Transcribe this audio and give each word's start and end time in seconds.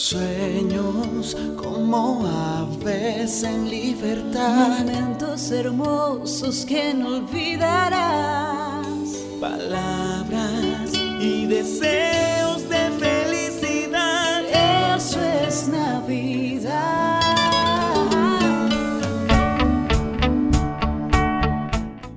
Sueños 0.00 1.36
como 1.56 2.26
aves 2.26 3.42
en 3.42 3.68
libertad. 3.68 4.78
Momentos 4.78 5.50
hermosos 5.50 6.64
que 6.64 6.94
no 6.94 7.18
olvidarás. 7.18 8.96
Palabras 9.38 10.90
y 11.20 11.44
deseos 11.44 12.66
de 12.70 12.90
felicidad. 12.98 14.96
Eso 14.96 15.20
es 15.46 15.68
Navidad. 15.68 17.20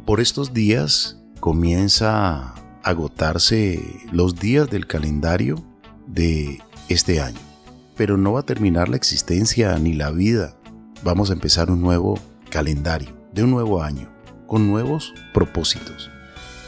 Por 0.05 0.21
estos 0.21 0.53
días 0.53 1.17
comienza 1.41 2.47
a 2.47 2.55
agotarse 2.81 3.83
los 4.13 4.35
días 4.35 4.69
del 4.69 4.87
calendario 4.87 5.61
de 6.07 6.61
este 6.87 7.19
año 7.19 7.52
pero 7.95 8.17
no 8.17 8.33
va 8.33 8.41
a 8.41 8.45
terminar 8.45 8.89
la 8.89 8.97
existencia 8.97 9.77
ni 9.79 9.93
la 9.93 10.11
vida. 10.11 10.55
Vamos 11.03 11.29
a 11.29 11.33
empezar 11.33 11.69
un 11.69 11.81
nuevo 11.81 12.19
calendario 12.49 13.09
de 13.33 13.43
un 13.43 13.51
nuevo 13.51 13.83
año, 13.83 14.11
con 14.47 14.67
nuevos 14.67 15.13
propósitos. 15.33 16.09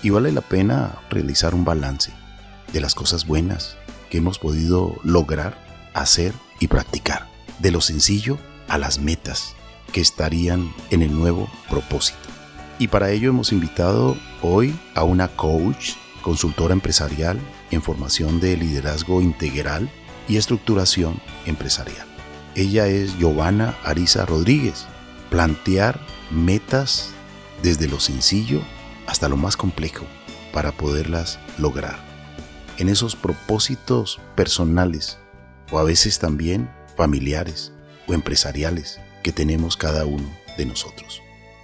Y 0.03 0.09
vale 0.09 0.31
la 0.31 0.41
pena 0.41 0.95
realizar 1.09 1.55
un 1.55 1.65
balance 1.65 2.11
de 2.73 2.81
las 2.81 2.95
cosas 2.95 3.25
buenas 3.25 3.77
que 4.09 4.17
hemos 4.17 4.39
podido 4.39 4.95
lograr, 5.03 5.57
hacer 5.93 6.33
y 6.59 6.67
practicar. 6.67 7.27
De 7.59 7.71
lo 7.71 7.81
sencillo 7.81 8.37
a 8.67 8.77
las 8.77 8.99
metas 8.99 9.55
que 9.91 10.01
estarían 10.01 10.73
en 10.89 11.01
el 11.01 11.13
nuevo 11.13 11.49
propósito. 11.69 12.19
Y 12.77 12.89
para 12.89 13.11
ello 13.11 13.29
hemos 13.29 13.51
invitado 13.51 14.17
hoy 14.41 14.77
a 14.93 15.03
una 15.03 15.29
coach, 15.29 15.93
consultora 16.21 16.73
empresarial 16.73 17.39
en 17.71 17.81
formación 17.81 18.39
de 18.39 18.57
liderazgo 18.57 19.21
integral 19.21 19.89
y 20.27 20.37
estructuración 20.37 21.21
empresarial. 21.45 22.07
Ella 22.55 22.87
es 22.87 23.17
Giovanna 23.17 23.77
Ariza 23.83 24.25
Rodríguez. 24.25 24.85
Plantear 25.29 25.99
metas 26.31 27.09
desde 27.61 27.87
lo 27.87 27.99
sencillo 27.99 28.61
hasta 29.07 29.29
lo 29.29 29.37
más 29.37 29.57
complejo 29.57 30.05
para 30.53 30.71
poderlas 30.71 31.39
lograr. 31.57 31.97
En 32.77 32.89
esos 32.89 33.15
propósitos 33.15 34.19
personales 34.35 35.19
o 35.71 35.79
a 35.79 35.83
veces 35.83 36.19
también 36.19 36.69
familiares 36.95 37.73
o 38.07 38.13
empresariales 38.13 38.99
que 39.23 39.31
tenemos 39.31 39.75
cada 39.75 40.05
uno 40.05 40.29
de 40.57 40.65
nosotros. 40.65 41.21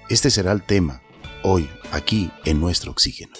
Este 0.09 0.29
será 0.29 0.51
el 0.51 0.63
tema 0.63 1.01
hoy 1.43 1.69
aquí 1.91 2.31
en 2.45 2.59
nuestro 2.59 2.91
oxígeno. 2.91 3.33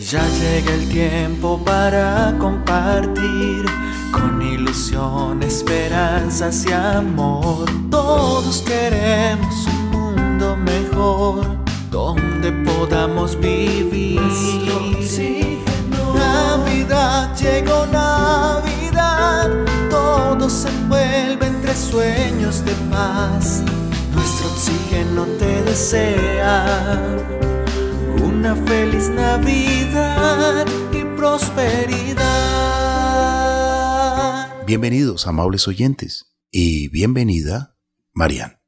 Ya 0.00 0.26
llega 0.40 0.72
el 0.74 0.88
tiempo 0.88 1.60
para 1.64 2.34
compartir 2.38 3.66
con 4.12 4.40
ilusión, 4.40 5.42
esperanzas 5.42 6.64
y 6.66 6.72
amor. 6.72 7.68
Todos 7.90 8.62
queremos 8.62 9.66
un 9.66 9.90
mundo 9.90 10.56
mejor 10.56 11.44
donde 11.90 12.52
podamos 12.52 13.38
vivir. 13.38 14.20
Navidad 16.14 17.36
llegó 17.36 17.86
Navidad, 17.86 19.50
todo 19.90 20.48
se 20.48 20.68
envuelve 20.68 21.46
entre 21.46 21.74
sueños 21.74 22.64
de 22.64 22.72
paz. 22.90 23.62
Nuestro 24.14 24.48
oxígeno 24.48 25.24
te 25.38 25.62
desea 25.62 27.08
una 28.38 28.54
feliz 28.54 29.10
Navidad 29.10 30.64
y 30.92 31.02
prosperidad. 31.16 32.16
Bienvenidos, 34.64 35.26
amables 35.26 35.66
oyentes, 35.66 36.36
y 36.52 36.86
bienvenida, 36.88 37.74
Marian. 38.12 38.60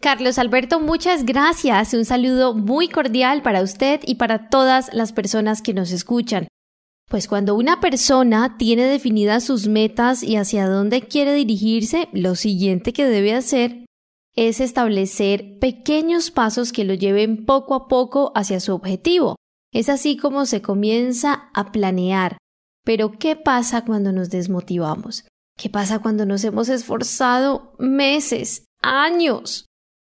Carlos 0.00 0.38
Alberto, 0.38 0.80
muchas 0.80 1.26
gracias. 1.26 1.92
Un 1.92 2.06
saludo 2.06 2.54
muy 2.54 2.88
cordial 2.88 3.42
para 3.42 3.60
usted 3.60 4.00
y 4.06 4.14
para 4.14 4.48
todas 4.48 4.88
las 4.94 5.12
personas 5.12 5.60
que 5.60 5.74
nos 5.74 5.92
escuchan. 5.92 6.48
Pues 7.10 7.28
cuando 7.28 7.54
una 7.54 7.80
persona 7.80 8.56
tiene 8.56 8.84
definidas 8.84 9.44
sus 9.44 9.68
metas 9.68 10.22
y 10.22 10.36
hacia 10.36 10.66
dónde 10.66 11.02
quiere 11.02 11.34
dirigirse, 11.34 12.08
lo 12.12 12.34
siguiente 12.34 12.94
que 12.94 13.04
debe 13.04 13.34
hacer 13.34 13.87
es 14.46 14.60
establecer 14.60 15.58
pequeños 15.58 16.30
pasos 16.30 16.70
que 16.70 16.84
lo 16.84 16.94
lleven 16.94 17.44
poco 17.44 17.74
a 17.74 17.88
poco 17.88 18.30
hacia 18.36 18.60
su 18.60 18.72
objetivo. 18.72 19.34
Es 19.72 19.88
así 19.88 20.16
como 20.16 20.46
se 20.46 20.62
comienza 20.62 21.50
a 21.54 21.72
planear. 21.72 22.38
Pero 22.84 23.10
¿qué 23.18 23.34
pasa 23.34 23.84
cuando 23.84 24.12
nos 24.12 24.30
desmotivamos? 24.30 25.24
¿Qué 25.56 25.68
pasa 25.68 25.98
cuando 25.98 26.24
nos 26.24 26.44
hemos 26.44 26.68
esforzado 26.68 27.74
meses, 27.80 28.66
años? 28.80 29.66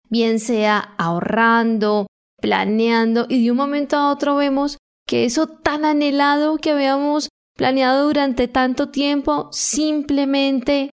Bien 0.09 0.39
sea 0.39 0.95
ahorrando, 0.97 2.07
planeando 2.41 3.27
y 3.29 3.43
de 3.43 3.51
un 3.51 3.57
momento 3.57 3.97
a 3.97 4.13
otro 4.13 4.37
vemos 4.37 4.79
que 5.09 5.25
eso 5.25 5.49
tan 5.49 5.85
anhelado 5.85 6.59
que 6.59 6.71
habíamos 6.71 7.31
planeado 7.57 8.07
durante 8.07 8.47
tanto 8.47 8.91
tiempo 8.91 9.49
simplemente 9.51 10.90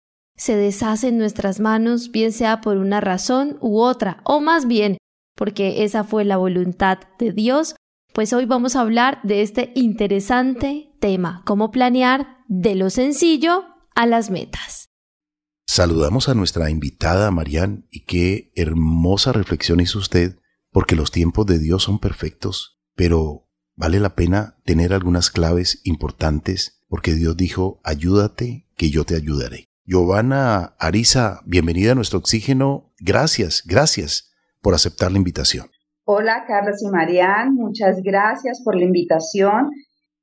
se 0.42 0.56
deshace 0.56 1.06
en 1.06 1.18
nuestras 1.18 1.60
manos, 1.60 2.10
bien 2.10 2.32
sea 2.32 2.60
por 2.60 2.76
una 2.76 3.00
razón 3.00 3.58
u 3.60 3.78
otra, 3.78 4.20
o 4.24 4.40
más 4.40 4.66
bien 4.66 4.98
porque 5.36 5.84
esa 5.84 6.02
fue 6.02 6.24
la 6.24 6.36
voluntad 6.36 6.98
de 7.20 7.30
Dios, 7.30 7.76
pues 8.12 8.32
hoy 8.32 8.44
vamos 8.44 8.74
a 8.74 8.80
hablar 8.80 9.20
de 9.22 9.42
este 9.42 9.70
interesante 9.76 10.90
tema, 10.98 11.44
cómo 11.46 11.70
planear 11.70 12.38
de 12.48 12.74
lo 12.74 12.90
sencillo 12.90 13.66
a 13.94 14.06
las 14.06 14.30
metas. 14.30 14.88
Saludamos 15.64 16.28
a 16.28 16.34
nuestra 16.34 16.70
invitada 16.70 17.30
Marian 17.30 17.86
y 17.92 18.00
qué 18.00 18.50
hermosa 18.56 19.30
reflexión 19.30 19.78
hizo 19.78 20.00
usted, 20.00 20.40
porque 20.72 20.96
los 20.96 21.12
tiempos 21.12 21.46
de 21.46 21.60
Dios 21.60 21.84
son 21.84 22.00
perfectos, 22.00 22.80
pero 22.96 23.48
vale 23.76 24.00
la 24.00 24.16
pena 24.16 24.58
tener 24.64 24.92
algunas 24.92 25.30
claves 25.30 25.82
importantes, 25.84 26.82
porque 26.88 27.14
Dios 27.14 27.36
dijo, 27.36 27.80
ayúdate, 27.84 28.66
que 28.76 28.90
yo 28.90 29.04
te 29.04 29.14
ayudaré. 29.14 29.71
Giovanna 29.84 30.76
Arisa, 30.78 31.40
bienvenida 31.44 31.92
a 31.92 31.94
nuestro 31.96 32.20
oxígeno. 32.20 32.92
Gracias, 33.00 33.64
gracias 33.66 34.32
por 34.60 34.74
aceptar 34.74 35.10
la 35.10 35.18
invitación. 35.18 35.66
Hola, 36.04 36.44
Carlos 36.46 36.80
y 36.82 36.88
Marian, 36.88 37.54
muchas 37.54 38.00
gracias 38.00 38.62
por 38.64 38.76
la 38.76 38.84
invitación. 38.84 39.70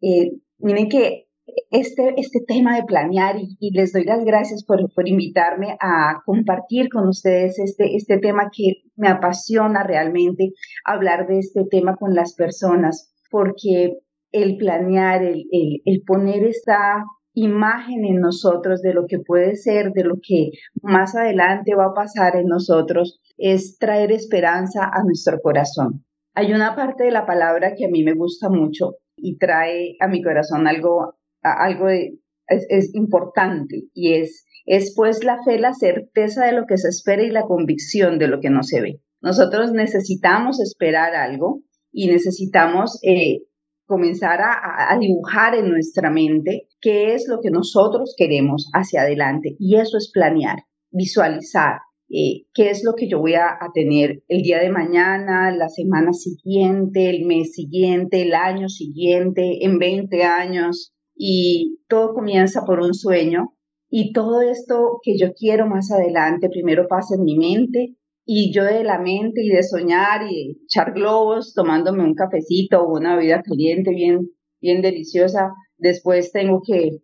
Eh, 0.01 0.31
miren 0.59 0.87
que 0.87 1.27
este, 1.71 2.13
este 2.15 2.39
tema 2.47 2.77
de 2.77 2.83
planear 2.83 3.35
y, 3.37 3.71
les 3.71 3.91
doy 3.91 4.05
las 4.05 4.23
gracias 4.23 4.63
por, 4.63 4.93
por, 4.93 5.09
invitarme 5.09 5.75
a 5.81 6.21
compartir 6.25 6.87
con 6.87 7.09
ustedes 7.09 7.59
este, 7.59 7.97
este 7.97 8.17
tema 8.17 8.49
que 8.55 8.83
me 8.95 9.09
apasiona 9.09 9.83
realmente, 9.83 10.53
hablar 10.85 11.27
de 11.27 11.39
este 11.39 11.65
tema 11.69 11.97
con 11.97 12.15
las 12.15 12.33
personas, 12.33 13.13
porque 13.29 13.97
el 14.31 14.55
planear, 14.55 15.21
el, 15.21 15.43
el, 15.51 15.81
el 15.83 16.01
poner 16.05 16.45
esta 16.45 17.03
imagen 17.33 18.05
en 18.05 18.19
nosotros 18.19 18.81
de 18.81 18.93
lo 18.93 19.05
que 19.07 19.19
puede 19.19 19.55
ser, 19.55 19.91
de 19.91 20.03
lo 20.03 20.15
que 20.21 20.51
más 20.81 21.15
adelante 21.15 21.75
va 21.75 21.85
a 21.85 21.93
pasar 21.93 22.35
en 22.35 22.47
nosotros, 22.47 23.19
es 23.37 23.77
traer 23.77 24.11
esperanza 24.11 24.85
a 24.85 25.03
nuestro 25.03 25.39
corazón. 25.41 26.05
Hay 26.35 26.53
una 26.53 26.75
parte 26.75 27.05
de 27.05 27.11
la 27.11 27.25
palabra 27.25 27.73
que 27.75 27.85
a 27.85 27.89
mí 27.89 28.03
me 28.03 28.13
gusta 28.13 28.49
mucho 28.49 28.95
y 29.15 29.37
trae 29.37 29.95
a 29.99 30.07
mi 30.07 30.21
corazón 30.21 30.67
algo, 30.67 31.15
algo 31.41 31.89
es, 31.89 32.95
importante 32.95 33.83
y 33.93 34.13
es, 34.13 34.45
es 34.65 34.93
pues 34.95 35.23
la 35.23 35.43
fe, 35.43 35.59
la 35.59 35.73
certeza 35.73 36.45
de 36.45 36.53
lo 36.53 36.65
que 36.65 36.77
se 36.77 36.89
espera 36.89 37.23
y 37.23 37.29
la 37.29 37.43
convicción 37.43 38.19
de 38.19 38.27
lo 38.27 38.39
que 38.39 38.49
no 38.49 38.63
se 38.63 38.81
ve. 38.81 39.01
Nosotros 39.21 39.71
necesitamos 39.73 40.59
esperar 40.61 41.13
algo 41.15 41.61
y 41.91 42.07
necesitamos 42.07 42.99
eh, 43.03 43.41
comenzar 43.89 44.39
a, 44.39 44.95
dibujar 44.99 45.55
en 45.55 45.67
nuestra 45.69 46.11
mente 46.11 46.67
qué 46.79 47.15
es 47.15 47.27
lo 47.27 47.39
que 47.41 47.49
nosotros 47.49 48.13
queremos 48.15 48.69
hacia 48.71 49.01
adelante. 49.01 49.55
Y 49.57 49.77
eso 49.77 49.97
es 49.97 50.11
planear, 50.13 50.59
visualizar 50.91 51.79
eh, 52.07 52.45
qué 52.53 52.69
es 52.69 52.83
lo 52.83 52.93
que 52.93 53.09
yo 53.09 53.17
voy 53.19 53.33
a, 53.33 53.57
tener 53.73 54.21
el 54.27 54.43
día 54.43 54.59
de 54.59 54.69
mañana, 54.69 55.49
la 55.49 55.69
semana 55.69 56.13
siguiente, 56.13 57.09
el 57.09 57.25
mes 57.25 57.53
siguiente, 57.55 58.21
el 58.21 58.35
año 58.35 58.69
siguiente, 58.69 59.65
en 59.65 59.79
20 59.79 60.23
años. 60.23 60.93
Y 61.15 61.79
todo 61.87 62.13
comienza 62.13 62.65
por 62.65 62.81
un 62.81 62.93
sueño. 62.93 63.55
Y 63.89 64.13
todo 64.13 64.41
esto 64.41 64.99
que 65.01 65.17
yo 65.17 65.33
quiero 65.33 65.65
más 65.65 65.91
adelante, 65.91 66.47
primero 66.49 66.87
pasa 66.87 67.15
en 67.15 67.23
mi 67.23 67.35
mente, 67.35 67.95
y 68.31 68.53
yo 68.53 68.63
de 68.63 68.83
la 68.83 68.99
mente 68.99 69.41
y 69.41 69.49
de 69.49 69.63
soñar 69.63 70.21
y 70.29 70.59
echar 70.63 70.93
globos 70.93 71.55
tomándome 71.55 72.03
un 72.03 72.13
cafecito 72.13 72.83
o 72.83 72.95
una 72.95 73.15
bebida 73.15 73.41
caliente 73.41 73.89
bien, 73.89 74.29
bien 74.61 74.83
deliciosa, 74.83 75.51
después 75.79 76.31
tengo 76.31 76.61
que 76.63 76.99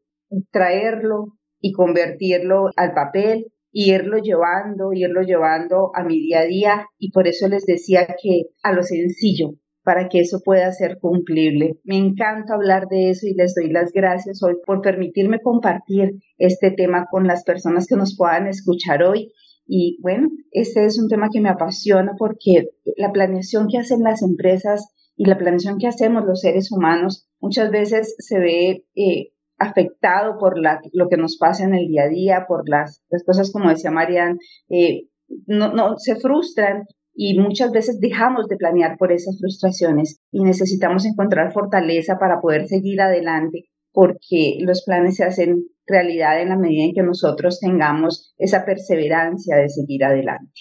traerlo 0.51 1.33
y 1.59 1.71
convertirlo 1.71 2.69
al 2.75 2.93
papel 2.93 3.47
y 3.71 3.91
irlo 3.91 4.19
llevando, 4.19 4.93
irlo 4.93 5.23
llevando 5.23 5.89
a 5.95 6.03
mi 6.03 6.19
día 6.19 6.41
a 6.41 6.45
día 6.45 6.85
y 6.99 7.09
por 7.09 7.27
eso 7.27 7.47
les 7.47 7.65
decía 7.65 8.05
que 8.21 8.43
a 8.61 8.71
lo 8.71 8.83
sencillo, 8.83 9.55
para 9.83 10.09
que 10.09 10.19
eso 10.19 10.41
pueda 10.45 10.71
ser 10.73 10.99
cumplible. 10.99 11.79
Me 11.83 11.97
encanta 11.97 12.53
hablar 12.53 12.87
de 12.87 13.09
eso 13.09 13.25
y 13.25 13.33
les 13.33 13.55
doy 13.55 13.71
las 13.71 13.91
gracias 13.91 14.43
hoy 14.43 14.57
por 14.63 14.81
permitirme 14.81 15.39
compartir 15.41 16.19
este 16.37 16.69
tema 16.69 17.07
con 17.09 17.25
las 17.25 17.43
personas 17.43 17.87
que 17.87 17.95
nos 17.95 18.15
puedan 18.15 18.45
escuchar 18.45 19.01
hoy. 19.01 19.31
Y 19.67 19.99
bueno, 20.01 20.29
este 20.51 20.85
es 20.85 20.99
un 20.99 21.07
tema 21.09 21.29
que 21.31 21.41
me 21.41 21.49
apasiona 21.49 22.13
porque 22.17 22.69
la 22.97 23.11
planeación 23.11 23.67
que 23.67 23.79
hacen 23.79 24.03
las 24.03 24.21
empresas 24.21 24.91
y 25.15 25.25
la 25.25 25.37
planeación 25.37 25.77
que 25.79 25.87
hacemos 25.87 26.25
los 26.25 26.41
seres 26.41 26.71
humanos 26.71 27.27
muchas 27.39 27.71
veces 27.71 28.15
se 28.19 28.39
ve 28.39 28.85
eh, 28.95 29.31
afectado 29.57 30.37
por 30.37 30.59
la, 30.59 30.81
lo 30.93 31.07
que 31.07 31.17
nos 31.17 31.37
pasa 31.37 31.63
en 31.63 31.73
el 31.73 31.87
día 31.87 32.03
a 32.03 32.09
día, 32.09 32.45
por 32.47 32.67
las, 32.69 33.01
cosas 33.25 33.51
como 33.51 33.69
decía 33.69 33.91
Marian, 33.91 34.37
eh, 34.69 35.07
no, 35.47 35.73
no, 35.73 35.97
se 35.97 36.15
frustran 36.17 36.83
y 37.13 37.39
muchas 37.39 37.71
veces 37.71 37.99
dejamos 37.99 38.47
de 38.47 38.57
planear 38.57 38.97
por 38.97 39.11
esas 39.11 39.39
frustraciones 39.39 40.19
y 40.31 40.43
necesitamos 40.43 41.05
encontrar 41.05 41.53
fortaleza 41.53 42.17
para 42.19 42.41
poder 42.41 42.67
seguir 42.67 43.01
adelante 43.01 43.69
porque 43.95 44.57
los 44.59 44.83
planes 44.83 45.15
se 45.15 45.23
hacen 45.23 45.63
realidad 45.87 46.41
en 46.41 46.49
la 46.49 46.57
medida 46.57 46.85
en 46.85 46.93
que 46.93 47.03
nosotros 47.03 47.59
tengamos 47.59 48.33
esa 48.37 48.65
perseverancia 48.65 49.57
de 49.57 49.69
seguir 49.69 50.03
adelante. 50.03 50.51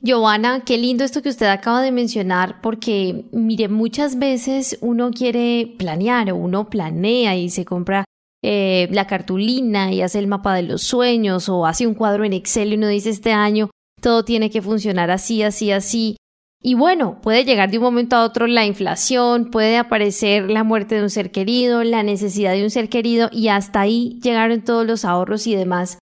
Giovanna, 0.00 0.64
qué 0.64 0.78
lindo 0.78 1.04
esto 1.04 1.22
que 1.22 1.28
usted 1.28 1.46
acaba 1.46 1.80
de 1.80 1.92
mencionar, 1.92 2.60
porque 2.60 3.26
mire, 3.30 3.68
muchas 3.68 4.18
veces 4.18 4.76
uno 4.80 5.10
quiere 5.12 5.76
planear 5.78 6.32
o 6.32 6.36
uno 6.36 6.68
planea 6.68 7.36
y 7.36 7.50
se 7.50 7.64
compra 7.64 8.04
eh, 8.42 8.88
la 8.90 9.06
cartulina 9.06 9.92
y 9.92 10.02
hace 10.02 10.18
el 10.18 10.26
mapa 10.26 10.56
de 10.56 10.64
los 10.64 10.82
sueños 10.82 11.48
o 11.48 11.66
hace 11.66 11.86
un 11.86 11.94
cuadro 11.94 12.24
en 12.24 12.32
Excel 12.32 12.72
y 12.72 12.76
uno 12.76 12.88
dice 12.88 13.10
este 13.10 13.32
año 13.32 13.70
todo 14.02 14.24
tiene 14.24 14.50
que 14.50 14.60
funcionar 14.60 15.10
así, 15.10 15.42
así, 15.42 15.70
así. 15.70 16.16
Y 16.62 16.74
bueno, 16.74 17.20
puede 17.20 17.44
llegar 17.44 17.70
de 17.70 17.78
un 17.78 17.84
momento 17.84 18.14
a 18.14 18.24
otro 18.24 18.46
la 18.46 18.64
inflación, 18.64 19.50
puede 19.50 19.78
aparecer 19.78 20.48
la 20.48 20.62
muerte 20.62 20.94
de 20.94 21.02
un 21.02 21.10
ser 21.10 21.32
querido, 21.32 21.82
la 21.82 22.04
necesidad 22.04 22.52
de 22.52 22.62
un 22.62 22.70
ser 22.70 22.88
querido 22.88 23.28
y 23.32 23.48
hasta 23.48 23.80
ahí 23.80 24.20
llegaron 24.22 24.62
todos 24.62 24.86
los 24.86 25.04
ahorros 25.04 25.46
y 25.48 25.56
demás. 25.56 25.98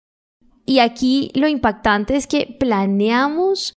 Y 0.67 0.81
aquí 0.81 1.31
lo 1.35 1.49
impactante 1.49 2.15
es 2.15 2.27
que 2.27 2.57
planeamos 2.61 3.73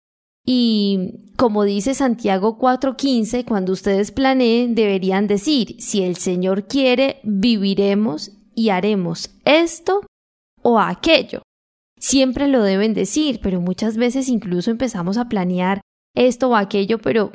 y 0.45 1.31
como 1.37 1.63
dice 1.63 1.93
Santiago 1.93 2.57
4:15, 2.57 3.45
cuando 3.45 3.71
ustedes 3.71 4.11
planeen 4.11 4.75
deberían 4.75 5.25
decir, 5.27 5.77
si 5.79 6.03
el 6.03 6.17
Señor 6.17 6.67
quiere, 6.67 7.21
viviremos 7.23 8.31
y 8.55 8.69
haremos 8.69 9.29
esto 9.45 10.01
o 10.61 10.79
aquello 10.79 11.43
siempre 12.03 12.49
lo 12.49 12.61
deben 12.63 12.93
decir, 12.93 13.39
pero 13.41 13.61
muchas 13.61 13.95
veces 13.95 14.27
incluso 14.27 14.69
empezamos 14.69 15.17
a 15.17 15.29
planear 15.29 15.79
esto 16.15 16.49
o 16.49 16.55
aquello, 16.55 16.99
pero 16.99 17.31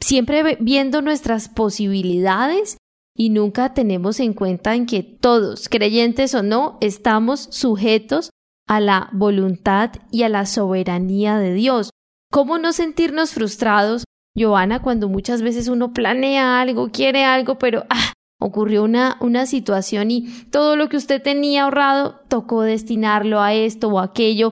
siempre 0.00 0.56
viendo 0.60 1.02
nuestras 1.02 1.48
posibilidades 1.48 2.76
y 3.16 3.30
nunca 3.30 3.74
tenemos 3.74 4.20
en 4.20 4.32
cuenta 4.32 4.74
en 4.74 4.86
que 4.86 5.02
todos, 5.02 5.68
creyentes 5.68 6.34
o 6.34 6.42
no, 6.42 6.78
estamos 6.80 7.48
sujetos 7.50 8.30
a 8.66 8.80
la 8.80 9.08
voluntad 9.12 9.92
y 10.10 10.22
a 10.22 10.28
la 10.28 10.46
soberanía 10.46 11.38
de 11.38 11.54
Dios. 11.54 11.90
¿Cómo 12.30 12.58
no 12.58 12.72
sentirnos 12.72 13.32
frustrados, 13.32 14.04
Joana, 14.36 14.82
cuando 14.82 15.08
muchas 15.08 15.42
veces 15.42 15.68
uno 15.68 15.92
planea 15.92 16.60
algo, 16.60 16.90
quiere 16.90 17.24
algo, 17.24 17.56
pero 17.56 17.84
ah, 17.88 18.12
ocurrió 18.40 18.82
una, 18.82 19.16
una 19.20 19.46
situación 19.46 20.10
y 20.10 20.26
todo 20.50 20.74
lo 20.74 20.88
que 20.88 20.96
usted 20.96 21.22
tenía 21.22 21.64
ahorrado 21.64 22.20
tocó 22.28 22.62
destinarlo 22.62 23.40
a 23.40 23.54
esto 23.54 23.88
o 23.88 24.00
aquello. 24.00 24.50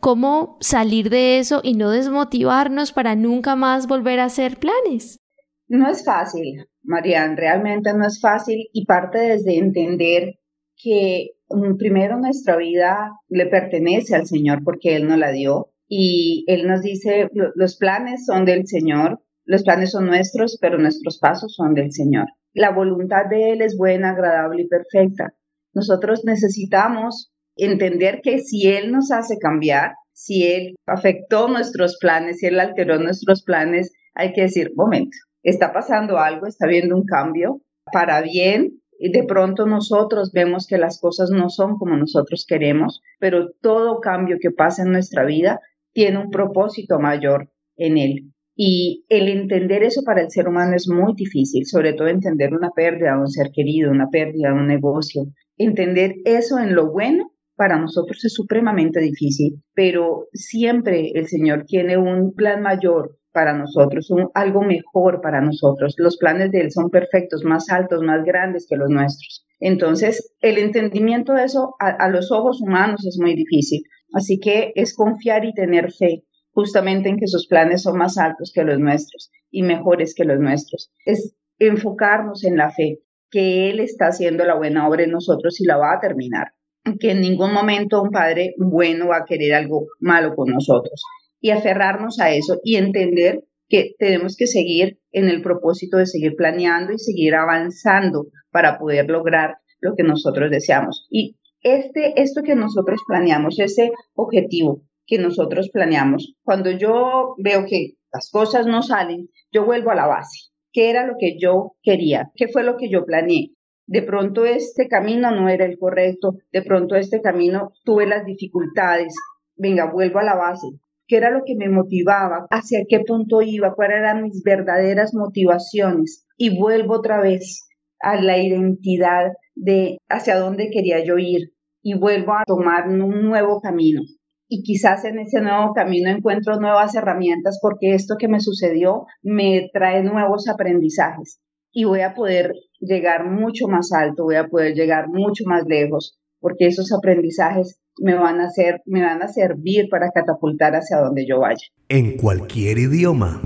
¿Cómo 0.00 0.56
salir 0.60 1.10
de 1.10 1.38
eso 1.38 1.60
y 1.62 1.74
no 1.74 1.90
desmotivarnos 1.90 2.92
para 2.92 3.14
nunca 3.14 3.56
más 3.56 3.86
volver 3.86 4.20
a 4.20 4.24
hacer 4.24 4.58
planes? 4.58 5.20
No 5.68 5.88
es 5.88 6.04
fácil, 6.04 6.66
Marian, 6.82 7.36
realmente 7.36 7.92
no 7.94 8.06
es 8.06 8.20
fácil 8.20 8.68
y 8.72 8.86
parte 8.86 9.18
desde 9.18 9.58
entender 9.58 10.40
que 10.76 11.32
mm, 11.48 11.76
primero 11.76 12.18
nuestra 12.18 12.56
vida 12.56 13.12
le 13.28 13.46
pertenece 13.46 14.16
al 14.16 14.26
Señor 14.26 14.64
porque 14.64 14.96
Él 14.96 15.06
nos 15.06 15.18
la 15.18 15.30
dio 15.30 15.72
y 15.86 16.44
Él 16.48 16.66
nos 16.66 16.82
dice, 16.82 17.28
los 17.54 17.76
planes 17.76 18.26
son 18.26 18.44
del 18.44 18.66
Señor, 18.66 19.22
los 19.44 19.62
planes 19.62 19.92
son 19.92 20.06
nuestros, 20.06 20.58
pero 20.60 20.78
nuestros 20.78 21.18
pasos 21.18 21.54
son 21.54 21.74
del 21.74 21.92
Señor 21.92 22.26
la 22.52 22.70
voluntad 22.70 23.26
de 23.28 23.52
Él 23.52 23.62
es 23.62 23.76
buena, 23.76 24.10
agradable 24.10 24.62
y 24.62 24.68
perfecta. 24.68 25.34
Nosotros 25.72 26.24
necesitamos 26.24 27.29
entender 27.56 28.20
que 28.22 28.38
si 28.40 28.68
Él 28.68 28.90
nos 28.92 29.10
hace 29.10 29.38
cambiar, 29.38 29.92
si 30.12 30.46
Él 30.46 30.74
afectó 30.86 31.48
nuestros 31.48 31.98
planes, 31.98 32.38
si 32.38 32.46
Él 32.46 32.60
alteró 32.60 32.98
nuestros 32.98 33.42
planes, 33.42 33.92
hay 34.14 34.32
que 34.32 34.42
decir, 34.42 34.72
momento, 34.74 35.16
está 35.42 35.72
pasando 35.72 36.18
algo, 36.18 36.46
está 36.46 36.66
habiendo 36.66 36.96
un 36.96 37.04
cambio 37.04 37.60
para 37.92 38.20
bien. 38.20 38.80
Y 38.98 39.12
de 39.12 39.24
pronto 39.24 39.64
nosotros 39.66 40.30
vemos 40.32 40.66
que 40.66 40.76
las 40.76 41.00
cosas 41.00 41.30
no 41.30 41.48
son 41.48 41.78
como 41.78 41.96
nosotros 41.96 42.44
queremos, 42.46 43.00
pero 43.18 43.50
todo 43.62 44.00
cambio 44.00 44.36
que 44.38 44.50
pasa 44.50 44.82
en 44.82 44.92
nuestra 44.92 45.24
vida 45.24 45.58
tiene 45.92 46.18
un 46.18 46.30
propósito 46.30 46.98
mayor 46.98 47.50
en 47.76 47.96
él. 47.96 48.32
Y 48.54 49.06
el 49.08 49.28
entender 49.28 49.82
eso 49.84 50.02
para 50.04 50.20
el 50.20 50.30
ser 50.30 50.46
humano 50.46 50.76
es 50.76 50.86
muy 50.86 51.14
difícil, 51.16 51.64
sobre 51.64 51.94
todo 51.94 52.08
entender 52.08 52.52
una 52.52 52.68
pérdida 52.70 53.14
de 53.14 53.20
un 53.20 53.28
ser 53.30 53.50
querido, 53.54 53.90
una 53.90 54.10
pérdida 54.10 54.48
de 54.48 54.54
un 54.54 54.66
negocio. 54.66 55.22
Entender 55.56 56.16
eso 56.26 56.58
en 56.58 56.74
lo 56.74 56.90
bueno 56.92 57.32
para 57.60 57.78
nosotros 57.78 58.24
es 58.24 58.32
supremamente 58.32 59.00
difícil, 59.00 59.62
pero 59.74 60.28
siempre 60.32 61.10
el 61.14 61.28
Señor 61.28 61.66
tiene 61.66 61.98
un 61.98 62.32
plan 62.32 62.62
mayor 62.62 63.18
para 63.34 63.52
nosotros, 63.52 64.10
un, 64.10 64.30
algo 64.32 64.62
mejor 64.62 65.20
para 65.20 65.42
nosotros. 65.42 65.92
Los 65.98 66.16
planes 66.16 66.52
de 66.52 66.60
Él 66.62 66.70
son 66.70 66.88
perfectos, 66.88 67.44
más 67.44 67.68
altos, 67.68 68.00
más 68.00 68.24
grandes 68.24 68.66
que 68.66 68.78
los 68.78 68.88
nuestros. 68.88 69.44
Entonces, 69.58 70.32
el 70.40 70.56
entendimiento 70.56 71.34
de 71.34 71.44
eso 71.44 71.74
a 71.78 72.08
los 72.08 72.32
ojos 72.32 72.62
humanos 72.62 73.06
es 73.06 73.18
muy 73.20 73.34
difícil. 73.34 73.82
Así 74.14 74.40
que 74.40 74.72
es 74.74 74.96
confiar 74.96 75.44
y 75.44 75.52
tener 75.52 75.92
fe 75.92 76.24
justamente 76.52 77.10
en 77.10 77.18
que 77.18 77.26
sus 77.26 77.46
planes 77.46 77.82
son 77.82 77.98
más 77.98 78.16
altos 78.16 78.52
que 78.54 78.64
los 78.64 78.78
nuestros 78.78 79.30
y 79.50 79.64
mejores 79.64 80.14
que 80.14 80.24
los 80.24 80.40
nuestros. 80.40 80.90
Es 81.04 81.36
enfocarnos 81.58 82.42
en 82.42 82.56
la 82.56 82.70
fe, 82.70 83.00
que 83.30 83.68
Él 83.68 83.80
está 83.80 84.06
haciendo 84.06 84.46
la 84.46 84.56
buena 84.56 84.88
obra 84.88 85.02
en 85.02 85.10
nosotros 85.10 85.60
y 85.60 85.66
la 85.66 85.76
va 85.76 85.92
a 85.92 86.00
terminar. 86.00 86.54
Que 86.98 87.12
en 87.12 87.20
ningún 87.20 87.52
momento 87.52 88.02
un 88.02 88.10
Padre 88.10 88.54
bueno 88.58 89.08
va 89.08 89.18
a 89.18 89.24
querer 89.24 89.54
algo 89.54 89.86
malo 89.98 90.34
con 90.34 90.50
nosotros. 90.50 91.02
Y 91.40 91.50
aferrarnos 91.50 92.20
a 92.20 92.32
eso 92.32 92.60
y 92.64 92.76
entender 92.76 93.44
que 93.68 93.94
tenemos 93.98 94.36
que 94.36 94.46
seguir 94.46 94.98
en 95.12 95.28
el 95.28 95.42
propósito 95.42 95.96
de 95.96 96.06
seguir 96.06 96.34
planeando 96.36 96.92
y 96.92 96.98
seguir 96.98 97.34
avanzando 97.34 98.26
para 98.50 98.78
poder 98.78 99.08
lograr 99.08 99.58
lo 99.80 99.94
que 99.94 100.02
nosotros 100.02 100.50
deseamos. 100.50 101.06
Y 101.10 101.36
este, 101.62 102.20
esto 102.20 102.42
que 102.42 102.54
nosotros 102.54 103.00
planeamos, 103.06 103.58
ese 103.58 103.92
objetivo, 104.14 104.82
que 105.06 105.18
nosotros 105.18 105.70
planeamos. 105.72 106.34
Cuando 106.42 106.70
yo 106.70 107.34
veo 107.38 107.64
que 107.66 107.94
las 108.12 108.30
cosas 108.30 108.66
no 108.66 108.82
salen, 108.82 109.28
yo 109.52 109.64
vuelvo 109.64 109.90
a 109.90 109.94
la 109.94 110.06
base. 110.06 110.50
¿Qué 110.72 110.90
era 110.90 111.06
lo 111.06 111.14
que 111.18 111.36
yo 111.38 111.72
quería? 111.82 112.30
¿Qué 112.36 112.48
fue 112.48 112.62
lo 112.62 112.76
que 112.76 112.88
yo 112.88 113.04
planeé? 113.04 113.50
De 113.90 114.02
pronto 114.02 114.44
este 114.44 114.86
camino 114.86 115.32
no 115.32 115.48
era 115.48 115.64
el 115.64 115.76
correcto, 115.76 116.36
de 116.52 116.62
pronto 116.62 116.94
este 116.94 117.20
camino 117.20 117.72
tuve 117.84 118.06
las 118.06 118.24
dificultades. 118.24 119.12
Venga, 119.56 119.90
vuelvo 119.90 120.20
a 120.20 120.22
la 120.22 120.36
base. 120.36 120.68
¿Qué 121.08 121.16
era 121.16 121.32
lo 121.32 121.42
que 121.44 121.56
me 121.56 121.68
motivaba? 121.68 122.46
¿Hacia 122.50 122.84
qué 122.88 123.00
punto 123.00 123.42
iba? 123.42 123.74
¿Cuáles 123.74 123.96
eran 123.96 124.22
mis 124.22 124.44
verdaderas 124.44 125.12
motivaciones? 125.12 126.24
Y 126.36 126.56
vuelvo 126.56 126.94
otra 126.94 127.20
vez 127.20 127.68
a 127.98 128.14
la 128.22 128.38
identidad 128.38 129.32
de 129.56 129.98
hacia 130.08 130.36
dónde 130.36 130.70
quería 130.70 131.04
yo 131.04 131.18
ir 131.18 131.50
y 131.82 131.98
vuelvo 131.98 132.34
a 132.34 132.44
tomar 132.46 132.86
un 132.86 133.24
nuevo 133.24 133.60
camino 133.60 134.02
y 134.46 134.62
quizás 134.62 135.04
en 135.04 135.18
ese 135.18 135.40
nuevo 135.40 135.72
camino 135.74 136.10
encuentro 136.10 136.60
nuevas 136.60 136.94
herramientas 136.94 137.58
porque 137.60 137.94
esto 137.94 138.14
que 138.20 138.28
me 138.28 138.38
sucedió 138.38 139.06
me 139.20 139.68
trae 139.72 140.04
nuevos 140.04 140.48
aprendizajes 140.48 141.40
y 141.72 141.84
voy 141.84 142.00
a 142.00 142.14
poder 142.14 142.52
llegar 142.80 143.30
mucho 143.30 143.68
más 143.68 143.92
alto, 143.92 144.24
voy 144.24 144.36
a 144.36 144.48
poder 144.48 144.74
llegar 144.74 145.08
mucho 145.08 145.44
más 145.46 145.64
lejos 145.66 146.18
porque 146.40 146.66
esos 146.66 146.92
aprendizajes 146.92 147.80
me 147.98 148.14
van 148.14 148.40
a 148.40 148.46
hacer, 148.46 148.80
me 148.86 149.02
van 149.02 149.22
a 149.22 149.28
servir 149.28 149.88
para 149.90 150.10
catapultar 150.10 150.72
hacia 150.72 150.98
donde 150.98 151.26
yo 151.26 151.40
vaya. 151.40 151.66
En 151.88 152.16
cualquier 152.16 152.78
idioma. 152.78 153.40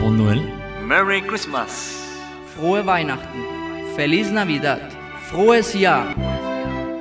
Bon 0.00 0.16
Noël. 0.16 0.40
Merry 0.86 1.22
Christmas. 1.22 1.96
Frohe 2.56 2.82
Weihnachten. 2.82 3.42
Feliz 3.94 4.32
Navidad. 4.32 4.80
Frohes 5.30 5.74
Jahr. 5.78 6.16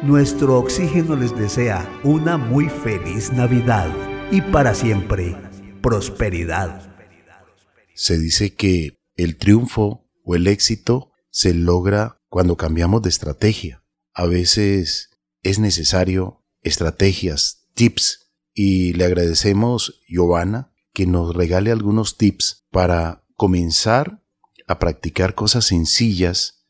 Nuestro 0.04 0.60
oxígeno 0.60 1.16
les 1.16 1.36
desea 1.38 1.86
una 2.04 2.38
muy 2.38 2.70
feliz 2.70 3.32
Navidad 3.32 3.90
y 4.32 4.42
para 4.42 4.74
siempre 4.74 5.36
prosperidad. 5.82 6.82
Se 7.94 8.18
dice 8.18 8.56
que 8.56 8.98
el 9.16 9.38
triunfo 9.38 10.09
o 10.30 10.36
el 10.36 10.46
éxito 10.46 11.12
se 11.32 11.56
logra 11.56 12.22
cuando 12.30 12.56
cambiamos 12.56 13.02
de 13.02 13.10
estrategia. 13.10 13.84
A 14.14 14.28
veces 14.28 15.10
es 15.42 15.58
necesario 15.58 16.46
estrategias, 16.62 17.68
tips, 17.74 18.30
y 18.54 18.94
le 18.94 19.06
agradecemos, 19.06 20.02
Giovanna, 20.08 20.72
que 20.94 21.08
nos 21.08 21.36
regale 21.36 21.72
algunos 21.72 22.16
tips 22.16 22.68
para 22.70 23.26
comenzar 23.38 24.22
a 24.68 24.78
practicar 24.78 25.34
cosas 25.34 25.66
sencillas 25.66 26.64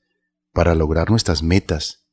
para 0.54 0.74
lograr 0.74 1.10
nuestras 1.10 1.44
metas. 1.44 2.06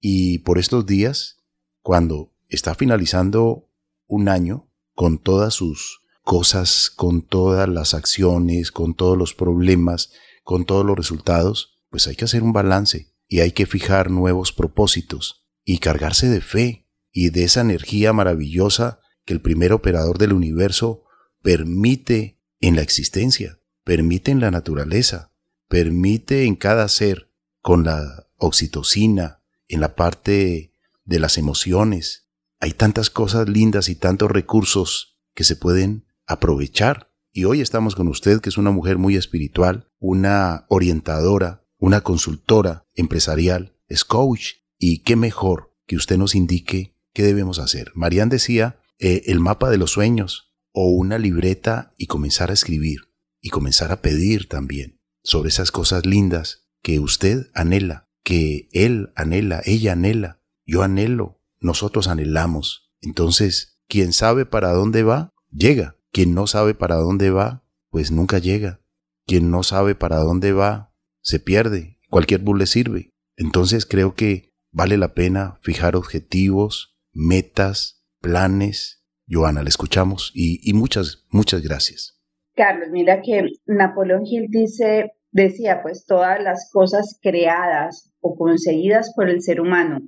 Y 0.00 0.38
por 0.40 0.58
estos 0.58 0.86
días, 0.86 1.38
cuando 1.82 2.32
está 2.48 2.76
finalizando 2.76 3.68
un 4.06 4.28
año 4.28 4.70
con 4.94 5.18
todas 5.18 5.54
sus 5.54 6.02
cosas, 6.22 6.88
con 6.88 7.22
todas 7.22 7.68
las 7.68 7.94
acciones, 7.94 8.70
con 8.70 8.94
todos 8.94 9.18
los 9.18 9.34
problemas, 9.34 10.12
con 10.44 10.64
todos 10.64 10.86
los 10.86 10.96
resultados, 10.96 11.80
pues 11.90 12.06
hay 12.06 12.14
que 12.14 12.26
hacer 12.26 12.44
un 12.44 12.52
balance 12.52 13.12
y 13.26 13.40
hay 13.40 13.50
que 13.50 13.66
fijar 13.66 14.10
nuevos 14.10 14.52
propósitos 14.52 15.48
y 15.64 15.78
cargarse 15.78 16.28
de 16.28 16.40
fe 16.40 16.88
y 17.10 17.30
de 17.30 17.44
esa 17.44 17.62
energía 17.62 18.12
maravillosa 18.12 19.00
que 19.24 19.32
el 19.32 19.40
primer 19.40 19.72
operador 19.72 20.18
del 20.18 20.32
universo 20.32 21.04
permite 21.42 22.40
en 22.60 22.76
la 22.76 22.82
existencia, 22.82 23.58
permite 23.82 24.30
en 24.30 24.40
la 24.40 24.50
naturaleza, 24.50 25.32
permite 25.68 26.44
en 26.44 26.56
cada 26.56 26.88
ser, 26.88 27.30
con 27.60 27.84
la 27.84 28.28
oxitocina, 28.36 29.42
en 29.68 29.80
la 29.80 29.94
parte 29.94 30.74
de 31.04 31.18
las 31.18 31.38
emociones. 31.38 32.28
Hay 32.60 32.72
tantas 32.72 33.10
cosas 33.10 33.48
lindas 33.48 33.88
y 33.88 33.94
tantos 33.94 34.30
recursos 34.30 35.18
que 35.34 35.44
se 35.44 35.56
pueden 35.56 36.06
aprovechar. 36.26 37.13
Y 37.36 37.46
hoy 37.46 37.60
estamos 37.60 37.96
con 37.96 38.06
usted, 38.06 38.40
que 38.40 38.48
es 38.48 38.58
una 38.58 38.70
mujer 38.70 38.96
muy 38.96 39.16
espiritual, 39.16 39.90
una 39.98 40.66
orientadora, 40.68 41.66
una 41.78 42.00
consultora 42.00 42.86
empresarial, 42.94 43.76
es 43.88 44.04
coach. 44.04 44.52
Y 44.78 44.98
qué 44.98 45.16
mejor 45.16 45.74
que 45.88 45.96
usted 45.96 46.16
nos 46.16 46.36
indique 46.36 46.94
qué 47.12 47.24
debemos 47.24 47.58
hacer. 47.58 47.90
Marian 47.96 48.28
decía 48.28 48.78
eh, 49.00 49.22
el 49.26 49.40
mapa 49.40 49.68
de 49.68 49.78
los 49.78 49.90
sueños 49.90 50.54
o 50.70 50.90
una 50.90 51.18
libreta 51.18 51.92
y 51.98 52.06
comenzar 52.06 52.50
a 52.50 52.54
escribir 52.54 53.00
y 53.40 53.50
comenzar 53.50 53.90
a 53.90 54.00
pedir 54.00 54.48
también 54.48 55.00
sobre 55.24 55.48
esas 55.48 55.72
cosas 55.72 56.06
lindas 56.06 56.68
que 56.82 57.00
usted 57.00 57.50
anhela, 57.52 58.08
que 58.22 58.68
él 58.70 59.12
anhela, 59.16 59.60
ella 59.64 59.94
anhela, 59.94 60.40
yo 60.66 60.84
anhelo, 60.84 61.42
nosotros 61.58 62.06
anhelamos. 62.06 62.92
Entonces, 63.00 63.80
quien 63.88 64.12
sabe 64.12 64.46
para 64.46 64.72
dónde 64.72 65.02
va, 65.02 65.34
llega. 65.50 65.96
Quien 66.14 66.32
no 66.32 66.46
sabe 66.46 66.74
para 66.74 66.94
dónde 66.94 67.30
va, 67.30 67.64
pues 67.90 68.12
nunca 68.12 68.38
llega. 68.38 68.78
Quien 69.26 69.50
no 69.50 69.64
sabe 69.64 69.96
para 69.96 70.18
dónde 70.18 70.52
va, 70.52 70.94
se 71.20 71.40
pierde. 71.40 71.98
Cualquier 72.08 72.40
bus 72.40 72.56
le 72.56 72.66
sirve. 72.66 73.10
Entonces 73.36 73.84
creo 73.84 74.14
que 74.14 74.52
vale 74.70 74.96
la 74.96 75.12
pena 75.14 75.58
fijar 75.60 75.96
objetivos, 75.96 76.96
metas, 77.12 78.06
planes. 78.20 79.04
Joana, 79.28 79.64
le 79.64 79.70
escuchamos 79.70 80.30
y, 80.36 80.72
muchas, 80.72 81.26
muchas 81.30 81.62
gracias. 81.62 82.22
Carlos, 82.54 82.90
mira 82.92 83.20
que 83.20 83.48
Napoleón 83.66 84.24
Hill 84.24 84.46
dice, 84.50 85.14
decía, 85.32 85.82
pues 85.82 86.06
todas 86.06 86.40
las 86.40 86.70
cosas 86.72 87.18
creadas 87.22 88.12
o 88.20 88.36
conseguidas 88.36 89.12
por 89.16 89.28
el 89.28 89.42
ser 89.42 89.60
humano 89.60 89.98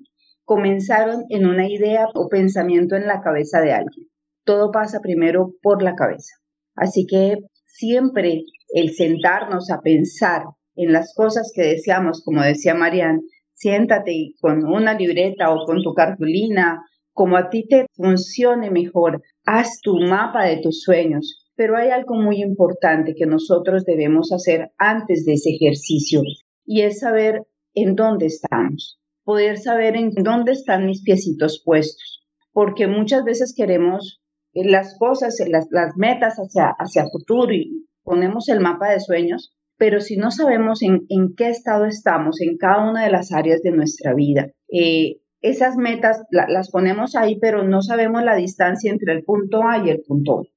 comenzaron 0.45 1.25
en 1.31 1.47
una 1.47 1.69
idea 1.69 2.07
o 2.15 2.29
pensamiento 2.29 2.95
en 2.95 3.09
la 3.09 3.21
cabeza 3.23 3.61
de 3.61 3.73
alguien 3.73 4.07
todo 4.47 4.71
pasa 4.71 5.01
primero 5.01 5.53
por 5.61 5.83
la 5.83 5.95
cabeza. 5.95 6.33
Así 6.75 7.07
que 7.07 7.37
siempre 7.67 8.45
el 8.73 8.95
sentarnos 8.95 9.71
a 9.71 9.81
pensar 9.81 10.45
en 10.77 10.93
las 10.93 11.13
cosas 11.15 11.53
que 11.55 11.63
deseamos, 11.63 12.23
como 12.25 12.43
decía 12.43 12.75
Marian, 12.75 13.21
siéntate 13.53 14.35
con 14.41 14.65
una 14.65 14.95
libreta 14.95 15.53
o 15.53 15.65
con 15.67 15.83
tu 15.83 15.93
cartulina, 15.95 16.83
como 17.13 17.37
a 17.37 17.49
ti 17.49 17.67
te 17.67 17.87
funcione 17.95 18.71
mejor, 18.71 19.23
haz 19.45 19.81
tu 19.83 19.99
mapa 20.01 20.45
de 20.45 20.59
tus 20.59 20.83
sueños. 20.83 21.43
Pero 21.57 21.77
hay 21.77 21.89
algo 21.89 22.15
muy 22.15 22.43
importante 22.43 23.15
que 23.17 23.25
nosotros 23.25 23.85
debemos 23.85 24.31
hacer 24.31 24.71
antes 24.77 25.25
de 25.25 25.33
ese 25.35 25.51
ejercicio 25.51 26.21
y 26.67 26.83
es 26.83 27.01
saber 27.01 27.43
en 27.75 27.95
dónde 27.95 28.27
estamos, 28.27 29.01
poder 29.25 29.57
saber 29.59 29.97
en 29.97 30.11
dónde 30.11 30.53
están 30.53 30.85
mis 30.85 31.03
piecitos 31.03 31.63
puestos, 31.65 32.27
porque 32.53 32.87
muchas 32.87 33.25
veces 33.25 33.55
queremos 33.57 34.21
las 34.65 34.97
cosas, 34.99 35.37
las, 35.49 35.67
las 35.71 35.97
metas 35.97 36.37
hacia, 36.37 36.75
hacia 36.79 37.07
futuro 37.11 37.53
y 37.53 37.87
ponemos 38.03 38.49
el 38.49 38.61
mapa 38.61 38.91
de 38.91 39.01
sueños, 39.01 39.55
pero 39.77 40.01
si 40.01 40.17
no 40.17 40.31
sabemos 40.31 40.83
en, 40.83 41.07
en 41.09 41.35
qué 41.37 41.49
estado 41.49 41.85
estamos 41.85 42.41
en 42.41 42.57
cada 42.57 42.89
una 42.91 43.05
de 43.05 43.11
las 43.11 43.33
áreas 43.33 43.63
de 43.63 43.73
nuestra 43.73 44.15
vida, 44.15 44.49
eh, 44.73 45.17
esas 45.43 45.77
metas 45.77 46.23
las 46.31 46.71
ponemos 46.71 47.15
ahí, 47.15 47.39
pero 47.39 47.63
no 47.63 47.83
sabemos 47.83 48.25
la 48.25 48.35
distancia 48.35 48.91
entre 48.91 49.13
el 49.13 49.23
punto 49.23 49.63
A 49.63 49.85
y 49.85 49.91
el 49.91 50.03
punto 50.07 50.39
B. 50.39 50.49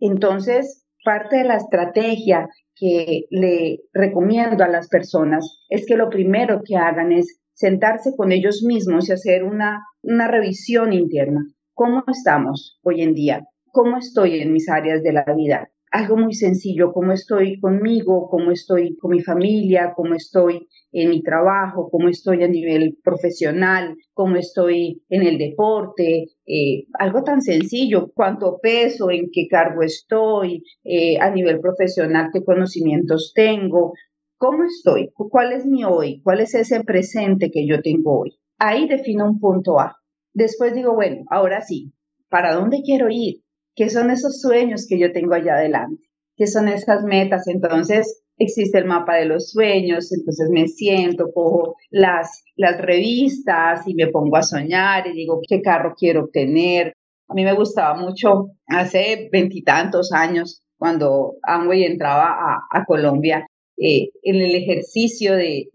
Entonces, 0.00 0.86
parte 1.04 1.38
de 1.38 1.44
la 1.44 1.56
estrategia 1.56 2.48
que 2.76 3.24
le 3.30 3.80
recomiendo 3.92 4.62
a 4.64 4.68
las 4.68 4.88
personas 4.88 5.64
es 5.68 5.84
que 5.86 5.96
lo 5.96 6.08
primero 6.08 6.62
que 6.64 6.76
hagan 6.76 7.12
es 7.12 7.40
sentarse 7.52 8.14
con 8.16 8.30
ellos 8.30 8.62
mismos 8.64 9.08
y 9.08 9.12
hacer 9.12 9.42
una, 9.42 9.80
una 10.02 10.28
revisión 10.28 10.92
interna. 10.92 11.44
¿Cómo 11.78 12.02
estamos 12.08 12.76
hoy 12.82 13.02
en 13.02 13.14
día? 13.14 13.46
¿Cómo 13.70 13.98
estoy 13.98 14.40
en 14.40 14.52
mis 14.52 14.68
áreas 14.68 15.00
de 15.04 15.12
la 15.12 15.24
vida? 15.36 15.70
Algo 15.92 16.16
muy 16.16 16.34
sencillo, 16.34 16.92
cómo 16.92 17.12
estoy 17.12 17.60
conmigo, 17.60 18.28
cómo 18.28 18.50
estoy 18.50 18.96
con 18.96 19.12
mi 19.12 19.20
familia, 19.20 19.92
cómo 19.94 20.16
estoy 20.16 20.66
en 20.90 21.10
mi 21.10 21.22
trabajo, 21.22 21.88
cómo 21.88 22.08
estoy 22.08 22.42
a 22.42 22.48
nivel 22.48 22.98
profesional, 23.04 23.94
cómo 24.12 24.34
estoy 24.34 25.04
en 25.08 25.22
el 25.22 25.38
deporte, 25.38 26.24
eh, 26.46 26.86
algo 26.98 27.22
tan 27.22 27.42
sencillo, 27.42 28.10
cuánto 28.12 28.58
peso, 28.60 29.12
en 29.12 29.30
qué 29.32 29.46
cargo 29.48 29.84
estoy, 29.84 30.64
eh, 30.82 31.20
a 31.20 31.30
nivel 31.30 31.60
profesional, 31.60 32.30
qué 32.32 32.42
conocimientos 32.42 33.30
tengo, 33.36 33.92
cómo 34.36 34.64
estoy, 34.64 35.12
cuál 35.14 35.52
es 35.52 35.64
mi 35.64 35.84
hoy, 35.84 36.22
cuál 36.24 36.40
es 36.40 36.56
ese 36.56 36.82
presente 36.82 37.52
que 37.52 37.68
yo 37.68 37.80
tengo 37.82 38.22
hoy. 38.22 38.36
Ahí 38.58 38.88
defino 38.88 39.26
un 39.26 39.38
punto 39.38 39.78
A. 39.78 39.94
Después 40.38 40.72
digo, 40.72 40.94
bueno, 40.94 41.24
ahora 41.30 41.62
sí, 41.62 41.92
¿para 42.28 42.54
dónde 42.54 42.82
quiero 42.84 43.08
ir? 43.10 43.42
¿Qué 43.74 43.90
son 43.90 44.08
esos 44.12 44.40
sueños 44.40 44.86
que 44.88 44.96
yo 44.96 45.10
tengo 45.10 45.34
allá 45.34 45.54
adelante? 45.54 46.04
¿Qué 46.36 46.46
son 46.46 46.68
esas 46.68 47.02
metas? 47.02 47.48
Entonces, 47.48 48.22
existe 48.36 48.78
el 48.78 48.84
mapa 48.84 49.16
de 49.16 49.24
los 49.24 49.50
sueños, 49.50 50.12
entonces 50.12 50.48
me 50.52 50.68
siento, 50.68 51.32
cojo 51.34 51.74
las, 51.90 52.44
las 52.54 52.80
revistas 52.80 53.82
y 53.88 53.94
me 53.94 54.06
pongo 54.06 54.36
a 54.36 54.44
soñar 54.44 55.08
y 55.08 55.12
digo, 55.12 55.40
¿qué 55.48 55.60
carro 55.60 55.96
quiero 55.98 56.26
obtener? 56.26 56.92
A 57.26 57.34
mí 57.34 57.42
me 57.42 57.54
gustaba 57.54 58.00
mucho 58.00 58.52
hace 58.68 59.28
veintitantos 59.32 60.12
años 60.12 60.62
cuando 60.76 61.34
Amway 61.42 61.82
entraba 61.82 62.36
a, 62.72 62.84
Colombia, 62.84 63.44
eh, 63.80 64.10
en 64.22 64.36
el 64.36 64.56
ejercicio 64.56 65.36
de, 65.36 65.68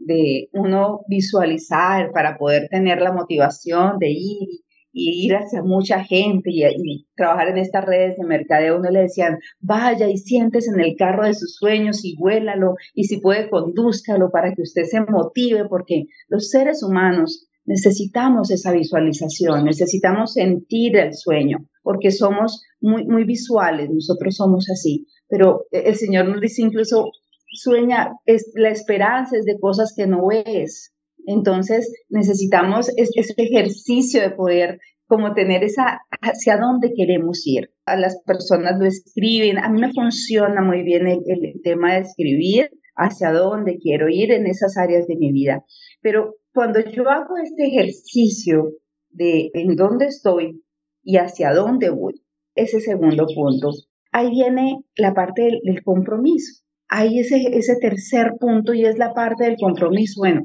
uno 0.52 1.06
visualizar 1.08 2.12
para 2.12 2.38
poder 2.38 2.68
tener 2.70 3.02
la 3.02 3.14
motivación 3.14 3.98
de 3.98 4.10
ir 4.10 4.50
y 4.92 5.26
ir 5.26 5.36
hacia 5.36 5.64
mucha 5.64 6.04
gente 6.04 6.50
y, 6.52 7.08
trabajar 7.16 7.48
en 7.48 7.58
estas 7.58 7.86
redes 7.86 8.18
de 8.18 8.26
mercadeo, 8.26 8.78
uno 8.78 8.90
le 8.92 9.04
decían, 9.04 9.40
vaya 9.62 10.10
y 10.10 10.18
siéntese 10.18 10.72
en 10.72 10.82
el 10.82 10.96
carro 10.98 11.26
de 11.26 11.34
sus 11.34 11.56
sueños 11.56 12.04
y 12.04 12.18
vuélalo 12.18 12.76
y 12.94 13.06
si 13.06 13.22
puede 13.22 13.50
condúzcalo 13.50 14.30
para 14.32 14.54
que 14.54 14.64
usted 14.64 14.84
se 14.84 15.00
motive 15.02 15.66
porque 15.70 16.08
los 16.28 16.50
seres 16.50 16.84
humanos 16.84 17.48
necesitamos 17.66 18.52
esa 18.52 18.74
visualización, 18.74 19.64
necesitamos 19.64 20.34
sentir 20.34 20.98
el 20.98 21.14
sueño 21.14 21.70
porque 21.84 22.12
somos 22.12 22.64
muy, 22.82 23.06
muy 23.06 23.24
visuales, 23.24 23.90
nosotros 23.90 24.36
somos 24.36 24.70
así, 24.70 25.08
pero 25.30 25.66
el 25.72 25.96
Señor 25.96 26.28
nos 26.28 26.42
dice 26.42 26.62
incluso, 26.62 27.12
sueña, 27.54 28.12
es, 28.26 28.52
la 28.56 28.70
esperanza 28.70 29.38
es 29.38 29.46
de 29.46 29.60
cosas 29.60 29.94
que 29.96 30.08
no 30.08 30.28
ves, 30.28 30.94
entonces 31.26 31.92
necesitamos 32.10 32.90
ese 32.98 33.34
ejercicio 33.38 34.22
de 34.22 34.32
poder 34.32 34.80
como 35.08 35.34
tener 35.34 35.64
esa 35.64 36.00
hacia 36.22 36.58
dónde 36.58 36.94
queremos 36.96 37.46
ir. 37.46 37.72
A 37.86 37.96
las 37.98 38.22
personas 38.24 38.80
lo 38.80 38.86
escriben, 38.86 39.58
a 39.60 39.70
mí 39.70 39.80
me 39.80 39.92
funciona 39.92 40.62
muy 40.62 40.84
bien 40.84 41.08
el, 41.08 41.22
tema 41.64 41.94
de 41.94 42.02
escribir 42.02 42.72
hacia 42.96 43.32
dónde 43.32 43.78
quiero 43.78 44.10
ir 44.10 44.32
en 44.32 44.48
esas 44.48 44.78
áreas 44.78 45.08
de 45.08 45.16
mi 45.16 45.32
vida. 45.32 45.64
Pero 46.02 46.36
cuando 46.54 46.80
yo 46.80 47.10
hago 47.10 47.38
este 47.38 47.68
ejercicio 47.68 48.72
de 49.10 49.52
en 49.54 49.76
dónde 49.76 50.06
estoy 50.06 50.64
y 51.04 51.18
hacia 51.18 51.54
dónde 51.54 51.90
voy, 51.90 52.24
ese 52.56 52.80
segundo 52.80 53.26
punto, 53.34 53.72
ahí 54.12 54.30
viene 54.30 54.84
la 54.96 55.14
parte 55.14 55.44
del 55.64 55.84
compromiso. 55.84 56.63
Ahí 56.96 57.18
ese, 57.18 57.38
ese 57.58 57.78
tercer 57.78 58.34
punto 58.40 58.72
y 58.76 58.86
es 58.86 59.00
la 59.00 59.16
parte 59.16 59.46
del 59.46 59.56
compromiso. 59.60 60.22
Bueno, 60.22 60.42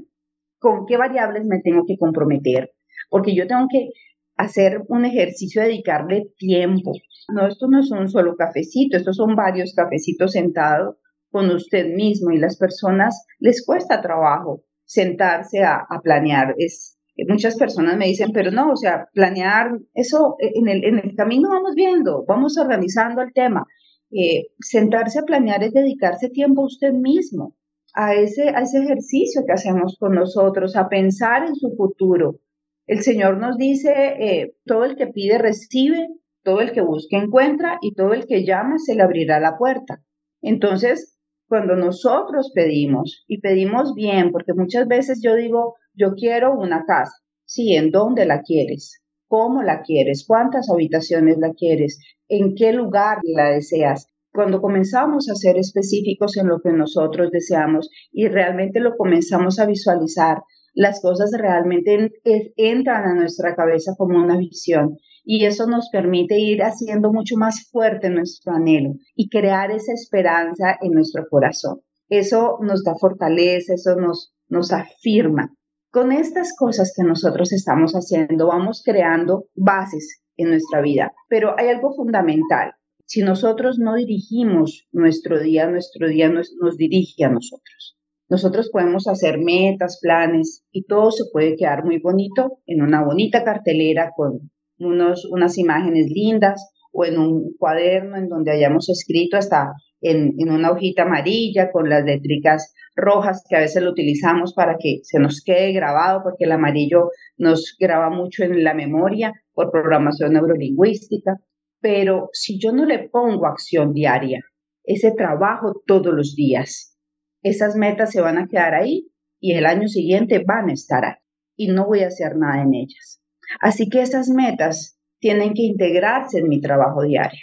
con 0.58 0.86
qué 0.86 0.96
variables 0.96 1.44
me 1.44 1.60
tengo 1.60 1.84
que 1.86 1.98
comprometer, 1.98 2.70
porque 3.10 3.34
yo 3.34 3.46
tengo 3.46 3.66
que 3.70 3.90
hacer 4.34 4.80
un 4.88 5.04
ejercicio, 5.04 5.60
dedicarle 5.60 6.30
tiempo. 6.38 6.92
No, 7.34 7.46
esto 7.46 7.66
no 7.68 7.80
es 7.80 7.90
un 7.90 8.08
solo 8.08 8.34
cafecito, 8.34 8.96
estos 8.96 9.16
son 9.16 9.36
varios 9.36 9.74
cafecitos 9.74 10.32
sentados 10.32 10.96
con 11.30 11.50
usted 11.50 11.94
mismo 11.94 12.30
y 12.30 12.38
las 12.38 12.56
personas 12.56 13.26
les 13.40 13.62
cuesta 13.66 14.00
trabajo 14.00 14.62
sentarse 14.86 15.62
a, 15.64 15.86
planear. 16.02 16.54
Es, 16.56 16.98
muchas 17.28 17.58
personas 17.58 17.98
me 17.98 18.06
dicen, 18.06 18.30
pero 18.32 18.50
no, 18.50 18.72
o 18.72 18.76
sea, 18.76 19.06
planear, 19.12 19.72
eso 19.92 20.36
en 20.38 20.66
el, 20.66 20.82
en 20.82 20.98
el 20.98 21.14
camino 21.14 21.50
vamos 21.50 21.74
viendo, 21.74 22.24
vamos 22.26 22.56
organizando 22.56 23.20
el 23.20 23.34
tema. 23.34 23.66
Eh, 24.10 24.48
sentarse 24.60 25.18
a 25.18 25.22
planear 25.22 25.62
es 25.62 25.72
dedicarse 25.72 26.30
tiempo 26.30 26.62
a 26.62 26.66
usted 26.66 26.92
mismo 26.92 27.54
a 27.94 28.14
ese, 28.14 28.50
a 28.50 28.60
ese 28.60 28.78
ejercicio 28.78 29.42
que 29.44 29.52
hacemos 29.52 29.96
con 29.98 30.14
nosotros, 30.14 30.76
a 30.76 30.88
pensar 30.88 31.46
en 31.46 31.56
su 31.56 31.74
futuro. 31.76 32.40
El 32.86 33.02
Señor 33.02 33.38
nos 33.38 33.56
dice, 33.56 33.92
eh, 33.92 34.54
todo 34.64 34.84
el 34.84 34.96
que 34.96 35.08
pide 35.08 35.36
recibe, 35.38 36.06
todo 36.44 36.60
el 36.60 36.72
que 36.72 36.80
busca 36.80 37.18
encuentra 37.18 37.78
y 37.82 37.94
todo 37.94 38.14
el 38.14 38.26
que 38.26 38.44
llama 38.44 38.78
se 38.78 38.94
le 38.94 39.02
abrirá 39.02 39.40
la 39.40 39.58
puerta. 39.58 40.00
Entonces, 40.40 41.18
cuando 41.48 41.74
nosotros 41.74 42.52
pedimos 42.54 43.24
y 43.26 43.40
pedimos 43.40 43.94
bien, 43.94 44.30
porque 44.30 44.54
muchas 44.54 44.86
veces 44.86 45.20
yo 45.20 45.34
digo, 45.34 45.74
yo 45.92 46.14
quiero 46.14 46.54
una 46.54 46.84
casa, 46.84 47.16
sí, 47.44 47.74
¿en 47.74 47.90
dónde 47.90 48.26
la 48.26 48.42
quieres? 48.42 49.02
¿Cómo 49.28 49.62
la 49.62 49.82
quieres? 49.82 50.24
¿Cuántas 50.26 50.70
habitaciones 50.70 51.36
la 51.38 51.52
quieres? 51.52 52.00
¿En 52.28 52.54
qué 52.54 52.72
lugar 52.72 53.18
la 53.22 53.50
deseas? 53.50 54.06
Cuando 54.32 54.60
comenzamos 54.60 55.28
a 55.28 55.34
ser 55.34 55.58
específicos 55.58 56.36
en 56.36 56.48
lo 56.48 56.60
que 56.60 56.72
nosotros 56.72 57.30
deseamos 57.30 57.90
y 58.10 58.28
realmente 58.28 58.80
lo 58.80 58.96
comenzamos 58.96 59.58
a 59.58 59.66
visualizar, 59.66 60.38
las 60.74 61.00
cosas 61.00 61.30
realmente 61.36 62.12
entran 62.56 63.04
a 63.04 63.14
nuestra 63.14 63.54
cabeza 63.54 63.94
como 63.98 64.18
una 64.18 64.38
visión 64.38 64.96
y 65.24 65.44
eso 65.44 65.66
nos 65.66 65.90
permite 65.90 66.38
ir 66.38 66.62
haciendo 66.62 67.12
mucho 67.12 67.36
más 67.36 67.68
fuerte 67.70 68.08
nuestro 68.08 68.54
anhelo 68.54 68.94
y 69.14 69.28
crear 69.28 69.70
esa 69.70 69.92
esperanza 69.92 70.78
en 70.80 70.92
nuestro 70.92 71.26
corazón. 71.28 71.80
Eso 72.08 72.58
nos 72.62 72.82
da 72.82 72.94
fortaleza, 72.94 73.74
eso 73.74 73.96
nos, 73.96 74.32
nos 74.48 74.72
afirma. 74.72 75.54
Con 75.90 76.12
estas 76.12 76.54
cosas 76.54 76.92
que 76.94 77.02
nosotros 77.02 77.50
estamos 77.50 77.94
haciendo, 77.94 78.48
vamos 78.48 78.82
creando 78.84 79.46
bases 79.54 80.20
en 80.36 80.50
nuestra 80.50 80.82
vida, 80.82 81.12
pero 81.28 81.54
hay 81.58 81.68
algo 81.68 81.94
fundamental. 81.94 82.72
Si 83.06 83.22
nosotros 83.22 83.78
no 83.78 83.94
dirigimos 83.94 84.86
nuestro 84.92 85.40
día, 85.40 85.66
nuestro 85.66 86.08
día 86.08 86.28
nos, 86.28 86.50
dirige 86.76 87.24
a 87.24 87.30
nosotros. 87.30 87.96
Nosotros 88.28 88.68
podemos 88.70 89.08
hacer 89.08 89.38
metas, 89.38 89.98
planes 90.02 90.62
y 90.70 90.84
todo 90.84 91.10
se 91.10 91.24
puede 91.32 91.56
quedar 91.56 91.86
muy 91.86 91.98
bonito 92.00 92.58
en 92.66 92.82
una 92.82 93.02
bonita 93.02 93.42
cartelera 93.42 94.10
con 94.14 94.50
unos, 94.78 95.24
unas 95.30 95.56
imágenes 95.56 96.08
lindas 96.10 96.68
o 96.92 97.06
en 97.06 97.18
un 97.18 97.54
cuaderno 97.58 98.18
en 98.18 98.28
donde 98.28 98.52
hayamos 98.52 98.90
escrito 98.90 99.38
hasta 99.38 99.72
en, 100.00 100.34
una 100.48 100.70
hojita 100.70 101.02
amarilla 101.02 101.70
con 101.70 101.88
las 101.88 102.04
letricas 102.04 102.74
rojas 102.94 103.44
que 103.48 103.56
a 103.56 103.60
veces 103.60 103.82
lo 103.82 103.90
utilizamos 103.90 104.54
para 104.54 104.76
que 104.78 105.00
se 105.02 105.18
nos 105.18 105.42
quede 105.42 105.72
grabado 105.72 106.22
porque 106.22 106.44
el 106.44 106.52
amarillo 106.52 107.10
nos 107.36 107.76
graba 107.78 108.10
mucho 108.10 108.44
en 108.44 108.62
la 108.64 108.74
memoria 108.74 109.32
por 109.52 109.70
programación 109.70 110.32
neurolingüística. 110.32 111.36
Pero 111.80 112.30
si 112.32 112.58
yo 112.58 112.72
no 112.72 112.84
le 112.86 113.08
pongo 113.08 113.46
acción 113.46 113.92
diaria, 113.92 114.40
ese 114.84 115.12
trabajo 115.12 115.82
todos 115.86 116.12
los 116.12 116.34
días, 116.34 116.96
esas 117.42 117.76
metas 117.76 118.10
se 118.10 118.20
van 118.20 118.38
a 118.38 118.48
quedar 118.48 118.74
ahí 118.74 119.08
y 119.40 119.52
el 119.52 119.66
año 119.66 119.86
siguiente 119.86 120.42
van 120.44 120.70
a 120.70 120.72
estar 120.72 121.04
ahí 121.04 121.14
y 121.56 121.68
no 121.68 121.86
voy 121.86 122.00
a 122.00 122.08
hacer 122.08 122.36
nada 122.36 122.62
en 122.62 122.74
ellas. 122.74 123.20
Así 123.60 123.88
que 123.88 124.02
esas 124.02 124.28
metas 124.28 124.98
tienen 125.20 125.54
que 125.54 125.62
integrarse 125.62 126.38
en 126.38 126.48
mi 126.48 126.60
trabajo 126.60 127.02
diario. 127.02 127.40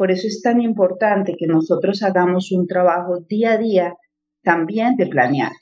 Por 0.00 0.10
eso 0.10 0.28
es 0.28 0.40
tan 0.40 0.62
importante 0.62 1.34
que 1.38 1.46
nosotros 1.46 2.02
hagamos 2.02 2.52
un 2.52 2.66
trabajo 2.66 3.20
día 3.28 3.52
a 3.52 3.58
día 3.58 3.96
también 4.42 4.96
de 4.96 5.06
planear. 5.06 5.52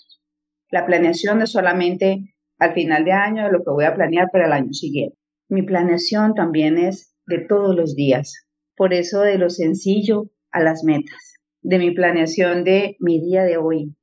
La 0.70 0.86
planeación 0.86 1.42
es 1.42 1.50
solamente 1.50 2.36
al 2.56 2.72
final 2.72 3.04
de 3.04 3.10
año 3.10 3.50
lo 3.50 3.64
que 3.64 3.72
voy 3.72 3.84
a 3.84 3.96
planear 3.96 4.28
para 4.30 4.46
el 4.46 4.52
año 4.52 4.72
siguiente. 4.72 5.18
Mi 5.48 5.62
planeación 5.62 6.34
también 6.34 6.78
es 6.78 7.16
de 7.26 7.40
todos 7.48 7.74
los 7.74 7.96
días. 7.96 8.46
Por 8.76 8.94
eso 8.94 9.22
de 9.22 9.38
lo 9.38 9.50
sencillo 9.50 10.30
a 10.52 10.62
las 10.62 10.84
metas. 10.84 11.34
De 11.60 11.80
mi 11.80 11.90
planeación 11.90 12.62
de 12.62 12.94
mi 13.00 13.20
día 13.20 13.42
de 13.42 13.56
hoy, 13.56 13.96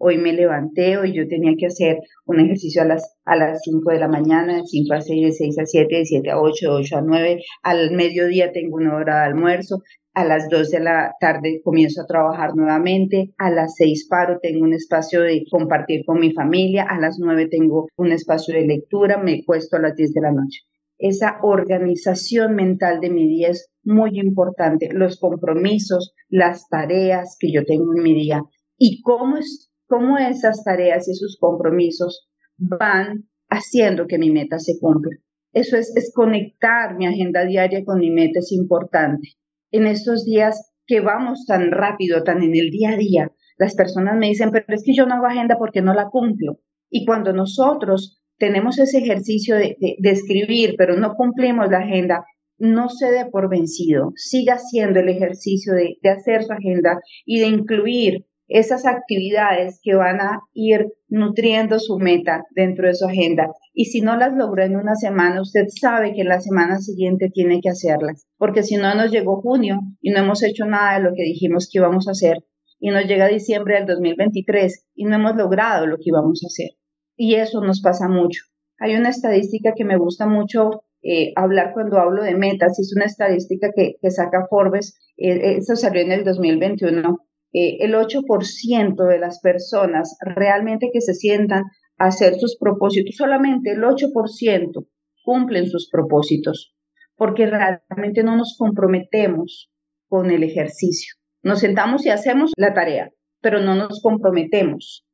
Hoy 0.00 0.16
me 0.16 0.32
levanté, 0.32 0.96
hoy 0.96 1.12
yo 1.12 1.26
tenía 1.26 1.54
que 1.58 1.66
hacer 1.66 1.98
un 2.24 2.38
ejercicio 2.38 2.82
a 2.82 2.84
las, 2.84 3.16
a 3.24 3.34
las 3.34 3.62
5 3.64 3.90
de 3.90 3.98
la 3.98 4.06
mañana, 4.06 4.58
de 4.58 4.62
5 4.64 4.94
a 4.94 5.00
6, 5.00 5.26
de 5.26 5.32
6 5.32 5.58
a 5.58 5.66
7, 5.66 5.96
de 5.96 6.04
7 6.04 6.30
a 6.30 6.40
8, 6.40 6.70
de 6.70 6.76
8 6.76 6.96
a 6.98 7.00
9. 7.02 7.42
Al 7.64 7.90
mediodía 7.90 8.52
tengo 8.52 8.76
una 8.76 8.94
hora 8.94 9.16
de 9.16 9.26
almuerzo. 9.26 9.82
A 10.14 10.24
las 10.24 10.48
2 10.48 10.70
de 10.70 10.80
la 10.80 11.14
tarde 11.18 11.60
comienzo 11.64 12.02
a 12.02 12.06
trabajar 12.06 12.54
nuevamente. 12.54 13.34
A 13.38 13.50
las 13.50 13.74
6 13.74 14.06
paro, 14.08 14.38
tengo 14.40 14.64
un 14.64 14.72
espacio 14.72 15.22
de 15.22 15.44
compartir 15.50 16.04
con 16.04 16.20
mi 16.20 16.32
familia. 16.32 16.84
A 16.88 17.00
las 17.00 17.18
9 17.18 17.48
tengo 17.50 17.88
un 17.96 18.12
espacio 18.12 18.54
de 18.54 18.66
lectura. 18.66 19.18
Me 19.18 19.44
cuesto 19.44 19.78
a 19.78 19.80
las 19.80 19.96
10 19.96 20.12
de 20.12 20.20
la 20.20 20.30
noche. 20.30 20.60
Esa 20.96 21.38
organización 21.42 22.54
mental 22.54 23.00
de 23.00 23.10
mi 23.10 23.26
día 23.26 23.48
es 23.48 23.68
muy 23.82 24.18
importante. 24.20 24.90
Los 24.92 25.18
compromisos, 25.18 26.14
las 26.28 26.68
tareas 26.68 27.36
que 27.40 27.50
yo 27.52 27.64
tengo 27.64 27.96
en 27.96 28.02
mi 28.04 28.14
día 28.14 28.42
y 28.76 29.02
cómo 29.02 29.36
es 29.38 29.68
cómo 29.88 30.18
esas 30.18 30.62
tareas 30.62 31.08
y 31.08 31.12
esos 31.12 31.36
compromisos 31.40 32.28
van 32.56 33.28
haciendo 33.48 34.06
que 34.06 34.18
mi 34.18 34.30
meta 34.30 34.58
se 34.58 34.78
cumpla. 34.78 35.16
Eso 35.52 35.76
es, 35.76 36.12
conectar 36.14 36.96
mi 36.96 37.06
agenda 37.06 37.44
diaria 37.44 37.84
con 37.84 37.98
mi 37.98 38.10
meta, 38.10 38.38
es 38.40 38.52
importante. 38.52 39.30
En 39.70 39.86
estos 39.86 40.24
días 40.24 40.72
que 40.86 41.00
vamos 41.00 41.46
tan 41.46 41.70
rápido, 41.70 42.22
tan 42.22 42.42
en 42.42 42.54
el 42.54 42.70
día 42.70 42.90
a 42.90 42.96
día, 42.96 43.32
las 43.58 43.74
personas 43.74 44.16
me 44.16 44.28
dicen, 44.28 44.50
pero 44.52 44.64
es 44.68 44.82
que 44.84 44.94
yo 44.94 45.06
no 45.06 45.14
hago 45.14 45.26
agenda 45.26 45.56
porque 45.58 45.82
no 45.82 45.94
la 45.94 46.10
cumplo. 46.10 46.60
Y 46.90 47.04
cuando 47.04 47.32
nosotros 47.32 48.22
tenemos 48.38 48.78
ese 48.78 48.98
ejercicio 48.98 49.56
de, 49.56 49.76
de, 49.80 50.10
escribir, 50.10 50.74
pero 50.78 50.96
no 50.96 51.14
cumplimos 51.14 51.68
la 51.70 51.78
agenda, 51.78 52.24
no 52.56 52.88
se 52.88 53.10
dé 53.10 53.26
por 53.26 53.50
vencido, 53.50 54.12
siga 54.14 54.54
haciendo 54.54 55.00
el 55.00 55.08
ejercicio 55.08 55.74
de 55.74 56.10
hacer 56.10 56.44
su 56.44 56.52
agenda 56.52 57.00
y 57.24 57.40
de 57.40 57.46
incluir 57.46 58.27
esas 58.48 58.86
actividades 58.86 59.78
que 59.82 59.94
van 59.94 60.20
a 60.20 60.40
ir 60.54 60.92
nutriendo 61.08 61.78
su 61.78 61.98
meta 61.98 62.44
dentro 62.54 62.88
de 62.88 62.94
su 62.94 63.06
agenda. 63.06 63.52
Y 63.74 63.86
si 63.86 64.00
no 64.00 64.16
las 64.16 64.34
logró 64.34 64.64
en 64.64 64.76
una 64.76 64.94
semana, 64.94 65.42
usted 65.42 65.66
sabe 65.68 66.14
que 66.14 66.24
la 66.24 66.40
semana 66.40 66.78
siguiente 66.78 67.30
tiene 67.32 67.60
que 67.60 67.68
hacerlas, 67.68 68.26
porque 68.38 68.62
si 68.62 68.76
no 68.76 68.94
nos 68.94 69.10
llegó 69.10 69.40
junio 69.40 69.80
y 70.00 70.10
no 70.10 70.20
hemos 70.20 70.42
hecho 70.42 70.64
nada 70.64 70.98
de 70.98 71.04
lo 71.04 71.14
que 71.14 71.22
dijimos 71.22 71.68
que 71.70 71.78
íbamos 71.78 72.08
a 72.08 72.12
hacer, 72.12 72.38
y 72.80 72.90
nos 72.90 73.06
llega 73.06 73.26
diciembre 73.26 73.74
del 73.74 73.86
2023 73.86 74.86
y 74.94 75.04
no 75.04 75.16
hemos 75.16 75.36
logrado 75.36 75.86
lo 75.86 75.96
que 75.96 76.04
íbamos 76.06 76.42
a 76.44 76.46
hacer. 76.46 76.70
Y 77.16 77.34
eso 77.34 77.60
nos 77.60 77.80
pasa 77.80 78.08
mucho. 78.08 78.42
Hay 78.78 78.94
una 78.94 79.08
estadística 79.08 79.72
que 79.76 79.84
me 79.84 79.98
gusta 79.98 80.26
mucho 80.26 80.84
eh, 81.02 81.32
hablar 81.34 81.72
cuando 81.74 81.98
hablo 81.98 82.22
de 82.22 82.36
metas, 82.36 82.78
es 82.78 82.92
una 82.94 83.06
estadística 83.06 83.70
que, 83.74 83.96
saca 84.10 84.46
Forbes, 84.48 84.96
eh, 85.16 85.56
eso 85.56 85.74
salió 85.74 86.02
en 86.02 86.12
el 86.12 86.24
2021 86.24 87.18
eh, 87.52 87.78
el 87.80 87.94
8% 87.94 89.08
de 89.08 89.18
las 89.18 89.40
personas 89.40 90.16
realmente 90.20 90.90
que 90.92 91.00
se 91.00 91.14
sientan 91.14 91.64
a 91.98 92.06
hacer 92.06 92.34
sus 92.38 92.56
propósitos, 92.58 93.16
solamente 93.16 93.72
el 93.72 93.82
8% 93.82 94.86
cumplen 95.24 95.66
sus 95.66 95.88
propósitos, 95.90 96.74
porque 97.16 97.46
realmente 97.46 98.22
no 98.22 98.36
nos 98.36 98.56
comprometemos 98.58 99.70
con 100.08 100.30
el 100.30 100.42
ejercicio. 100.42 101.14
Nos 101.42 101.60
sentamos 101.60 102.04
y 102.06 102.10
hacemos 102.10 102.52
la 102.56 102.74
tarea, 102.74 103.10
pero 103.40 103.60
no 103.60 103.74
nos 103.74 104.00
comprometemos 104.02 105.06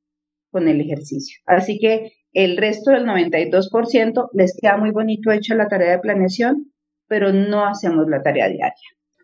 con 0.51 0.69
el 0.69 0.81
ejercicio. 0.81 1.41
Así 1.47 1.79
que 1.79 2.13
el 2.33 2.57
resto 2.57 2.91
del 2.91 3.07
92% 3.07 4.29
les 4.33 4.57
queda 4.61 4.77
muy 4.77 4.91
bonito 4.91 5.31
hecha 5.31 5.55
la 5.55 5.69
tarea 5.69 5.93
de 5.93 5.99
planeación, 5.99 6.73
pero 7.07 7.33
no 7.33 7.67
hacemos 7.67 8.07
la 8.09 8.23
tarea 8.23 8.49
diaria. 8.49 8.75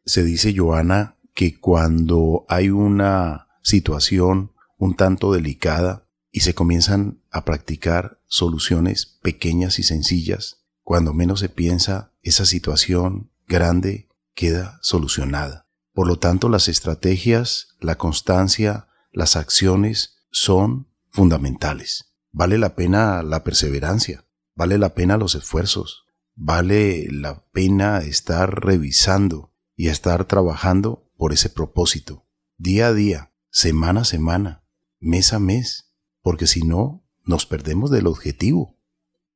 Se 0.05 0.23
dice, 0.23 0.55
Joana, 0.57 1.16
que 1.40 1.59
cuando 1.59 2.44
hay 2.50 2.68
una 2.68 3.48
situación 3.62 4.53
un 4.76 4.94
tanto 4.94 5.33
delicada 5.33 6.07
y 6.31 6.40
se 6.40 6.53
comienzan 6.55 7.22
a 7.31 7.46
practicar 7.46 8.20
soluciones 8.26 9.18
pequeñas 9.22 9.79
y 9.79 9.83
sencillas, 9.83 10.66
cuando 10.83 11.14
menos 11.14 11.40
se 11.40 11.48
piensa, 11.48 12.12
esa 12.20 12.44
situación 12.44 13.31
grande 13.48 14.11
queda 14.35 14.81
solucionada. 14.83 15.66
Por 15.94 16.09
lo 16.09 16.18
tanto, 16.18 16.50
las 16.50 16.68
estrategias, 16.68 17.68
la 17.81 17.96
constancia, 17.96 18.88
las 19.11 19.35
acciones 19.35 20.18
son 20.31 20.88
fundamentales. 21.09 22.12
Vale 22.33 22.59
la 22.59 22.74
pena 22.74 23.22
la 23.22 23.44
perseverancia, 23.44 24.26
vale 24.55 24.76
la 24.76 24.92
pena 24.92 25.16
los 25.16 25.35
esfuerzos, 25.35 26.05
vale 26.35 27.09
la 27.11 27.46
pena 27.50 28.00
estar 28.00 28.62
revisando 28.62 29.55
y 29.74 29.88
estar 29.88 30.26
trabajando 30.26 31.07
por 31.20 31.35
ese 31.35 31.50
propósito, 31.50 32.24
día 32.56 32.87
a 32.87 32.94
día, 32.94 33.30
semana 33.50 34.00
a 34.00 34.04
semana, 34.04 34.64
mes 35.00 35.35
a 35.35 35.38
mes, 35.38 35.92
porque 36.22 36.46
si 36.46 36.66
no, 36.66 37.04
nos 37.26 37.44
perdemos 37.44 37.90
del 37.90 38.06
objetivo. 38.06 38.78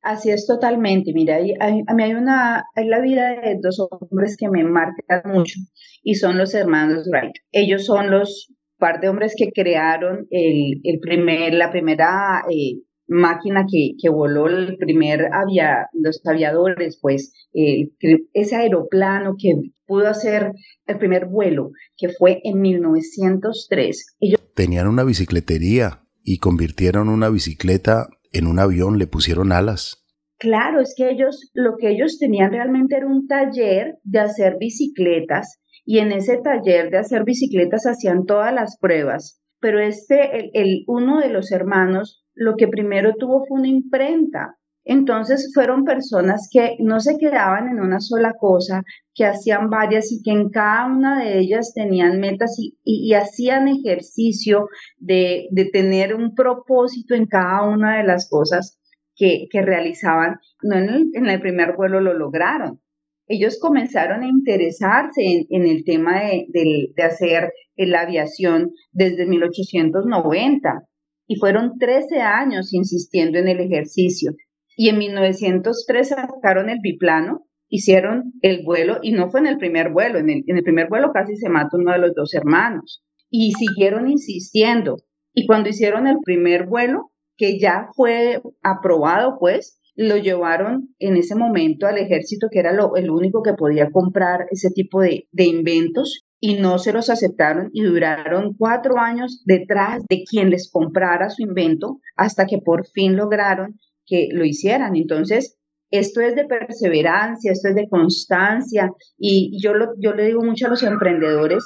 Así 0.00 0.30
es 0.30 0.46
totalmente. 0.46 1.12
Mira, 1.12 1.36
a 1.36 1.94
mí 1.94 2.02
hay 2.02 2.14
una, 2.14 2.64
la 2.74 3.00
vida 3.00 3.38
de 3.38 3.58
dos 3.60 3.86
hombres 3.90 4.38
que 4.38 4.48
me 4.48 4.64
marcan 4.64 5.30
mucho 5.30 5.60
y 6.02 6.14
son 6.14 6.38
los 6.38 6.54
hermanos 6.54 7.06
Wright. 7.12 7.34
Ellos 7.52 7.84
son 7.84 8.10
los 8.10 8.50
par 8.78 9.02
de 9.02 9.10
hombres 9.10 9.34
que 9.36 9.52
crearon 9.52 10.26
el, 10.30 10.80
el 10.84 11.00
primer, 11.00 11.52
la 11.52 11.70
primera 11.70 12.44
eh, 12.50 12.80
máquina 13.14 13.64
que, 13.70 13.92
que 14.00 14.08
voló 14.10 14.48
el 14.48 14.76
primer 14.76 15.28
avia, 15.32 15.88
los 15.92 16.20
aviadores, 16.26 16.98
pues 17.00 17.32
eh, 17.54 17.90
ese 18.32 18.56
aeroplano 18.56 19.36
que 19.38 19.52
pudo 19.86 20.08
hacer 20.08 20.52
el 20.86 20.98
primer 20.98 21.26
vuelo, 21.26 21.70
que 21.96 22.08
fue 22.08 22.40
en 22.44 22.60
1903. 22.60 24.16
Ellos 24.20 24.40
tenían 24.54 24.88
una 24.88 25.04
bicicletería 25.04 26.02
y 26.22 26.38
convirtieron 26.38 27.08
una 27.08 27.28
bicicleta 27.28 28.08
en 28.32 28.46
un 28.46 28.58
avión, 28.58 28.98
le 28.98 29.06
pusieron 29.06 29.52
alas. 29.52 30.04
Claro, 30.38 30.80
es 30.80 30.94
que 30.96 31.10
ellos, 31.10 31.50
lo 31.54 31.76
que 31.78 31.90
ellos 31.90 32.18
tenían 32.18 32.52
realmente 32.52 32.96
era 32.96 33.06
un 33.06 33.26
taller 33.26 33.98
de 34.02 34.18
hacer 34.18 34.56
bicicletas 34.58 35.60
y 35.84 35.98
en 35.98 36.12
ese 36.12 36.38
taller 36.38 36.90
de 36.90 36.98
hacer 36.98 37.24
bicicletas 37.24 37.86
hacían 37.86 38.24
todas 38.26 38.52
las 38.52 38.76
pruebas. 38.78 39.40
Pero 39.60 39.80
este, 39.80 40.50
el, 40.52 40.84
uno 40.86 41.20
de 41.20 41.30
los 41.30 41.52
hermanos, 41.52 42.23
lo 42.34 42.56
que 42.56 42.68
primero 42.68 43.14
tuvo 43.14 43.44
fue 43.46 43.60
una 43.60 43.68
imprenta. 43.68 44.56
Entonces 44.86 45.50
fueron 45.54 45.84
personas 45.84 46.48
que 46.52 46.76
no 46.78 47.00
se 47.00 47.16
quedaban 47.16 47.68
en 47.68 47.80
una 47.80 48.00
sola 48.00 48.34
cosa, 48.38 48.82
que 49.14 49.24
hacían 49.24 49.70
varias 49.70 50.12
y 50.12 50.22
que 50.22 50.30
en 50.30 50.50
cada 50.50 50.86
una 50.86 51.24
de 51.24 51.38
ellas 51.38 51.72
tenían 51.74 52.20
metas 52.20 52.54
y, 52.58 53.14
hacían 53.14 53.68
ejercicio 53.68 54.68
de, 54.98 55.46
de, 55.52 55.64
tener 55.66 56.14
un 56.14 56.34
propósito 56.34 57.14
en 57.14 57.26
cada 57.26 57.62
una 57.62 57.96
de 57.96 58.04
las 58.04 58.28
cosas 58.28 58.78
que, 59.16 59.48
realizaban. 59.52 60.36
No 60.62 60.76
en 60.76 61.26
el, 61.26 61.40
primer 61.40 61.76
vuelo 61.76 62.00
lo 62.00 62.14
lograron, 62.14 62.80
ellos 63.26 63.58
comenzaron 63.58 64.22
a 64.22 64.28
interesarse 64.28 65.46
en, 65.48 65.66
el 65.66 65.84
tema 65.84 66.20
de, 66.20 66.92
hacer 67.02 67.52
la 67.76 68.02
aviación 68.02 68.72
desde 68.92 69.26
1890 69.26 70.86
y 71.26 71.36
fueron 71.36 71.78
13 71.78 72.20
años 72.20 72.72
insistiendo 72.72 73.38
en 73.38 73.48
el 73.48 73.60
ejercicio. 73.60 74.32
Y 74.76 74.88
en 74.88 74.98
1903 74.98 76.08
sacaron 76.08 76.68
el 76.68 76.78
biplano, 76.82 77.46
hicieron 77.68 78.32
el 78.42 78.62
vuelo 78.64 78.98
y 79.02 79.12
no 79.12 79.30
fue 79.30 79.40
en 79.40 79.46
el 79.46 79.58
primer 79.58 79.92
vuelo, 79.92 80.18
en 80.18 80.30
el, 80.30 80.44
en 80.46 80.56
el 80.58 80.62
primer 80.62 80.88
vuelo 80.88 81.12
casi 81.12 81.36
se 81.36 81.48
mató 81.48 81.76
uno 81.76 81.92
de 81.92 81.98
los 81.98 82.14
dos 82.14 82.34
hermanos 82.34 83.04
y 83.30 83.52
siguieron 83.52 84.08
insistiendo. 84.08 84.96
Y 85.32 85.46
cuando 85.46 85.68
hicieron 85.68 86.06
el 86.06 86.18
primer 86.24 86.66
vuelo, 86.66 87.10
que 87.36 87.58
ya 87.58 87.88
fue 87.96 88.40
aprobado, 88.62 89.38
pues, 89.40 89.80
lo 89.96 90.16
llevaron 90.16 90.94
en 90.98 91.16
ese 91.16 91.34
momento 91.34 91.86
al 91.86 91.98
ejército, 91.98 92.48
que 92.50 92.60
era 92.60 92.72
lo, 92.72 92.96
el 92.96 93.10
único 93.10 93.42
que 93.42 93.54
podía 93.54 93.90
comprar 93.90 94.46
ese 94.50 94.70
tipo 94.70 95.00
de, 95.00 95.28
de 95.32 95.44
inventos, 95.44 96.24
y 96.40 96.54
no 96.54 96.78
se 96.78 96.92
los 96.92 97.10
aceptaron 97.10 97.70
y 97.72 97.82
duraron 97.82 98.54
cuatro 98.58 98.98
años 98.98 99.42
detrás 99.46 100.02
de 100.08 100.24
quien 100.24 100.50
les 100.50 100.70
comprara 100.70 101.30
su 101.30 101.42
invento 101.42 102.00
hasta 102.16 102.46
que 102.46 102.58
por 102.58 102.86
fin 102.86 103.16
lograron 103.16 103.78
que 104.06 104.28
lo 104.30 104.44
hicieran. 104.44 104.96
Entonces, 104.96 105.56
esto 105.90 106.20
es 106.20 106.34
de 106.34 106.44
perseverancia, 106.44 107.52
esto 107.52 107.68
es 107.68 107.74
de 107.74 107.88
constancia 107.88 108.90
y 109.16 109.58
yo, 109.62 109.74
lo, 109.74 109.94
yo 109.98 110.12
le 110.12 110.26
digo 110.26 110.42
mucho 110.42 110.66
a 110.66 110.70
los 110.70 110.82
emprendedores, 110.82 111.64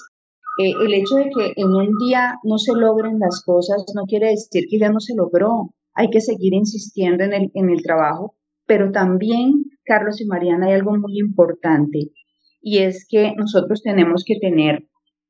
eh, 0.61 0.73
el 0.85 0.95
hecho 0.95 1.17
de 1.17 1.31
que 1.31 1.53
en 1.57 1.69
un 1.69 1.97
día 1.99 2.37
no 2.45 2.59
se 2.59 2.73
logren 2.75 3.19
las 3.19 3.43
cosas 3.45 3.85
no 3.95 4.05
quiere 4.05 4.31
decir 4.31 4.65
que 4.69 4.79
ya 4.79 4.91
no 4.91 5.01
se 5.01 5.15
logró 5.15 5.73
hay 5.99 6.11
que 6.11 6.21
seguir 6.21 6.55
insistiendo 6.55 7.25
en 7.25 7.33
el, 7.33 7.51
en 7.55 7.71
el 7.71 7.83
trabajo, 7.83 8.37
pero 8.67 8.93
también, 8.93 9.65
Carlos 9.85 10.21
y 10.21 10.27
Mariana, 10.27 10.67
hay 10.67 10.75
algo 10.75 10.97
muy 10.97 11.19
importante 11.19 12.13
y 12.71 12.79
es 12.79 13.07
que 13.09 13.33
nosotros 13.35 13.83
tenemos 13.83 14.25
que 14.27 14.39
tener, 14.39 14.87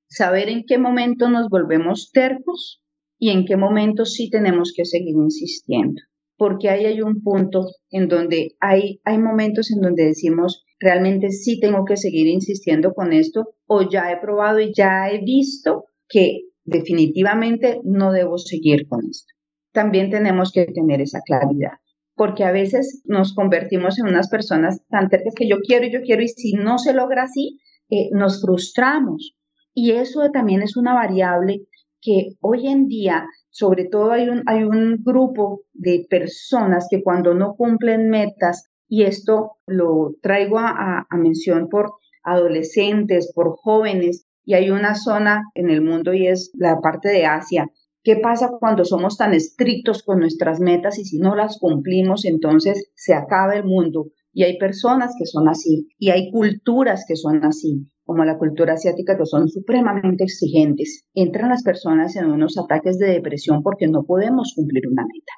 saber 0.09 0.48
en 0.48 0.64
qué 0.66 0.77
momento 0.77 1.29
nos 1.29 1.48
volvemos 1.48 2.11
tercos 2.12 2.83
y 3.16 3.31
en 3.31 3.44
qué 3.44 3.57
momento 3.57 4.05
sí 4.05 4.29
tenemos 4.29 4.72
que 4.74 4.85
seguir 4.85 5.14
insistiendo, 5.14 6.03
porque 6.37 6.68
ahí 6.68 6.87
hay 6.87 7.01
un 7.01 7.22
punto 7.22 7.66
en 7.90 8.09
donde 8.09 8.57
hay, 8.59 9.01
hay 9.05 9.18
momentos 9.18 9.70
en 9.70 9.81
donde 9.81 10.07
decimos, 10.07 10.64
realmente 10.81 11.31
sí 11.31 11.61
tengo 11.61 11.85
que 11.85 11.96
seguir 11.96 12.27
insistiendo 12.27 12.92
con 12.92 13.12
esto 13.12 13.55
o 13.66 13.88
ya 13.88 14.11
he 14.11 14.20
probado 14.20 14.59
y 14.59 14.72
ya 14.74 15.09
he 15.09 15.22
visto 15.22 15.85
que 16.09 16.40
definitivamente 16.64 17.81
no 17.85 18.11
debo 18.11 18.37
seguir 18.37 18.88
con 18.88 19.07
esto 19.09 19.33
también 19.79 20.11
tenemos 20.11 20.51
que 20.51 20.66
tener 20.66 21.01
esa 21.01 21.20
claridad, 21.20 21.74
porque 22.18 22.44
a 22.44 22.52
veces 22.52 23.02
nos 23.07 23.35
convertimos 23.35 23.98
en 23.98 24.09
unas 24.09 24.28
personas 24.28 24.83
tan 24.90 25.09
tercas 25.09 25.35
que 25.35 25.48
yo 25.48 25.61
quiero 25.61 25.87
y 25.87 25.92
yo 25.92 26.02
quiero 26.02 26.22
y 26.22 26.28
si 26.28 26.52
no 26.52 26.78
se 26.78 26.92
logra 26.92 27.22
así, 27.22 27.61
eh, 27.88 28.11
nos 28.12 28.42
frustramos. 28.42 29.37
Y 29.72 29.92
eso 29.92 30.28
también 30.33 30.61
es 30.61 30.76
una 30.76 30.92
variable 30.92 31.62
que 32.02 32.31
hoy 32.40 32.66
en 32.66 32.88
día, 32.88 33.26
sobre 33.48 33.85
todo 33.87 34.12
hay 34.12 34.28
un, 34.28 34.42
hay 34.46 34.64
un 34.64 35.02
grupo 35.02 35.62
de 35.72 36.07
personas 36.11 36.88
que 36.90 37.02
cuando 37.02 37.33
no 37.35 37.54
cumplen 37.54 38.11
metas, 38.11 38.68
y 38.88 39.04
esto 39.04 39.52
lo 39.66 40.14
traigo 40.20 40.59
a, 40.59 41.07
a 41.09 41.16
mención 41.16 41.68
por 41.68 41.92
adolescentes, 42.24 43.33
por 43.35 43.57
jóvenes, 43.57 44.26
y 44.44 44.54
hay 44.54 44.70
una 44.70 44.94
zona 44.94 45.42
en 45.54 45.70
el 45.70 45.83
mundo 45.83 46.14
y 46.14 46.26
es 46.26 46.50
la 46.54 46.81
parte 46.81 47.11
de 47.11 47.26
Asia, 47.26 47.70
¿Qué 48.04 48.16
pasa 48.16 48.50
cuando 48.61 48.84
somos 48.84 49.16
tan 49.16 49.34
estrictos 49.34 50.02
con 50.02 50.20
nuestras 50.20 50.61
metas 50.61 50.98
y 50.98 51.04
si 51.04 51.18
no 51.18 51.34
las 51.34 51.58
cumplimos, 51.58 52.24
entonces 52.24 52.90
se 52.94 53.12
acaba 53.12 53.54
el 53.54 53.64
mundo? 53.64 54.06
Y 54.32 54.44
hay 54.44 54.56
personas 54.56 55.14
que 55.18 55.26
son 55.26 55.48
así 55.48 55.88
y 55.98 56.11
hay 56.11 56.30
culturas 56.30 57.04
que 57.08 57.16
son 57.16 57.44
así, 57.44 57.88
como 58.04 58.24
la 58.24 58.38
cultura 58.38 58.74
asiática, 58.74 59.18
que 59.18 59.26
son 59.26 59.48
supremamente 59.48 60.24
exigentes. 60.24 61.04
Entran 61.12 61.48
las 61.50 61.64
personas 61.64 62.14
en 62.16 62.26
unos 62.26 62.56
ataques 62.56 62.98
de 62.98 63.06
depresión 63.06 63.62
porque 63.62 63.88
no 63.88 64.04
podemos 64.04 64.52
cumplir 64.54 64.87
una 64.87 65.02
meta. 65.02 65.32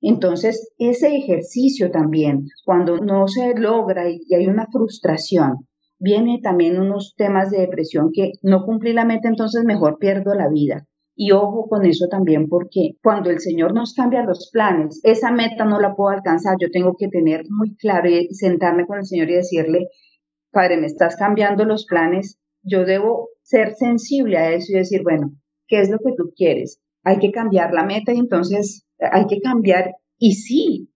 Entonces, 0.00 0.72
ese 0.78 1.14
ejercicio 1.14 1.90
también, 1.90 2.46
cuando 2.64 2.96
no 2.96 3.28
se 3.28 3.54
logra 3.54 4.08
y 4.08 4.34
hay 4.34 4.46
una 4.46 4.66
frustración, 4.72 5.68
viene 5.98 6.40
también 6.42 6.80
unos 6.80 7.14
temas 7.16 7.50
de 7.50 7.60
depresión 7.60 8.10
que 8.10 8.32
no 8.42 8.64
cumplí 8.64 8.94
la 8.94 9.04
meta, 9.04 9.28
entonces 9.28 9.64
mejor 9.64 9.98
pierdo 9.98 10.34
la 10.34 10.48
vida. 10.48 10.86
Y 11.22 11.32
ojo 11.32 11.68
con 11.68 11.84
eso 11.84 12.06
también 12.08 12.48
porque 12.48 12.92
cuando 13.02 13.28
el 13.28 13.40
Señor 13.40 13.74
nos 13.74 13.92
cambia 13.92 14.22
los 14.22 14.48
planes, 14.50 15.02
esa 15.02 15.30
meta 15.30 15.66
no 15.66 15.78
la 15.78 15.94
puedo 15.94 16.08
alcanzar. 16.16 16.56
Yo 16.58 16.70
tengo 16.70 16.96
que 16.98 17.08
tener 17.08 17.42
muy 17.50 17.76
claro 17.76 18.08
y 18.08 18.32
sentarme 18.32 18.86
con 18.86 19.00
el 19.00 19.04
Señor 19.04 19.28
y 19.28 19.34
decirle, 19.34 19.88
Padre, 20.50 20.78
me 20.78 20.86
estás 20.86 21.16
cambiando 21.16 21.66
los 21.66 21.84
planes. 21.84 22.38
Yo 22.62 22.86
debo 22.86 23.28
ser 23.42 23.74
sensible 23.74 24.38
a 24.38 24.54
eso 24.54 24.72
y 24.72 24.76
decir, 24.76 25.02
bueno, 25.02 25.32
¿qué 25.68 25.82
es 25.82 25.90
lo 25.90 25.98
que 25.98 26.14
tú 26.16 26.32
quieres? 26.34 26.80
Hay 27.04 27.18
que 27.18 27.32
cambiar 27.32 27.74
la 27.74 27.84
meta 27.84 28.14
y 28.14 28.18
entonces 28.18 28.86
hay 28.98 29.26
que 29.26 29.42
cambiar. 29.42 29.96
Y 30.16 30.36
sí, 30.36 30.90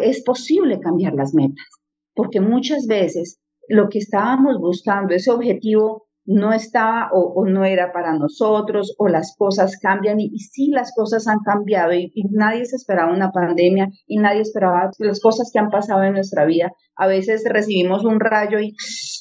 es 0.00 0.24
posible 0.24 0.80
cambiar 0.80 1.12
las 1.12 1.34
metas, 1.34 1.68
porque 2.14 2.40
muchas 2.40 2.86
veces 2.86 3.38
lo 3.68 3.90
que 3.90 3.98
estábamos 3.98 4.58
buscando, 4.58 5.14
ese 5.14 5.30
objetivo 5.30 6.07
no 6.30 6.52
estaba 6.52 7.08
o, 7.14 7.46
no 7.46 7.64
era 7.64 7.90
para 7.90 8.12
nosotros 8.12 8.94
o 8.98 9.08
las 9.08 9.34
cosas 9.34 9.78
cambian 9.80 10.20
y, 10.20 10.38
sí 10.40 10.68
las 10.68 10.92
cosas 10.94 11.26
han 11.26 11.38
cambiado 11.38 11.94
y, 11.94 12.12
nadie 12.30 12.66
se 12.66 12.76
esperaba 12.76 13.14
una 13.14 13.32
pandemia 13.32 13.88
y 14.06 14.18
nadie 14.18 14.42
esperaba 14.42 14.90
las 14.98 15.20
cosas 15.20 15.50
que 15.50 15.58
han 15.58 15.70
pasado 15.70 16.02
en 16.02 16.12
nuestra 16.12 16.44
vida. 16.44 16.72
A 16.96 17.06
veces 17.06 17.44
recibimos 17.48 18.04
un 18.04 18.20
rayo 18.20 18.60
y 18.60 18.74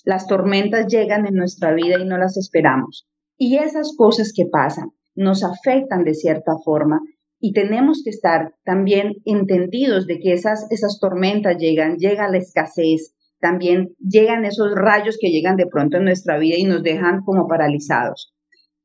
las 0.04 0.28
tormentas 0.28 0.88
llegan 0.88 1.26
en 1.26 1.36
nuestra 1.36 1.74
vida 1.74 1.96
y 1.98 2.06
no 2.06 2.17
las 2.17 2.36
esperamos. 2.36 3.08
Y 3.38 3.56
esas 3.56 3.96
cosas 3.98 4.34
que 4.36 4.46
pasan 4.46 4.89
nos 5.15 5.46
afectan 5.46 6.04
de 6.04 6.13
cierta 6.13 6.58
forma 6.65 7.00
y 7.39 7.54
tenemos 7.54 8.02
que 8.04 8.10
estar 8.10 8.54
también 8.65 9.13
entendidos 9.24 10.08
de 10.08 10.20
que 10.20 10.34
esas, 10.34 10.70
esas 10.72 11.00
tormentas 11.00 11.58
llegan, 11.58 11.98
llega 11.98 12.30
la 12.30 12.39
escasez, 12.39 13.13
también 13.39 13.95
llegan 14.00 14.45
esos 14.45 14.73
rayos 14.76 15.17
que 15.19 15.30
llegan 15.30 15.56
de 15.56 15.67
pronto 15.67 15.97
en 15.97 16.06
nuestra 16.06 16.38
vida 16.38 16.56
y 16.58 16.63
nos 16.63 16.84
dejan 16.84 17.21
como 17.21 17.47
paralizados. 17.47 18.34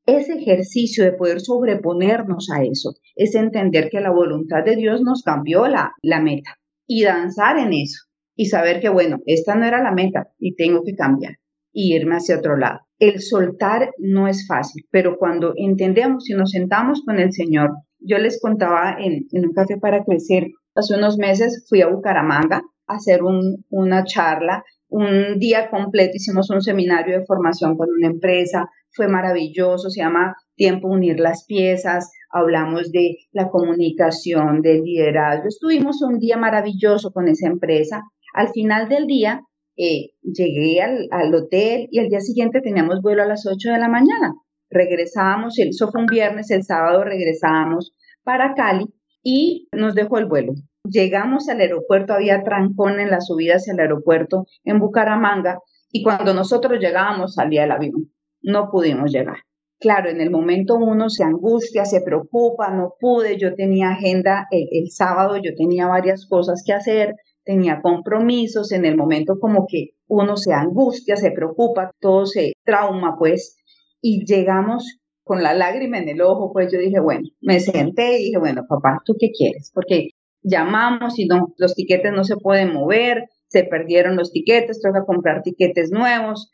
Ese 0.05 0.33
ejercicio 0.33 1.05
de 1.05 1.13
poder 1.13 1.39
sobreponernos 1.39 2.49
a 2.51 2.63
eso 2.63 2.93
es 3.15 3.35
entender 3.35 3.89
que 3.89 4.01
la 4.01 4.11
voluntad 4.11 4.63
de 4.65 4.75
Dios 4.75 5.01
nos 5.01 5.23
cambió 5.23 5.67
la, 5.67 5.93
la 6.01 6.19
meta 6.19 6.57
y 6.85 7.03
danzar 7.03 7.57
en 7.57 7.71
eso 7.71 8.05
y 8.35 8.47
saber 8.47 8.81
que, 8.81 8.89
bueno, 8.89 9.19
esta 9.25 9.55
no 9.55 9.65
era 9.65 9.81
la 9.81 9.93
meta 9.93 10.27
y 10.39 10.55
tengo 10.55 10.83
que 10.83 10.95
cambiar 10.95 11.35
y 11.71 11.95
irme 11.95 12.15
hacia 12.15 12.37
otro 12.37 12.57
lado. 12.57 12.81
El 12.99 13.21
soltar 13.21 13.91
no 13.97 14.27
es 14.27 14.45
fácil, 14.45 14.83
pero 14.91 15.17
cuando 15.17 15.53
entendemos 15.55 16.29
y 16.29 16.33
nos 16.33 16.51
sentamos 16.51 17.01
con 17.05 17.19
el 17.19 17.31
Señor, 17.31 17.71
yo 17.99 18.17
les 18.17 18.41
contaba 18.41 18.97
en, 18.99 19.25
en 19.31 19.45
un 19.45 19.53
café 19.53 19.77
para 19.77 20.03
crecer, 20.03 20.47
hace 20.75 20.95
unos 20.95 21.17
meses 21.17 21.65
fui 21.69 21.81
a 21.81 21.87
Bucaramanga 21.87 22.61
hacer 22.87 23.21
una 23.69 24.03
charla. 24.03 24.63
Un 24.89 25.39
día 25.39 25.69
completo 25.69 26.11
hicimos 26.15 26.49
un 26.49 26.61
seminario 26.61 27.19
de 27.19 27.25
formación 27.25 27.75
con 27.77 27.89
una 27.89 28.07
empresa, 28.07 28.69
fue 28.91 29.07
maravilloso, 29.07 29.89
se 29.89 30.01
llama 30.01 30.35
Tiempo 30.55 30.87
Unir 30.87 31.19
las 31.19 31.45
Piezas, 31.45 32.11
hablamos 32.29 32.91
de 32.91 33.17
la 33.31 33.49
comunicación, 33.49 34.61
del 34.61 34.83
liderazgo, 34.83 35.47
estuvimos 35.47 36.01
un 36.03 36.19
día 36.19 36.37
maravilloso 36.37 37.11
con 37.11 37.27
esa 37.27 37.47
empresa. 37.47 38.03
Al 38.35 38.49
final 38.49 38.87
del 38.87 39.07
día 39.07 39.41
eh, 39.77 40.11
llegué 40.21 40.81
al, 40.81 41.07
al, 41.09 41.33
hotel 41.33 41.87
y 41.89 41.99
el 41.99 42.09
día 42.09 42.19
siguiente 42.19 42.61
teníamos 42.61 43.01
vuelo 43.01 43.23
a 43.23 43.27
las 43.27 43.47
8 43.47 43.71
de 43.71 43.79
la 43.79 43.89
mañana. 43.89 44.35
Regresábamos, 44.69 45.57
eso 45.57 45.89
fue 45.91 46.01
un 46.01 46.07
viernes, 46.07 46.51
el 46.51 46.63
sábado 46.63 47.03
regresábamos 47.03 47.93
para 48.23 48.53
Cali 48.53 48.85
y 49.23 49.67
nos 49.71 49.95
dejó 49.95 50.19
el 50.19 50.25
vuelo. 50.25 50.53
Llegamos 50.83 51.47
al 51.47 51.61
aeropuerto, 51.61 52.13
había 52.13 52.43
trancón 52.43 52.99
en 52.99 53.09
la 53.09 53.21
subida 53.21 53.55
hacia 53.55 53.73
el 53.73 53.79
aeropuerto 53.79 54.45
en 54.65 54.79
Bucaramanga 54.79 55.59
y 55.91 56.03
cuando 56.03 56.33
nosotros 56.33 56.79
llegábamos 56.79 57.35
salía 57.35 57.63
el 57.63 57.71
avión. 57.71 58.11
No 58.41 58.69
pudimos 58.69 59.11
llegar. 59.11 59.37
Claro, 59.79 60.09
en 60.09 60.19
el 60.19 60.29
momento 60.29 60.75
uno 60.75 61.09
se 61.09 61.23
angustia, 61.23 61.85
se 61.85 62.01
preocupa, 62.01 62.69
no 62.69 62.93
pude, 62.99 63.37
yo 63.37 63.55
tenía 63.55 63.91
agenda 63.91 64.47
el, 64.51 64.67
el 64.71 64.91
sábado, 64.91 65.37
yo 65.37 65.51
tenía 65.55 65.87
varias 65.87 66.25
cosas 66.27 66.63
que 66.65 66.73
hacer, 66.73 67.15
tenía 67.43 67.81
compromisos, 67.81 68.71
en 68.71 68.85
el 68.85 68.97
momento 68.97 69.39
como 69.39 69.65
que 69.67 69.91
uno 70.07 70.37
se 70.37 70.53
angustia, 70.53 71.15
se 71.15 71.31
preocupa, 71.31 71.91
todo 71.99 72.25
se 72.25 72.53
trauma, 72.63 73.15
pues, 73.17 73.57
y 74.01 74.25
llegamos 74.25 74.99
con 75.23 75.41
la 75.43 75.53
lágrima 75.53 75.97
en 75.97 76.09
el 76.09 76.21
ojo, 76.21 76.51
pues 76.51 76.71
yo 76.71 76.79
dije, 76.79 76.99
bueno, 76.99 77.27
me 77.41 77.59
senté 77.59 78.19
y 78.19 78.25
dije, 78.25 78.37
bueno, 78.37 78.63
papá, 78.67 78.99
¿tú 79.05 79.15
qué 79.19 79.31
quieres? 79.31 79.71
Porque 79.73 80.09
llamamos 80.43 81.17
y 81.19 81.25
no, 81.25 81.53
los 81.57 81.75
tiquetes 81.75 82.11
no 82.11 82.23
se 82.23 82.37
pueden 82.37 82.73
mover, 82.73 83.29
se 83.47 83.63
perdieron 83.63 84.15
los 84.15 84.31
tiquetes, 84.31 84.81
toca 84.81 85.05
comprar 85.05 85.41
tiquetes 85.43 85.91
nuevos. 85.91 86.51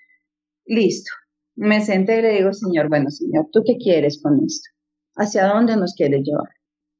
Listo. 0.66 1.12
Me 1.56 1.82
senté 1.82 2.20
y 2.20 2.22
le 2.22 2.34
digo, 2.34 2.54
señor, 2.54 2.88
bueno, 2.88 3.10
señor, 3.10 3.48
¿tú 3.52 3.64
qué 3.66 3.76
quieres 3.78 4.22
con 4.22 4.40
esto? 4.46 4.70
¿Hacia 5.16 5.48
dónde 5.48 5.76
nos 5.76 5.94
quieres 5.94 6.22
llevar? 6.24 6.50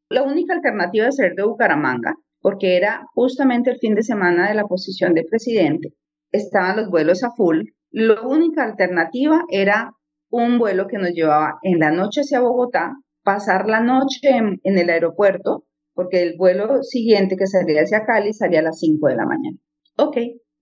La 0.10 0.24
única 0.24 0.54
alternativa 0.54 1.08
es 1.08 1.16
ser 1.16 1.36
de 1.36 1.44
Bucaramanga, 1.44 2.16
porque 2.42 2.78
era 2.78 3.06
justamente 3.14 3.72
el 3.72 3.78
fin 3.78 3.96
de 3.96 4.04
semana 4.04 4.50
de 4.50 4.56
la 4.56 4.66
posición 4.66 5.14
de 5.14 5.24
presidente. 5.24 5.94
Estaban 6.32 6.78
los 6.78 6.90
vuelos 6.90 7.24
a 7.24 7.32
full. 7.32 7.70
La 7.92 8.22
única 8.22 8.64
alternativa 8.64 9.44
era 9.50 9.94
un 10.30 10.60
vuelo 10.60 10.88
que 10.88 10.98
nos 10.98 11.12
llevaba 11.12 11.60
en 11.64 11.80
la 11.80 11.92
noche 11.92 12.22
hacia 12.22 12.40
Bogotá, 12.40 12.96
pasar 13.24 13.68
la 13.68 13.82
noche 13.82 14.30
en, 14.30 14.60
el 14.64 14.90
aeropuerto, 14.90 15.66
porque 16.00 16.24
el 16.24 16.38
vuelo 16.38 16.82
siguiente 16.82 17.36
que 17.36 17.46
salía 17.46 17.82
hacia 17.82 18.06
Cali 18.06 18.32
salía 18.32 18.62
a 18.62 18.64
las 18.64 18.80
5 18.80 19.06
de 19.10 19.18
la 19.18 19.26
mañana. 19.26 19.58
Ok, 19.98 20.16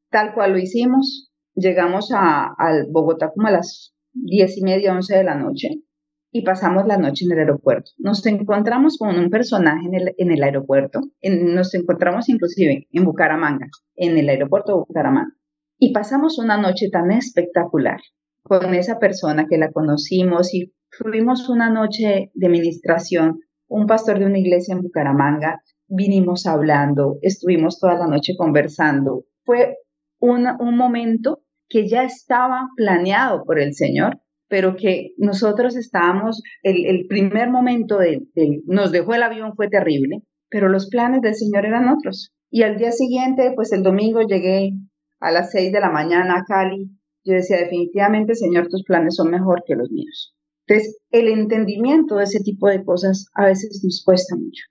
tal 0.09 0.33
cual 0.33 0.53
lo 0.53 0.57
hicimos. 0.57 1.31
Llegamos 1.53 2.09
a, 2.11 2.55
Bogotá 2.89 3.29
como 3.29 3.45
a 3.45 3.51
las 3.51 3.93
10 4.13 4.57
y 4.57 4.63
media, 4.63 4.95
11 4.95 5.15
de 5.15 5.23
la 5.23 5.35
noche 5.35 5.83
y 6.31 6.41
pasamos 6.41 6.87
la 6.87 6.97
noche 6.97 7.25
en 7.25 7.33
el 7.33 7.37
aeropuerto. 7.41 7.91
Nos 7.99 8.25
encontramos 8.25 8.97
con 8.97 9.15
un 9.15 9.29
personaje 9.29 9.85
en 9.85 9.93
el, 9.93 10.15
en 10.17 10.43
aeropuerto, 10.43 11.01
nos 11.21 11.75
encontramos 11.75 12.29
inclusive 12.29 12.87
en 12.91 13.05
Bucaramanga, 13.05 13.67
en 13.95 14.17
el 14.17 14.29
aeropuerto 14.29 14.71
de 14.71 14.79
Bucaramanga, 14.87 15.35
y 15.77 15.93
pasamos 15.93 16.39
una 16.39 16.57
noche 16.57 16.89
tan 16.91 17.11
espectacular 17.11 17.99
con 18.41 18.73
esa 18.73 18.97
persona 18.97 19.45
que 19.47 19.59
la 19.59 19.71
conocimos 19.71 20.55
y 20.55 20.73
tuvimos 20.97 21.47
una 21.47 21.69
noche 21.69 22.31
de 22.33 22.49
ministración, 22.49 23.41
un 23.67 23.87
pastor 23.87 24.19
de 24.19 24.25
una 24.25 24.39
iglesia 24.39 24.73
en 24.73 24.81
Bucaramanga, 24.81 25.61
vinimos 25.87 26.45
hablando, 26.45 27.17
estuvimos 27.21 27.79
toda 27.79 27.95
la 27.95 28.07
noche 28.07 28.33
conversando. 28.37 29.25
Fue 29.43 29.77
un, 30.19 30.47
momento 30.75 31.41
que 31.69 31.87
ya 31.87 32.03
estaba 32.03 32.69
planeado 32.75 33.43
por 33.43 33.59
el 33.59 33.73
Señor, 33.73 34.19
pero 34.49 34.75
que 34.75 35.11
nosotros 35.17 35.75
estábamos, 35.75 36.41
el, 36.63 37.05
primer 37.07 37.49
momento 37.49 37.97
de, 37.97 38.21
nos 38.65 38.91
dejó 38.91 39.13
el 39.15 39.23
avión 39.23 39.55
fue 39.55 39.67
terrible, 39.69 40.21
pero 40.49 40.69
los 40.69 40.89
planes 40.89 41.21
del 41.21 41.35
Señor 41.35 41.65
eran 41.65 41.89
otros. 41.89 42.33
Y 42.49 42.63
al 42.63 42.77
día 42.77 42.91
siguiente, 42.91 43.51
pues 43.55 43.73
el 43.73 43.83
domingo 43.83 44.21
llegué 44.21 44.71
a 45.19 45.31
las 45.31 45.51
seis 45.51 45.71
de 45.71 45.81
la 45.81 45.89
mañana 45.89 46.37
a 46.37 46.43
Cali 46.45 46.97
yo 47.27 47.33
decía, 47.33 47.57
definitivamente, 47.57 48.35
Señor, 48.35 48.69
tus 48.69 48.83
planes 48.83 49.15
son 49.15 49.29
mejor 49.29 49.65
que 49.67 49.75
los 49.75 49.91
míos. 49.91 50.33
Entonces, 50.67 50.97
el 51.11 51.29
entendimiento 51.29 52.15
de 52.15 52.25
ese 52.25 52.39
tipo 52.41 52.67
de 52.67 52.83
cosas 52.83 53.27
a 53.33 53.45
veces 53.45 53.81
nos 53.83 54.03
cuesta 54.03 54.35
mucho. 54.35 54.63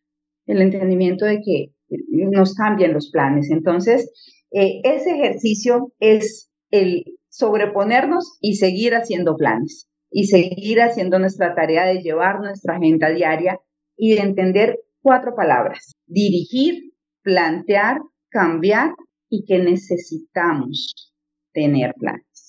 El 0.47 0.61
entendimiento 0.61 1.25
de 1.25 1.41
que 1.41 1.73
nos 1.89 2.55
cambian 2.55 2.93
los 2.93 3.11
planes. 3.11 3.51
Entonces, 3.51 4.11
eh, 4.53 4.81
ese 4.85 5.11
ejercicio 5.11 5.93
es 5.99 6.51
el 6.71 7.05
sobreponernos 7.29 8.39
y 8.41 8.57
seguir 8.57 8.95
haciendo 8.95 9.37
planes 9.37 9.89
y 10.11 10.27
seguir 10.27 10.81
haciendo 10.81 11.19
nuestra 11.19 11.55
tarea 11.55 11.85
de 11.87 12.01
llevar 12.01 12.41
nuestra 12.41 12.77
agenda 12.77 13.11
diaria 13.11 13.59
y 13.97 14.15
de 14.15 14.21
entender 14.21 14.79
cuatro 15.01 15.35
palabras. 15.35 15.93
Dirigir, 16.07 16.93
plantear, 17.23 17.99
cambiar 18.29 18.91
y 19.29 19.45
que 19.45 19.59
necesitamos 19.59 21.13
tener 21.53 21.95
planes. 21.99 22.46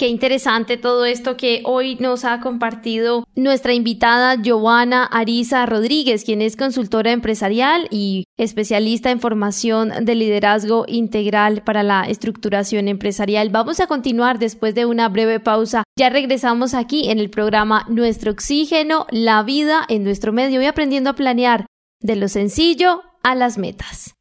Qué 0.00 0.08
interesante 0.08 0.78
todo 0.78 1.04
esto 1.04 1.36
que 1.36 1.60
hoy 1.66 1.96
nos 1.96 2.24
ha 2.24 2.40
compartido 2.40 3.26
nuestra 3.36 3.74
invitada 3.74 4.36
Giovanna 4.36 5.04
Arisa 5.04 5.66
Rodríguez, 5.66 6.24
quien 6.24 6.40
es 6.40 6.56
consultora 6.56 7.12
empresarial 7.12 7.86
y 7.90 8.24
especialista 8.38 9.10
en 9.10 9.20
formación 9.20 9.92
de 10.06 10.14
liderazgo 10.14 10.86
integral 10.88 11.62
para 11.64 11.82
la 11.82 12.04
estructuración 12.04 12.88
empresarial. 12.88 13.50
Vamos 13.50 13.78
a 13.78 13.88
continuar 13.88 14.38
después 14.38 14.74
de 14.74 14.86
una 14.86 15.06
breve 15.10 15.38
pausa. 15.38 15.84
Ya 15.98 16.08
regresamos 16.08 16.72
aquí 16.72 17.10
en 17.10 17.18
el 17.18 17.28
programa 17.28 17.84
Nuestro 17.90 18.32
Oxígeno, 18.32 19.06
la 19.10 19.42
vida 19.42 19.84
en 19.90 20.02
nuestro 20.02 20.32
medio 20.32 20.62
y 20.62 20.64
aprendiendo 20.64 21.10
a 21.10 21.14
planear 21.14 21.66
de 22.00 22.16
lo 22.16 22.28
sencillo 22.28 23.02
a 23.22 23.34
las 23.34 23.58
metas. 23.58 24.14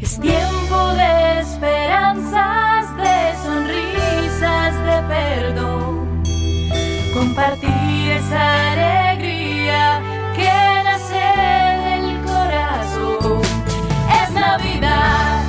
Es 0.00 0.20
tiempo 0.20 0.92
de 0.94 1.40
esperanzas, 1.40 2.79
compartir 7.30 8.10
esa 8.10 8.72
alegría 8.72 10.02
que 10.34 10.52
nace 10.84 11.26
del 11.86 12.06
corazón. 12.22 13.42
Es 14.20 14.30
Navidad 14.32 15.44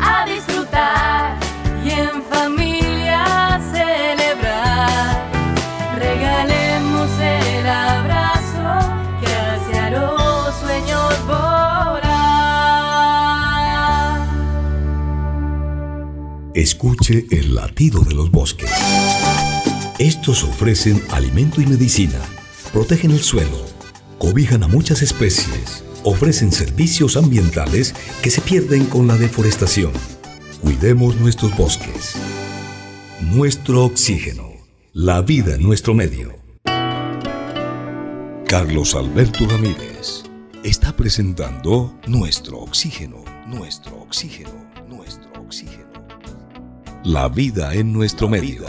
a 0.00 0.24
disfrutar 0.24 1.36
y 1.84 1.90
en 1.90 2.22
familia 2.22 3.60
celebrar. 3.70 5.30
Regalemos 5.98 7.10
el 7.20 7.66
abrazo 7.66 8.88
que 9.20 9.32
hacia 9.52 9.90
los 9.90 10.54
sueños 10.54 11.26
volar. 11.26 12.16
Escuche 16.54 17.26
el 17.30 17.54
latido 17.54 18.00
de 18.00 18.14
los 18.14 18.30
bosques. 18.30 18.70
Estos 19.98 20.44
ofrecen 20.44 21.02
alimento 21.10 21.62
y 21.62 21.66
medicina, 21.66 22.20
protegen 22.70 23.12
el 23.12 23.20
suelo, 23.20 23.64
cobijan 24.18 24.62
a 24.62 24.68
muchas 24.68 25.00
especies, 25.00 25.84
ofrecen 26.04 26.52
servicios 26.52 27.16
ambientales 27.16 27.94
que 28.22 28.30
se 28.30 28.42
pierden 28.42 28.84
con 28.84 29.06
la 29.06 29.16
deforestación. 29.16 29.92
Cuidemos 30.60 31.16
nuestros 31.16 31.56
bosques. 31.56 32.14
Nuestro 33.22 33.86
oxígeno. 33.86 34.50
La 34.92 35.22
vida 35.22 35.54
en 35.54 35.62
nuestro 35.62 35.94
medio. 35.94 36.34
Carlos 38.46 38.94
Alberto 38.94 39.48
Ramírez 39.48 40.24
está 40.62 40.94
presentando 40.94 41.98
Nuestro 42.06 42.58
oxígeno, 42.58 43.24
nuestro 43.46 44.02
oxígeno, 44.02 44.70
nuestro 44.88 45.30
oxígeno 45.40 45.95
la 47.06 47.28
vida 47.28 47.72
en 47.72 47.92
nuestro 47.92 48.28
medio. 48.28 48.64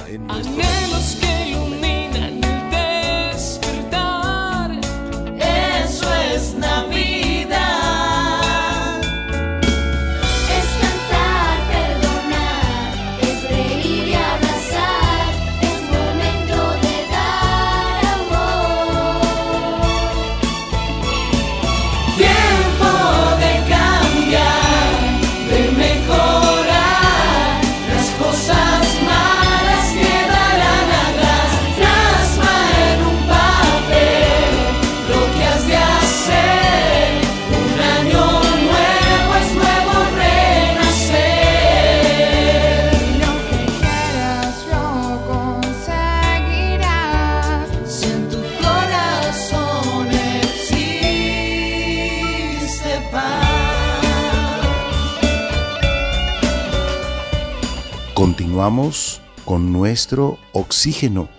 Continuamos 58.58 59.22
con 59.46 59.72
nuestro 59.72 60.40
oxígeno 60.52 61.30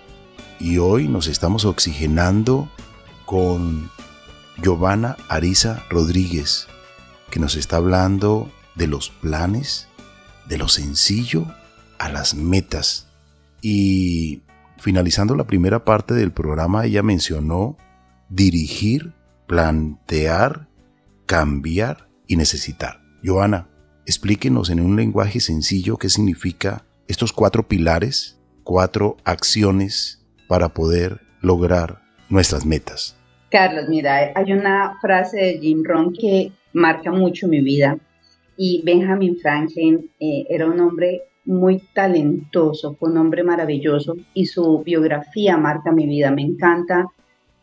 y 0.61 0.79
hoy 0.79 1.09
nos 1.09 1.27
estamos 1.27 1.65
oxigenando 1.65 2.71
con 3.27 3.91
Giovanna 4.63 5.17
Arisa 5.29 5.83
Rodríguez, 5.91 6.69
que 7.29 7.41
nos 7.41 7.57
está 7.57 7.79
hablando 7.79 8.53
de 8.77 8.87
los 8.87 9.11
planes, 9.11 9.89
de 10.47 10.59
lo 10.59 10.69
sencillo 10.69 11.53
a 11.99 12.09
las 12.09 12.37
metas. 12.37 13.09
Y 13.63 14.45
finalizando 14.77 15.35
la 15.35 15.49
primera 15.49 15.85
parte 15.85 16.15
del 16.15 16.31
programa, 16.31 16.85
ella 16.85 17.03
mencionó 17.03 17.77
dirigir, 18.29 19.13
plantear, 19.49 20.69
cambiar 21.27 22.09
y 22.29 22.37
necesitar. 22.37 23.03
Joana, 23.25 23.69
explíquenos 24.07 24.71
en 24.71 24.79
un 24.79 24.95
lenguaje 24.95 25.41
sencillo 25.41 25.97
qué 25.97 26.11
significa 26.11 26.85
estos 27.09 27.33
cuatro 27.33 27.67
pilares, 27.67 28.39
cuatro 28.63 29.17
acciones 29.25 30.25
para 30.47 30.69
poder 30.69 31.21
lograr 31.41 32.03
nuestras 32.29 32.65
metas. 32.65 33.17
Carlos, 33.51 33.87
mira, 33.89 34.33
hay 34.35 34.53
una 34.53 34.99
frase 35.01 35.39
de 35.39 35.59
Jim 35.59 35.83
Rohn 35.85 36.13
que 36.13 36.53
marca 36.75 37.11
mucho 37.11 37.49
mi 37.49 37.63
vida 37.63 37.99
y 38.57 38.83
Benjamin 38.85 39.39
Franklin 39.39 40.11
eh, 40.21 40.47
era 40.51 40.67
un 40.67 40.79
hombre 40.81 41.23
muy 41.47 41.81
talentoso, 41.95 42.95
fue 42.95 43.11
un 43.11 43.17
hombre 43.17 43.43
maravilloso 43.43 44.17
y 44.35 44.45
su 44.47 44.83
biografía 44.83 45.57
marca 45.57 45.93
mi 45.93 46.07
vida, 46.07 46.31
me 46.31 46.43
encanta 46.43 47.07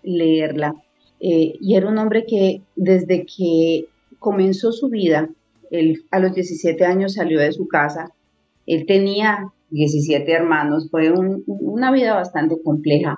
leerla. 0.02 0.74
Eh, 1.20 1.54
y 1.62 1.76
era 1.76 1.88
un 1.88 1.98
hombre 2.00 2.26
que 2.26 2.64
desde 2.76 3.26
que 3.26 3.86
comenzó 4.18 4.72
su 4.72 4.90
vida, 4.90 5.30
él 5.70 6.04
a 6.10 6.20
los 6.20 6.34
17 6.34 6.84
años 6.84 7.14
salió 7.14 7.40
de 7.40 7.52
su 7.52 7.68
casa, 7.68 8.12
él 8.66 8.86
tenía 8.86 9.52
17 9.70 10.32
hermanos, 10.32 10.90
fue 10.90 11.12
una 11.12 11.92
vida 11.92 12.16
bastante 12.16 12.56
compleja. 12.64 13.18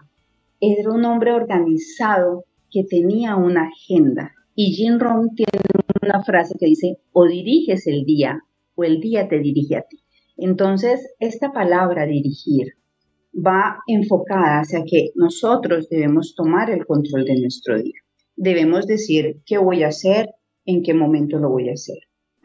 Era 0.60 0.92
un 0.92 1.06
hombre 1.06 1.34
organizado 1.34 2.46
que 2.72 2.84
tenía 2.84 3.36
una 3.36 3.68
agenda. 3.68 4.32
Y 4.56 4.74
Jim 4.74 4.98
Rohn 5.00 5.36
tiene 5.36 5.62
una 6.02 6.24
frase 6.24 6.56
que 6.60 6.66
dice, 6.66 6.98
o 7.12 7.26
diriges 7.28 7.86
el 7.88 8.04
día 8.06 8.42
o 8.76 8.84
el 8.84 9.00
día 9.00 9.28
te 9.28 9.40
dirige 9.40 9.76
a 9.76 9.84
ti. 9.84 9.98
Entonces, 10.38 11.16
esta 11.20 11.52
palabra 11.52 12.06
dirigir 12.06 12.74
va 13.34 13.80
enfocada 13.88 14.60
hacia 14.60 14.84
que 14.84 15.12
nosotros 15.16 15.90
debemos 15.90 16.34
tomar 16.36 16.70
el 16.70 16.86
control 16.86 17.26
de 17.26 17.40
nuestro 17.40 17.82
día. 17.82 18.00
Debemos 18.36 18.86
decir 18.86 19.42
qué 19.46 19.58
voy 19.58 19.84
a 19.84 19.88
hacer, 19.88 20.30
en 20.66 20.84
qué 20.84 20.94
momento 20.94 21.38
lo 21.40 21.50
voy 21.50 21.70
a 21.70 21.74
hacer. 21.74 21.98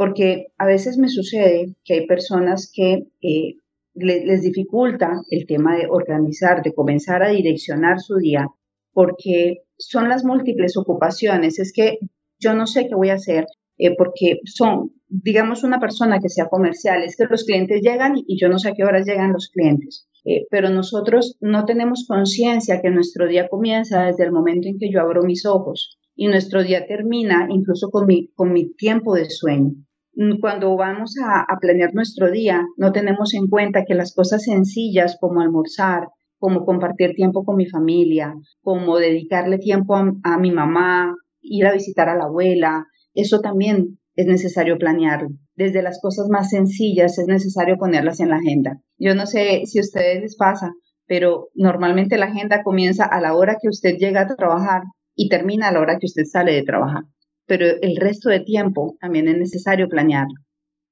Porque 0.03 0.49
a 0.59 0.67
veces 0.67 0.99
me 0.99 1.09
sucede 1.09 1.77
que 1.85 1.95
hay 1.95 2.07
personas 2.09 2.73
que 2.75 3.07
eh, 3.23 3.55
les 3.95 4.43
dificulta 4.43 5.23
el 5.31 5.47
tema 5.47 5.77
de 5.77 5.87
organizar, 5.89 6.61
de 6.61 6.75
comenzar 6.75 7.23
a 7.23 7.29
direccionar 7.29 8.01
su 8.01 8.17
día, 8.17 8.49
porque 8.93 9.59
son 9.79 10.09
las 10.09 10.25
múltiples 10.25 10.77
ocupaciones. 10.77 11.61
Es 11.61 11.73
que 11.73 11.99
yo 12.41 12.53
no 12.53 12.67
sé 12.67 12.89
qué 12.89 12.97
voy 12.97 13.11
a 13.11 13.15
hacer, 13.15 13.47
eh, 13.79 13.95
porque 13.97 14.41
son, 14.45 14.91
digamos, 15.07 15.63
una 15.63 15.79
persona 15.79 16.19
que 16.19 16.31
sea 16.31 16.47
comercial, 16.47 17.05
es 17.05 17.15
que 17.15 17.27
los 17.27 17.45
clientes 17.45 17.81
llegan 17.81 18.15
y, 18.27 18.41
yo 18.41 18.49
no 18.49 18.59
sé 18.59 18.71
a 18.71 18.75
qué 18.75 18.83
horas 18.83 19.07
llegan 19.07 19.33
los 19.33 19.51
clientes. 19.51 20.09
Eh, 20.25 20.47
pero 20.51 20.69
nosotros 20.69 21.37
no 21.41 21.65
tenemos 21.65 22.07
conciencia 22.09 22.83
que 22.83 22.91
nuestro 22.91 23.29
día 23.29 23.47
comienza 23.49 24.07
desde 24.07 24.25
el 24.25 24.33
momento 24.33 24.67
en 24.67 24.79
que 24.81 24.91
yo 24.91 25.01
abro 25.01 25.23
mis 25.23 25.47
ojos 25.47 25.97
y 26.17 26.27
nuestro 26.27 26.65
día 26.65 26.87
termina 26.89 27.47
incluso 27.51 27.89
con 27.91 28.07
mi, 28.07 28.33
con 28.35 28.53
mi 28.53 28.75
tiempo 28.75 29.15
de 29.15 29.31
sueño. 29.31 29.75
Mm, 30.15 30.41
cuando 30.41 30.77
vamos 30.77 31.15
a, 31.25 31.47
planear 31.61 31.95
nuestro 31.95 32.31
día, 32.31 32.63
no 32.77 32.93
tenemos 32.93 33.33
en 33.35 33.49
cuenta 33.49 33.85
que 33.87 33.95
las 33.95 34.15
cosas 34.15 34.45
sencillas 34.45 35.17
como 35.21 35.41
almorzar, 35.41 36.09
como 36.39 36.65
compartir 36.65 37.15
tiempo 37.15 37.45
con 37.45 37.57
mi 37.57 37.67
familia, 37.67 38.35
como 38.63 38.99
dedicarle 38.99 39.59
tiempo 39.59 39.97
a 39.97 40.39
mi 40.39 40.51
mamá, 40.51 41.15
ir 41.41 41.67
a 41.67 41.73
visitar 41.73 42.09
a 42.09 42.17
la 42.17 42.25
abuela, 42.25 42.87
eso 43.15 43.41
también 43.41 43.99
es 44.15 44.27
necesario 44.27 44.79
planearlo. 44.79 45.29
Desde 45.55 45.83
las 45.83 46.01
cosas 46.01 46.29
más 46.29 46.51
sencillas 46.51 47.19
es 47.19 47.27
necesario 47.27 47.77
ponerlas 47.77 48.21
en 48.21 48.31
la 48.31 48.37
agenda. 48.37 48.81
Yo 48.99 49.15
no 49.15 49.27
sé 49.27 49.63
si 49.67 49.79
a 49.79 49.83
ustedes 49.83 50.21
les 50.21 50.37
pasa, 50.37 50.73
pero 51.07 51.49
normalmente 51.55 52.19
la 52.19 52.27
agenda 52.27 52.63
comienza 52.63 53.05
a 53.05 53.21
la 53.21 53.35
hora 53.35 53.57
que 53.61 53.69
usted 53.69 53.97
llega 53.97 54.23
a 54.23 54.37
trabajar 54.37 54.83
y 55.15 55.29
termina 55.29 55.69
a 55.69 55.73
la 55.73 55.81
hora 55.81 55.99
que 55.99 56.07
usted 56.07 56.25
sale 56.25 56.53
de 56.53 56.63
trabajar. 56.63 57.05
Pero 57.47 57.67
el 57.67 57.97
resto 57.97 58.31
de 58.31 58.41
tiempo 58.41 58.97
también 59.01 59.29
es 59.29 59.37
necesario 59.37 59.89
planearlo, 59.89 60.41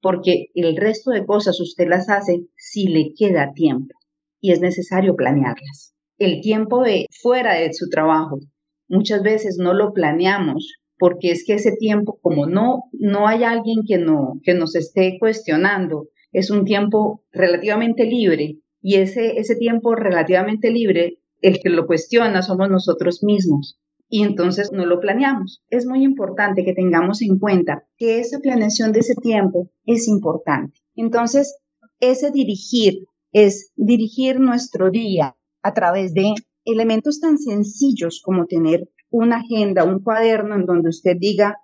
porque 0.01 0.47
el 0.55 0.77
resto 0.77 1.11
de 1.11 1.25
cosas 1.25 1.61
usted 1.61 1.89
las 1.89 2.09
hace 2.09 2.47
si 2.57 2.89
le 2.89 3.13
queda 3.17 3.53
tiempo 3.55 3.95
y 4.41 4.53
es 4.53 4.61
necesario 4.61 5.15
planearlas. 5.15 5.95
El 6.19 6.41
tiempo 6.41 6.83
de 6.83 7.07
fuera 7.23 7.55
de 7.55 7.73
su 7.73 7.89
trabajo, 7.89 8.39
muchas 8.89 9.23
veces 9.23 9.57
no 9.59 9.75
lo 9.75 9.93
planeamos 9.93 10.75
porque 10.99 11.31
es 11.31 11.45
que 11.47 11.55
ese 11.55 11.77
tiempo, 11.77 12.19
como 12.21 12.47
no, 12.47 12.85
no 12.93 13.27
hay 13.27 13.45
alguien 13.45 13.83
que, 13.87 13.97
no, 13.97 14.39
que 14.43 14.53
nos 14.53 14.75
esté 14.77 15.17
cuestionando, 15.19 16.09
es 16.31 16.51
un 16.51 16.65
tiempo 16.65 17.25
relativamente 17.33 18.05
libre 18.05 18.59
y 18.83 18.97
ese, 18.97 19.39
ese 19.39 19.57
tiempo 19.57 19.95
relativamente 19.95 20.71
libre, 20.71 21.19
el 21.41 21.61
que 21.61 21.71
lo 21.71 21.87
cuestiona 21.87 22.43
somos 22.43 22.69
nosotros 22.69 23.23
mismos 23.23 23.79
y 24.11 24.25
entonces 24.25 24.73
no 24.73 24.85
lo 24.85 25.01
planeamos. 25.01 25.63
Es 25.71 25.87
muy 25.87 26.03
importante 26.05 26.65
que 26.65 26.75
tengamos 26.75 27.23
en 27.23 27.39
cuenta 27.39 27.85
que 27.97 28.19
esa 28.19 28.41
planeación 28.41 28.93
de 28.93 29.01
ese 29.01 29.15
tiempo 29.15 29.71
es 29.87 30.09
importante. 30.09 30.81
Entonces, 30.97 31.57
ese 32.01 32.33
dirigir 32.33 33.05
es 33.33 33.73
dirigir 33.77 34.41
nuestro 34.41 34.91
día 34.91 35.37
a 35.63 35.73
través 35.73 36.13
de 36.13 36.35
elementos 36.65 37.21
tan 37.21 37.39
sencillos 37.39 38.21
como 38.23 38.47
tener 38.47 38.89
una 39.11 39.37
agenda, 39.37 39.85
un 39.85 40.03
cuaderno 40.03 40.57
en 40.57 40.67
donde 40.67 40.89
usted 40.89 41.17
diga, 41.17 41.57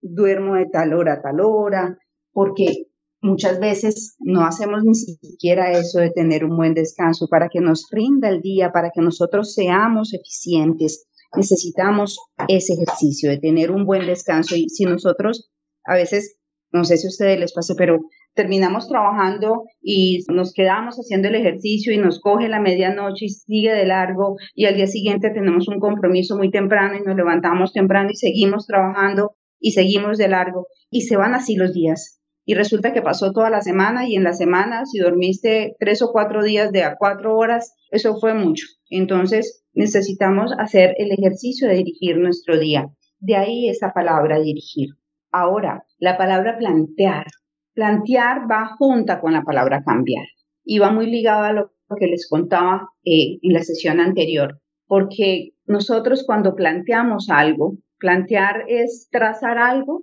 duermo 0.00 0.54
de 0.54 0.66
tal 0.66 0.94
hora 0.94 1.14
a 1.14 1.22
tal 1.22 1.40
hora, 1.40 1.98
porque 2.32 2.86
muchas 3.20 3.60
veces 3.60 4.16
no 4.18 4.44
hacemos 4.44 4.84
ni 4.84 4.94
siquiera 4.94 5.72
eso 5.72 6.00
de 6.00 6.10
tener 6.10 6.44
un 6.44 6.56
buen 6.56 6.72
descanso 6.72 7.28
para 7.28 7.48
que 7.48 7.60
nos 7.60 7.86
rinda 7.90 8.30
el 8.30 8.40
día, 8.40 8.72
para 8.72 8.90
que 8.90 9.02
nosotros 9.02 9.52
seamos 9.52 10.14
eficientes. 10.14 11.06
Necesitamos 11.36 12.18
ese 12.48 12.74
ejercicio 12.74 13.30
de 13.30 13.38
tener 13.38 13.70
un 13.70 13.84
buen 13.84 14.06
descanso 14.06 14.56
y 14.56 14.68
si 14.68 14.84
nosotros 14.84 15.50
a 15.84 15.94
veces, 15.94 16.36
no 16.72 16.84
sé 16.84 16.96
si 16.96 17.06
a 17.06 17.10
ustedes 17.10 17.38
les 17.38 17.52
pase, 17.52 17.74
pero 17.76 18.00
terminamos 18.34 18.88
trabajando 18.88 19.64
y 19.82 20.24
nos 20.32 20.52
quedamos 20.52 20.96
haciendo 20.96 21.28
el 21.28 21.34
ejercicio 21.34 21.92
y 21.92 21.98
nos 21.98 22.20
coge 22.20 22.48
la 22.48 22.60
medianoche 22.60 23.26
y 23.26 23.28
sigue 23.28 23.72
de 23.72 23.86
largo 23.86 24.36
y 24.54 24.66
al 24.66 24.76
día 24.76 24.86
siguiente 24.86 25.30
tenemos 25.30 25.68
un 25.68 25.80
compromiso 25.80 26.36
muy 26.36 26.50
temprano 26.50 26.96
y 26.96 27.02
nos 27.02 27.16
levantamos 27.16 27.72
temprano 27.72 28.10
y 28.12 28.16
seguimos 28.16 28.66
trabajando 28.66 29.36
y 29.58 29.72
seguimos 29.72 30.16
de 30.16 30.28
largo 30.28 30.66
y 30.90 31.02
se 31.02 31.16
van 31.16 31.34
así 31.34 31.56
los 31.56 31.72
días. 31.72 32.20
Y 32.46 32.54
resulta 32.54 32.92
que 32.92 33.02
pasó 33.02 33.32
toda 33.32 33.50
la 33.50 33.60
semana 33.60 34.08
y 34.08 34.16
en 34.16 34.24
la 34.24 34.32
semana 34.32 34.86
si 34.86 34.98
dormiste 34.98 35.76
tres 35.78 36.02
o 36.02 36.10
cuatro 36.10 36.42
días 36.42 36.72
de 36.72 36.82
a 36.82 36.96
cuatro 36.98 37.36
horas, 37.36 37.74
eso 37.90 38.18
fue 38.18 38.34
mucho. 38.34 38.66
Entonces 38.88 39.59
necesitamos 39.72 40.52
hacer 40.58 40.94
el 40.98 41.12
ejercicio 41.12 41.68
de 41.68 41.76
dirigir 41.76 42.18
nuestro 42.18 42.58
día. 42.58 42.88
De 43.18 43.36
ahí 43.36 43.68
esa 43.68 43.92
palabra 43.92 44.40
dirigir. 44.40 44.90
Ahora, 45.30 45.84
la 45.98 46.16
palabra 46.16 46.58
plantear 46.58 47.26
Plantear 47.74 48.50
va 48.50 48.76
junta 48.76 49.20
con 49.20 49.32
la 49.32 49.42
palabra 49.42 49.82
cambiar 49.84 50.26
y 50.64 50.78
va 50.78 50.90
muy 50.90 51.06
ligada 51.06 51.48
a 51.48 51.52
lo 51.52 51.70
que 51.98 52.08
les 52.08 52.28
contaba 52.28 52.88
eh, 53.04 53.38
en 53.42 53.52
la 53.52 53.62
sesión 53.62 54.00
anterior, 54.00 54.60
porque 54.86 55.52
nosotros 55.66 56.24
cuando 56.26 56.54
planteamos 56.54 57.30
algo, 57.30 57.78
plantear 57.98 58.64
es 58.68 59.08
trazar 59.10 59.58
algo 59.58 60.02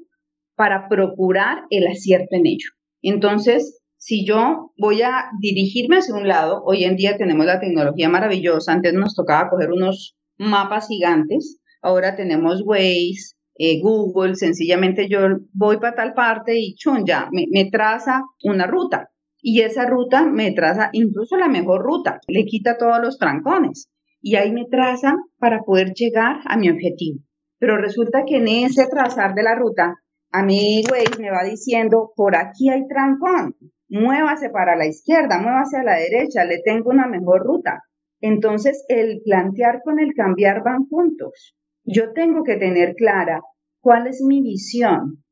para 0.56 0.88
procurar 0.88 1.66
el 1.70 1.88
acierto 1.88 2.36
en 2.36 2.48
ello. 2.48 2.70
Entonces, 3.02 3.82
si 3.98 4.26
yo 4.26 4.72
voy 4.78 5.02
a 5.02 5.30
dirigirme 5.40 5.98
hacia 5.98 6.16
un 6.16 6.28
lado, 6.28 6.62
hoy 6.66 6.84
en 6.84 6.96
día 6.96 7.18
tenemos 7.18 7.46
la 7.46 7.60
tecnología 7.60 8.10
maravillosa, 8.10 8.72
antes 8.72 8.94
nos 8.94 9.16
tocaba 9.16 9.50
coger 9.50 9.72
unos 9.72 10.16
mapas 10.38 10.88
gigantes, 10.88 11.60
ahora 11.82 12.16
tenemos 12.16 12.62
Waze, 12.64 13.36
eh, 13.56 13.80
Google, 13.82 14.36
sencillamente 14.36 15.10
yo 15.10 15.20
voy 15.52 15.78
para 15.78 15.96
tal 15.96 16.14
parte 16.14 16.58
y 16.58 16.76
chun, 16.76 17.06
ya, 17.06 17.28
me, 17.32 17.46
me 17.52 17.70
traza 17.72 18.22
una 18.44 18.68
ruta. 18.68 19.10
Y 19.42 19.62
esa 19.62 19.86
ruta 19.86 20.26
me 20.26 20.52
traza 20.52 20.90
incluso 20.94 21.38
la 21.38 21.48
mejor 21.48 21.82
ruta, 21.82 22.20
le 22.28 22.46
quita 22.46 22.78
todos 22.78 23.00
los 23.02 23.18
trancones. 23.18 23.90
Y 24.22 24.36
ahí 24.36 24.52
me 24.52 24.66
traza 24.66 25.16
para 25.38 25.62
poder 25.62 25.94
llegar 25.94 26.42
a 26.46 26.58
mi 26.58 26.70
objetivo. 26.70 27.20
Pero 27.60 27.78
resulta 27.78 28.24
que 28.28 28.38
en 28.38 28.48
ese 28.48 28.88
trazar 28.88 29.34
de 29.34 29.44
la 29.44 29.56
ruta, 29.56 29.96
a 30.32 30.44
mi 30.44 30.84
Waze 30.92 31.20
me 31.20 31.32
va 31.32 31.44
diciendo, 31.44 32.12
por 32.16 32.36
aquí 32.36 32.70
hay 32.70 32.88
trancón, 32.88 33.56
muévase 33.90 34.50
para 34.50 34.76
la 34.76 34.88
izquierda, 34.88 35.40
muévase 35.40 35.78
a 35.78 35.84
la 35.84 35.96
derecha, 35.96 36.44
le 36.46 36.62
tengo 36.64 36.90
una 36.90 37.08
mejor 37.08 37.46
ruta. 37.46 37.84
Entonces, 38.22 38.86
el 38.88 39.22
plantear 39.24 39.82
con 39.84 40.00
el 40.00 40.14
cambiar 40.14 40.64
van 40.64 40.88
juntos 40.88 41.58
yo 41.88 42.12
tengo 42.12 42.44
que 42.44 42.58
tener 42.58 42.96
clara 42.96 43.42
cuál 43.80 44.08
es 44.08 44.22
mi 44.22 44.42
visión. 44.42 45.24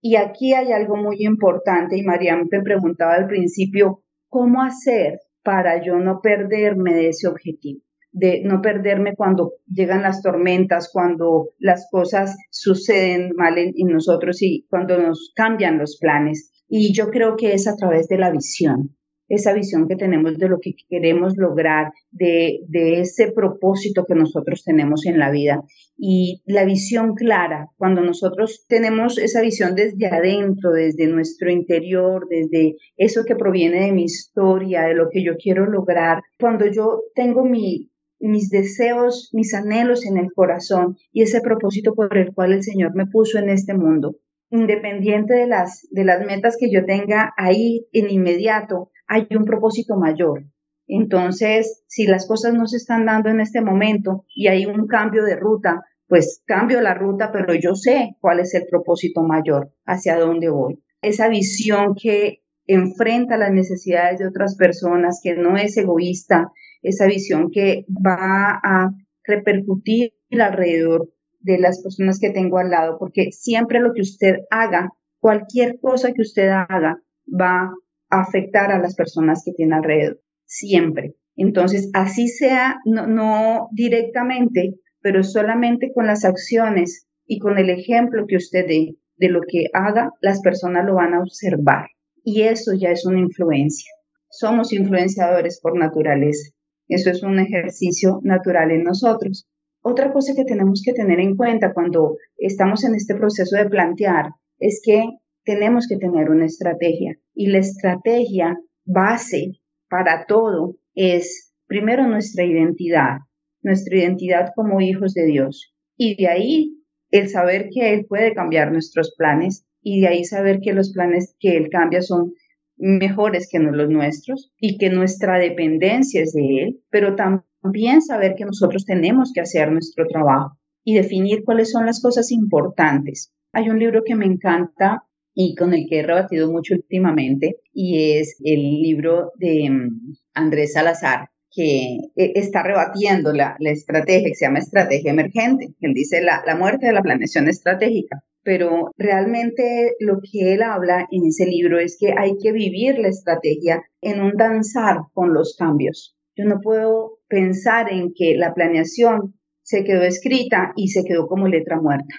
Y 0.00 0.16
aquí 0.16 0.54
hay 0.54 0.70
algo 0.72 0.96
muy 0.96 1.16
importante 1.18 1.96
y 1.96 2.02
Mariam 2.02 2.46
me 2.50 2.62
preguntaba 2.62 3.14
al 3.14 3.26
principio, 3.26 4.02
¿cómo 4.28 4.62
hacer 4.62 5.18
para 5.42 5.82
yo 5.82 5.96
no 5.96 6.20
perderme 6.22 6.94
de 6.94 7.08
ese 7.08 7.28
objetivo? 7.28 7.80
de 8.16 8.42
no 8.44 8.62
perderme 8.62 9.16
cuando 9.16 9.54
llegan 9.66 10.02
las 10.02 10.22
tormentas, 10.22 10.88
cuando 10.92 11.48
las 11.58 11.88
cosas 11.90 12.36
suceden 12.48 13.32
mal 13.34 13.58
en, 13.58 13.72
en 13.76 13.88
nosotros 13.88 14.40
y 14.40 14.64
cuando 14.70 14.96
nos 14.98 15.32
cambian 15.34 15.78
los 15.78 15.98
planes. 16.00 16.52
Y 16.68 16.92
yo 16.92 17.10
creo 17.10 17.36
que 17.36 17.52
es 17.52 17.66
a 17.68 17.76
través 17.76 18.08
de 18.08 18.18
la 18.18 18.30
visión, 18.30 18.96
esa 19.28 19.52
visión 19.52 19.88
que 19.88 19.96
tenemos 19.96 20.36
de 20.36 20.48
lo 20.48 20.58
que 20.60 20.74
queremos 20.88 21.36
lograr, 21.36 21.92
de, 22.10 22.60
de, 22.68 23.00
ese 23.00 23.32
propósito 23.32 24.04
que 24.06 24.14
nosotros 24.14 24.62
tenemos 24.64 25.06
en 25.06 25.18
la 25.18 25.30
vida. 25.30 25.62
Y 25.96 26.42
la 26.46 26.64
visión 26.64 27.14
clara, 27.14 27.68
cuando 27.76 28.02
nosotros 28.02 28.64
tenemos 28.68 29.18
esa 29.18 29.40
visión 29.40 29.74
desde 29.74 30.06
adentro, 30.06 30.72
desde 30.72 31.06
nuestro 31.06 31.50
interior, 31.50 32.26
desde 32.28 32.76
eso 32.96 33.24
que 33.24 33.36
proviene 33.36 33.86
de 33.86 33.92
mi 33.92 34.04
historia, 34.04 34.82
de 34.82 34.94
lo 34.94 35.08
que 35.10 35.24
yo 35.24 35.36
quiero 35.36 35.66
lograr, 35.66 36.22
cuando 36.38 36.66
yo 36.66 37.02
tengo 37.14 37.44
mi, 37.44 37.90
mis 38.24 38.50
deseos, 38.50 39.30
mis 39.32 39.54
anhelos 39.54 40.06
en 40.06 40.16
el 40.16 40.32
corazón 40.32 40.96
y 41.12 41.22
ese 41.22 41.40
propósito 41.40 41.94
por 41.94 42.16
el 42.16 42.32
cual 42.32 42.52
el 42.52 42.62
Señor 42.62 42.94
me 42.94 43.06
puso 43.06 43.38
en 43.38 43.50
este 43.50 43.74
mundo, 43.74 44.16
independiente 44.50 45.34
de 45.34 45.46
las, 45.46 45.86
de 45.90 46.04
las 46.04 46.24
metas 46.24 46.56
que 46.58 46.70
yo 46.70 46.84
tenga 46.84 47.32
ahí 47.36 47.86
en 47.92 48.10
inmediato, 48.10 48.90
hay 49.06 49.26
un 49.36 49.44
propósito 49.44 49.96
mayor. 49.96 50.44
Entonces, 50.86 51.82
si 51.88 52.06
las 52.06 52.26
cosas 52.26 52.54
no 52.54 52.66
se 52.66 52.76
están 52.76 53.06
dando 53.06 53.30
en 53.30 53.40
este 53.40 53.60
momento 53.60 54.24
y 54.34 54.48
hay 54.48 54.66
un 54.66 54.86
cambio 54.86 55.24
de 55.24 55.36
ruta, 55.36 55.82
pues 56.06 56.42
cambio 56.46 56.80
la 56.80 56.94
ruta, 56.94 57.32
pero 57.32 57.54
yo 57.54 57.74
sé 57.74 58.16
cuál 58.20 58.40
es 58.40 58.54
el 58.54 58.66
propósito 58.70 59.22
mayor, 59.22 59.72
hacia 59.86 60.18
dónde 60.18 60.50
voy. 60.50 60.82
Esa 61.00 61.28
visión 61.28 61.94
que 61.94 62.42
enfrenta 62.66 63.36
las 63.36 63.52
necesidades 63.52 64.18
de 64.18 64.28
otras 64.28 64.56
personas, 64.56 65.20
que 65.22 65.34
no 65.34 65.56
es 65.56 65.76
egoísta, 65.76 66.52
esa 66.82 67.06
visión 67.06 67.50
que 67.50 67.86
va 67.88 68.60
a 68.62 68.90
repercutir 69.24 70.12
alrededor 70.40 71.13
de 71.44 71.58
las 71.58 71.82
personas 71.82 72.18
que 72.18 72.30
tengo 72.30 72.58
al 72.58 72.70
lado, 72.70 72.96
porque 72.98 73.30
siempre 73.30 73.78
lo 73.78 73.92
que 73.92 74.00
usted 74.00 74.38
haga, 74.50 74.90
cualquier 75.20 75.78
cosa 75.80 76.12
que 76.12 76.22
usted 76.22 76.48
haga, 76.48 77.00
va 77.28 77.72
a 78.10 78.20
afectar 78.20 78.72
a 78.72 78.78
las 78.78 78.94
personas 78.94 79.42
que 79.44 79.52
tiene 79.52 79.74
alrededor, 79.74 80.20
siempre. 80.46 81.14
Entonces, 81.36 81.90
así 81.92 82.28
sea, 82.28 82.76
no, 82.86 83.68
directamente, 83.72 84.74
pero 85.00 85.22
solamente 85.22 85.92
con 85.94 86.06
las 86.06 86.24
acciones 86.24 87.06
y 87.26 87.38
con 87.38 87.58
el 87.58 87.70
ejemplo 87.70 88.24
que 88.26 88.36
usted 88.36 88.66
dé 88.66 88.96
de 89.16 89.28
lo 89.28 89.40
que 89.46 89.66
haga, 89.74 90.10
las 90.20 90.40
personas 90.40 90.86
lo 90.86 90.94
van 90.94 91.14
a 91.14 91.20
observar. 91.20 91.88
Y 92.22 92.42
eso 92.42 92.72
ya 92.72 92.90
es 92.90 93.04
una 93.04 93.20
influencia. 93.20 93.90
Somos 94.30 94.72
influenciadores 94.72 95.60
por 95.60 95.78
naturaleza. 95.78 96.50
Eso 96.88 97.10
es 97.10 97.22
un 97.22 97.38
ejercicio 97.38 98.20
natural 98.22 98.70
en 98.70 98.84
nosotros. 98.84 99.46
Otra 99.86 100.14
cosa 100.14 100.32
que 100.34 100.46
tenemos 100.46 100.80
que 100.82 100.94
tener 100.94 101.20
en 101.20 101.36
cuenta 101.36 101.74
cuando 101.74 102.16
estamos 102.38 102.84
en 102.84 102.94
este 102.94 103.14
proceso 103.14 103.54
de 103.54 103.68
plantear 103.68 104.30
es 104.58 104.80
que 104.82 105.04
tenemos 105.44 105.86
que 105.86 105.98
tener 105.98 106.30
una 106.30 106.46
estrategia. 106.46 107.18
Y 107.34 107.48
la 107.48 107.58
estrategia 107.58 108.56
base 108.86 109.60
para 109.90 110.24
todo 110.24 110.76
es 110.94 111.52
primero 111.66 112.08
nuestra 112.08 112.46
identidad, 112.46 113.18
nuestra 113.62 113.98
identidad 113.98 114.52
como 114.56 114.80
hijos 114.80 115.12
de 115.12 115.26
Dios. 115.26 115.74
Y 115.98 116.16
de 116.16 116.28
ahí 116.28 116.78
el 117.10 117.28
saber 117.28 117.68
que 117.70 117.92
Él 117.92 118.06
puede 118.08 118.32
cambiar 118.32 118.72
nuestros 118.72 119.14
planes 119.18 119.66
y 119.82 120.00
de 120.00 120.08
ahí 120.08 120.24
saber 120.24 120.60
que 120.62 120.72
los 120.72 120.94
planes 120.94 121.36
que 121.38 121.58
Él 121.58 121.68
cambia 121.70 122.00
son 122.00 122.32
mejores 122.78 123.50
que 123.50 123.58
los 123.58 123.90
nuestros 123.90 124.50
y 124.58 124.78
que 124.78 124.88
nuestra 124.88 125.38
dependencia 125.38 126.22
es 126.22 126.32
de 126.32 126.62
Él, 126.62 126.80
pero 126.88 127.16
también 127.16 127.44
también 127.64 128.02
saber 128.02 128.34
que 128.36 128.44
nosotros 128.44 128.84
tenemos 128.84 129.32
que 129.32 129.40
hacer 129.40 129.72
nuestro 129.72 130.06
trabajo 130.06 130.58
y 130.84 130.94
definir 130.94 131.44
cuáles 131.44 131.70
son 131.70 131.86
las 131.86 132.02
cosas 132.02 132.30
importantes. 132.30 133.32
Hay 133.52 133.70
un 133.70 133.78
libro 133.78 134.02
que 134.04 134.14
me 134.14 134.26
encanta 134.26 135.04
y 135.34 135.54
con 135.54 135.72
el 135.72 135.86
que 135.88 136.00
he 136.00 136.02
rebatido 136.02 136.52
mucho 136.52 136.74
últimamente 136.74 137.56
y 137.72 138.18
es 138.18 138.36
el 138.44 138.60
libro 138.60 139.32
de 139.36 139.70
mm, 139.70 140.14
Andrés 140.34 140.74
Salazar 140.74 141.30
que 141.50 142.00
eh, 142.16 142.32
está 142.34 142.62
rebatiendo 142.62 143.32
la, 143.32 143.56
estrategia 143.60 144.28
que 144.28 144.34
se 144.34 144.44
llama 144.44 144.58
estrategia 144.58 145.12
emergente. 145.12 145.74
Él 145.80 145.94
dice 145.94 146.20
la, 146.20 146.42
la 146.46 146.56
muerte 146.56 146.86
de 146.86 146.92
la 146.92 147.02
planeación 147.02 147.48
estratégica 147.48 148.22
pero 148.44 148.90
realmente 148.98 149.94
lo 150.00 150.20
que 150.20 150.52
él 150.52 150.62
habla 150.62 151.08
en 151.10 151.24
ese 151.24 151.46
libro 151.46 151.78
es 151.80 151.96
que 151.98 152.12
hay 152.16 152.36
que 152.36 152.52
vivir 152.52 152.98
la 152.98 153.08
estrategia 153.08 153.82
en 154.02 154.20
un 154.20 154.36
danzar 154.36 154.98
con 155.14 155.32
los 155.32 155.56
cambios. 155.58 156.14
Yo 156.36 156.44
no 156.44 156.60
puedo 156.60 157.18
pensar 157.28 157.92
en 157.92 158.12
que 158.14 158.36
la 158.36 158.54
planeación 158.54 159.34
se 159.62 159.84
quedó 159.84 160.02
escrita 160.02 160.72
y 160.76 160.88
se 160.88 161.04
quedó 161.04 161.26
como 161.26 161.48
letra 161.48 161.80
muerta. 161.80 162.14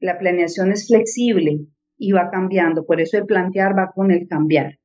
La 0.00 0.18
planeación 0.18 0.72
es 0.72 0.86
flexible 0.86 1.66
y 1.98 2.12
va 2.12 2.30
cambiando, 2.30 2.86
por 2.86 3.00
eso 3.00 3.18
el 3.18 3.26
plantear 3.26 3.76
va 3.76 3.90
con 3.94 4.10
el 4.10 4.28
cambiar. 4.28 4.78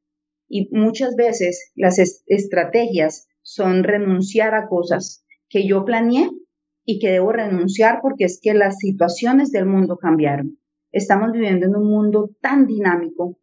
Y 0.47 0.69
muchas 0.71 1.15
veces 1.15 1.71
las 1.75 1.99
estrategias 2.27 3.27
son 3.41 3.83
renunciar 3.83 4.55
a 4.55 4.67
cosas 4.67 5.25
que 5.47 5.67
yo 5.67 5.85
planeé 5.85 6.29
y 6.83 6.99
que 6.99 7.11
debo 7.11 7.31
renunciar 7.31 7.99
porque 8.01 8.25
es 8.25 8.39
que 8.41 8.53
las 8.53 8.79
situaciones 8.79 9.51
del 9.51 9.65
mundo 9.65 9.97
cambiaron. 9.97 10.57
Estamos 10.91 11.31
viviendo 11.31 11.67
en 11.67 11.75
un 11.75 11.87
mundo 11.87 12.31
tan 12.41 12.65
dinámico 12.65 13.37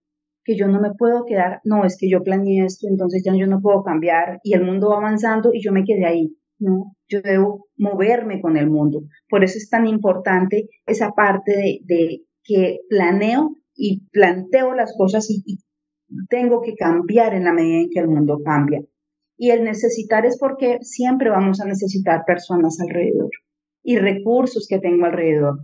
que 0.49 0.57
yo 0.57 0.67
no 0.67 0.81
me 0.81 0.95
puedo 0.95 1.27
quedar, 1.27 1.61
no, 1.65 1.85
es 1.85 1.99
que 2.01 2.09
yo 2.09 2.23
planeé 2.23 2.65
esto, 2.65 2.89
entonces 2.89 3.23
ya 3.23 3.37
yo 3.37 3.47
no 3.47 3.61
puedo 3.61 3.83
cambiar 3.83 4.41
y 4.43 4.55
el 4.55 4.65
mundo 4.65 4.89
va 4.89 4.97
avanzando 4.97 5.51
y 5.53 5.63
yo 5.63 5.73
me 5.73 5.85
quedé 5.85 6.07
ahí. 6.07 6.35
No, 6.59 6.97
yo 7.07 7.21
debo 7.21 7.67
moverme 7.77 8.41
con 8.41 8.57
el 8.57 8.71
mundo. 8.71 9.03
Por 9.29 9.45
eso 9.45 9.59
es 9.59 9.69
tan 9.69 9.87
importante 9.87 10.71
esa 10.87 11.11
parte 11.11 11.83
de, 11.85 12.23
que 12.43 12.79
planeo 12.89 13.57
y 13.75 14.07
planteo 14.11 14.73
las 14.73 14.95
cosas 14.97 15.29
y, 15.29 15.43
y 15.45 15.59
tengo 16.31 16.63
que 16.63 16.75
cambiar 16.77 17.35
en 17.35 17.45
la 17.45 17.53
medida 17.53 17.83
en 17.83 17.91
que 17.91 18.01
el 18.01 18.09
mundo 18.09 18.39
cambia. 18.43 18.81
Y 19.37 19.51
el 19.51 19.65
necesitar 19.65 20.25
es 20.25 20.39
porque 20.39 20.79
siempre 20.81 21.29
vamos 21.29 21.61
a 21.61 21.67
necesitar 21.67 22.25
personas 22.27 22.81
alrededor 22.81 23.31
y 23.83 23.99
recursos 23.99 24.67
que 24.67 24.79
tengo 24.79 25.05
alrededor. 25.05 25.59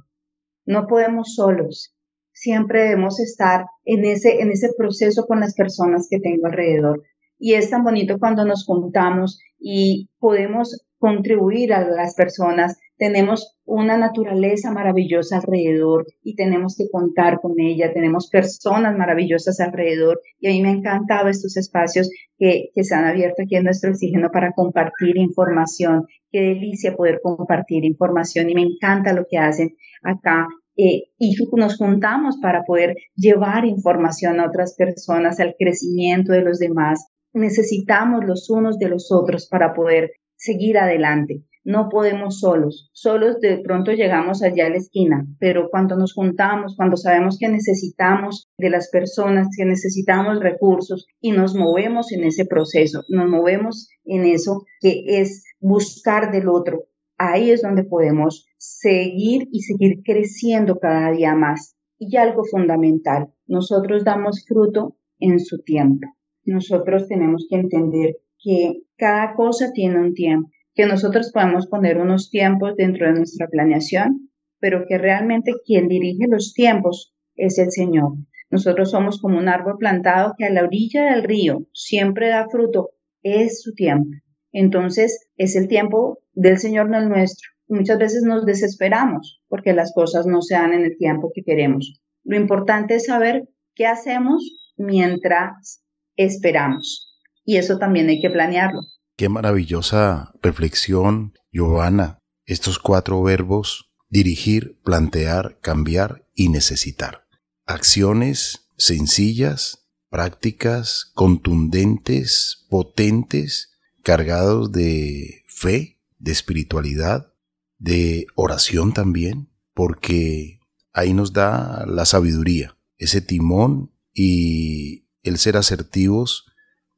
No 0.67 0.87
podemos 0.87 1.35
solos 1.35 1.97
siempre 2.35 2.83
debemos 2.83 3.19
estar 3.21 3.65
en 3.85 4.05
ese, 4.05 4.43
en 4.43 4.51
ese 4.51 4.71
proceso 4.77 5.25
con 5.27 5.41
las 5.41 5.55
personas 5.55 6.09
que 6.11 6.21
tengo 6.21 6.47
alrededor. 6.47 7.03
Y 7.39 7.55
es 7.55 7.71
tan 7.71 7.85
bonito 7.85 8.19
cuando 8.19 8.45
nos 8.45 8.65
juntamos 8.67 9.41
y 9.59 10.11
podemos 10.19 10.85
contribuir 10.99 11.73
a 11.73 11.87
las 11.87 12.15
personas. 12.15 12.79
Tenemos 12.97 13.57
una 13.65 13.97
naturaleza 13.97 14.71
maravillosa 14.71 15.37
alrededor 15.37 16.07
y 16.23 16.37
tenemos 16.37 16.77
que 16.77 16.89
contar 16.91 17.41
con 17.41 17.59
ella. 17.59 17.93
Tenemos 17.93 18.31
personas 18.31 18.97
maravillosas 18.97 19.61
alrededor 19.61 20.21
y 20.39 20.49
a 20.49 20.51
mí 20.51 20.63
me 20.63 20.71
han 20.71 20.77
encantado 20.79 21.29
estos 21.29 21.57
espacios 21.57 22.11
que, 22.39 22.71
que 22.75 22.85
se 22.85 22.95
han 22.95 23.05
abierto 23.05 23.43
aquí 23.43 23.57
en 23.57 23.65
nuestro 23.65 23.91
oxígeno 23.91 24.31
para 24.31 24.53
compartir 24.53 25.17
información. 25.17 26.07
Qué 26.31 26.41
delicia 26.41 26.97
poder 26.97 27.21
compartir 27.23 27.85
información 27.85 28.49
y 28.49 28.55
me 28.55 28.63
encanta 28.63 29.13
lo 29.13 29.27
que 29.29 29.39
hacen 29.39 29.77
acá 30.03 30.49
eh, 30.77 31.05
y 31.19 31.37
nos 31.57 31.77
juntamos 31.77 32.39
para 32.41 32.65
poder 32.65 32.97
llevar 33.15 33.65
información 33.65 34.41
a 34.41 34.47
otras 34.47 34.75
personas, 34.77 35.41
al 35.41 35.55
crecimiento 35.59 36.33
de 36.33 36.43
los 36.43 36.59
demás. 36.59 37.07
Necesitamos 37.33 38.25
los 38.25 38.51
unos 38.51 38.79
de 38.79 38.89
los 38.89 39.11
otros 39.13 39.49
para 39.49 39.75
poder 39.75 40.11
seguir 40.37 40.79
adelante. 40.79 41.45
No 41.65 41.89
podemos 41.89 42.41
solos. 42.41 42.91
Solos 42.93 43.41
de 43.41 43.57
pronto 43.59 43.93
llegamos 43.93 44.43
allá 44.43 44.67
a 44.67 44.69
la 44.69 44.77
esquina, 44.77 45.27
pero 45.39 45.71
cuando 45.71 45.97
nos 45.97 46.13
juntamos, 46.13 46.77
cuando 46.77 46.99
sabemos 46.99 47.39
que 47.39 47.49
necesitamos 47.49 48.51
de 48.59 48.69
las 48.69 48.91
personas, 48.91 49.49
que 49.57 49.65
necesitamos 49.65 50.41
recursos 50.41 51.07
y 51.23 51.33
nos 51.33 51.55
movemos 51.55 52.13
en 52.13 52.25
ese 52.25 52.45
proceso, 52.45 53.03
nos 53.09 53.31
movemos 53.31 53.89
en 54.05 54.27
eso 54.27 54.65
que 54.81 55.05
es 55.07 55.45
buscar 55.59 56.33
del 56.33 56.51
otro, 56.51 56.85
ahí 57.19 57.51
es 57.51 57.63
donde 57.63 57.85
podemos 57.85 58.47
seguir 58.59 59.49
y 59.53 59.63
seguir 59.63 60.03
creciendo 60.05 60.79
cada 60.79 61.11
día 61.11 61.35
más. 61.35 61.77
Y 61.99 62.17
algo 62.17 62.45
fundamental, 62.45 63.33
nosotros 63.47 64.05
damos 64.05 64.45
fruto 64.47 64.97
en 65.19 65.41
su 65.41 65.63
tiempo. 65.63 66.09
Nosotros 66.45 67.09
tenemos 67.09 67.47
que 67.49 67.57
entender 67.57 68.17
que 68.39 68.83
cada 68.97 69.35
cosa 69.35 69.73
tiene 69.73 70.01
un 70.01 70.15
tiempo, 70.15 70.51
que 70.75 70.87
nosotros 70.87 71.31
podemos 71.33 71.67
poner 71.67 71.99
unos 71.99 72.31
tiempos 72.31 72.77
dentro 72.77 73.07
de 73.07 73.15
nuestra 73.15 73.49
planeación, 73.49 74.31
pero 74.59 74.85
que 74.87 74.99
realmente 74.99 75.53
quien 75.65 75.89
dirige 75.89 76.27
los 76.29 76.53
tiempos 76.53 77.15
es 77.37 77.59
el 77.59 77.71
Señor. 77.71 78.13
Nosotros 78.51 78.91
somos 78.91 79.21
como 79.21 79.39
un 79.39 79.49
árbol 79.49 79.79
plantado 79.79 80.35
que 80.37 80.45
a 80.45 80.51
la 80.51 80.65
orilla 80.65 81.11
del 81.11 81.25
río 81.25 81.67
siempre 81.73 82.29
da 82.29 82.49
fruto, 82.49 82.91
es 83.23 83.63
su 83.63 83.75
tiempo. 83.75 84.11
Entonces, 84.55 85.27
es 85.37 85.57
el 85.57 85.67
tiempo 85.67 86.21
del 86.33 86.59
Señor, 86.59 86.89
no 86.89 86.97
el 86.97 87.09
nuestro. 87.09 87.51
Muchas 87.67 87.99
veces 87.99 88.23
nos 88.23 88.47
desesperamos 88.47 89.43
porque 89.49 89.73
las 89.73 89.93
cosas 89.93 90.27
no 90.27 90.43
se 90.43 90.55
dan 90.55 90.73
en 90.73 90.85
el 90.85 90.97
tiempo 90.97 91.33
que 91.35 91.43
queremos. 91.43 92.01
Lo 92.23 92.37
importante 92.37 92.95
es 92.95 93.07
saber 93.07 93.49
qué 93.75 93.87
hacemos 93.87 94.73
mientras 94.77 95.83
esperamos. 96.17 97.21
Y 97.45 97.57
eso 97.57 97.79
también 97.79 98.09
hay 98.09 98.21
que 98.21 98.31
planearlo. 98.31 98.81
Qué 99.17 99.29
maravillosa 99.29 100.33
reflexión 100.41 101.35
Giovanna, 101.51 102.21
estos 102.47 102.79
cuatro 102.79 103.23
verbos, 103.23 103.93
dirigir, 104.09 104.79
plantear, 104.85 105.59
cambiar 105.61 106.27
y 106.33 106.49
necesitar. 106.49 107.25
Acciones 107.67 108.71
sencillas, 108.77 109.89
prácticas, 110.11 111.11
contundentes, 111.15 112.67
potentes, 112.71 113.74
cargados 114.05 114.71
de 114.71 115.43
fe, 115.49 115.99
de 116.19 116.31
espiritualidad, 116.31 117.33
de 117.79 118.29
oración 118.37 118.93
también, 118.93 119.49
porque 119.73 120.61
ahí 120.93 121.13
nos 121.13 121.33
da 121.33 121.85
la 121.87 122.05
sabiduría, 122.05 122.77
ese 122.99 123.21
timón 123.21 123.91
y 124.13 125.09
el 125.25 125.39
ser 125.39 125.57
asertivos 125.57 126.47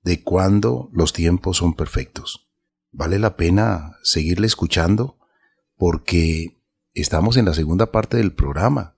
de 0.02 0.22
cuando 0.22 0.90
los 0.92 1.14
tiempos 1.14 1.56
son 1.56 1.74
perfectos. 1.74 2.48
Vale 2.92 3.18
la 3.18 3.36
pena 3.36 3.96
seguirle 4.02 4.46
escuchando 4.46 5.18
porque 5.76 6.60
estamos 6.92 7.36
en 7.36 7.46
la 7.46 7.54
segunda 7.54 7.90
parte 7.92 8.16
del 8.16 8.32
programa 8.32 8.96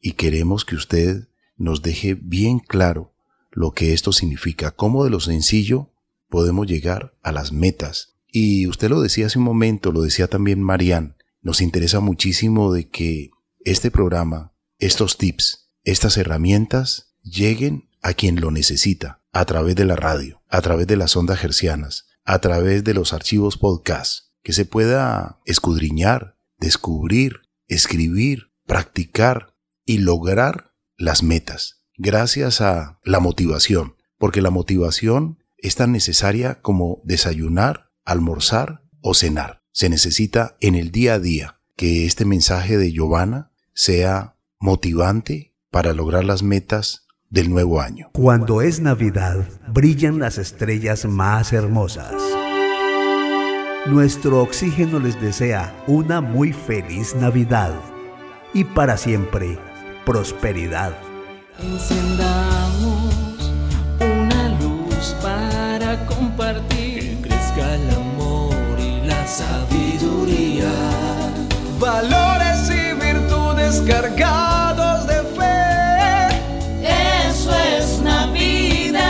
y 0.00 0.12
queremos 0.12 0.64
que 0.64 0.76
usted 0.76 1.28
nos 1.56 1.82
deje 1.82 2.14
bien 2.14 2.58
claro 2.58 3.14
lo 3.50 3.72
que 3.72 3.92
esto 3.92 4.12
significa, 4.12 4.72
cómo 4.72 5.04
de 5.04 5.10
lo 5.10 5.20
sencillo 5.20 5.93
podemos 6.34 6.66
llegar 6.66 7.16
a 7.22 7.30
las 7.30 7.52
metas. 7.52 8.16
Y 8.26 8.66
usted 8.66 8.90
lo 8.90 9.00
decía 9.00 9.26
hace 9.26 9.38
un 9.38 9.44
momento, 9.44 9.92
lo 9.92 10.02
decía 10.02 10.26
también 10.26 10.60
Marian, 10.60 11.16
nos 11.42 11.60
interesa 11.60 12.00
muchísimo 12.00 12.72
de 12.72 12.88
que 12.88 13.30
este 13.60 13.92
programa, 13.92 14.52
estos 14.80 15.16
tips, 15.16 15.70
estas 15.84 16.16
herramientas 16.16 17.14
lleguen 17.22 17.88
a 18.02 18.14
quien 18.14 18.40
lo 18.40 18.50
necesita 18.50 19.22
a 19.30 19.44
través 19.44 19.76
de 19.76 19.84
la 19.84 19.94
radio, 19.94 20.42
a 20.48 20.60
través 20.60 20.88
de 20.88 20.96
las 20.96 21.14
ondas 21.14 21.44
hercianas, 21.44 22.08
a 22.24 22.40
través 22.40 22.82
de 22.82 22.94
los 22.94 23.12
archivos 23.12 23.56
podcast, 23.56 24.30
que 24.42 24.52
se 24.52 24.64
pueda 24.64 25.38
escudriñar, 25.44 26.36
descubrir, 26.58 27.42
escribir, 27.68 28.50
practicar 28.66 29.54
y 29.84 29.98
lograr 29.98 30.74
las 30.96 31.22
metas, 31.22 31.84
gracias 31.96 32.60
a 32.60 32.98
la 33.04 33.20
motivación, 33.20 33.94
porque 34.18 34.42
la 34.42 34.50
motivación 34.50 35.43
es 35.64 35.76
tan 35.76 35.92
necesaria 35.92 36.60
como 36.60 37.00
desayunar, 37.04 37.90
almorzar 38.04 38.82
o 39.00 39.14
cenar. 39.14 39.62
Se 39.72 39.88
necesita 39.88 40.56
en 40.60 40.74
el 40.74 40.90
día 40.90 41.14
a 41.14 41.18
día 41.18 41.60
que 41.74 42.04
este 42.04 42.26
mensaje 42.26 42.76
de 42.76 42.92
Giovanna 42.92 43.50
sea 43.72 44.36
motivante 44.60 45.54
para 45.70 45.94
lograr 45.94 46.24
las 46.24 46.42
metas 46.42 47.06
del 47.30 47.48
nuevo 47.48 47.80
año. 47.80 48.10
Cuando 48.12 48.60
es 48.60 48.80
Navidad, 48.80 49.48
brillan 49.72 50.18
las 50.18 50.36
estrellas 50.36 51.06
más 51.06 51.54
hermosas. 51.54 52.12
Nuestro 53.86 54.42
oxígeno 54.42 55.00
les 55.00 55.18
desea 55.18 55.82
una 55.86 56.20
muy 56.20 56.52
feliz 56.52 57.14
Navidad 57.14 57.74
y 58.52 58.64
para 58.64 58.98
siempre 58.98 59.58
prosperidad. 60.04 60.94
Encendamos 61.58 63.13
Valores 71.78 72.70
y 72.70 72.94
virtudes 72.94 73.82
cargados 73.86 75.06
de 75.06 75.22
fe. 75.36 75.68
Eso 77.28 77.54
es 77.54 78.00
Navidad. 78.00 79.00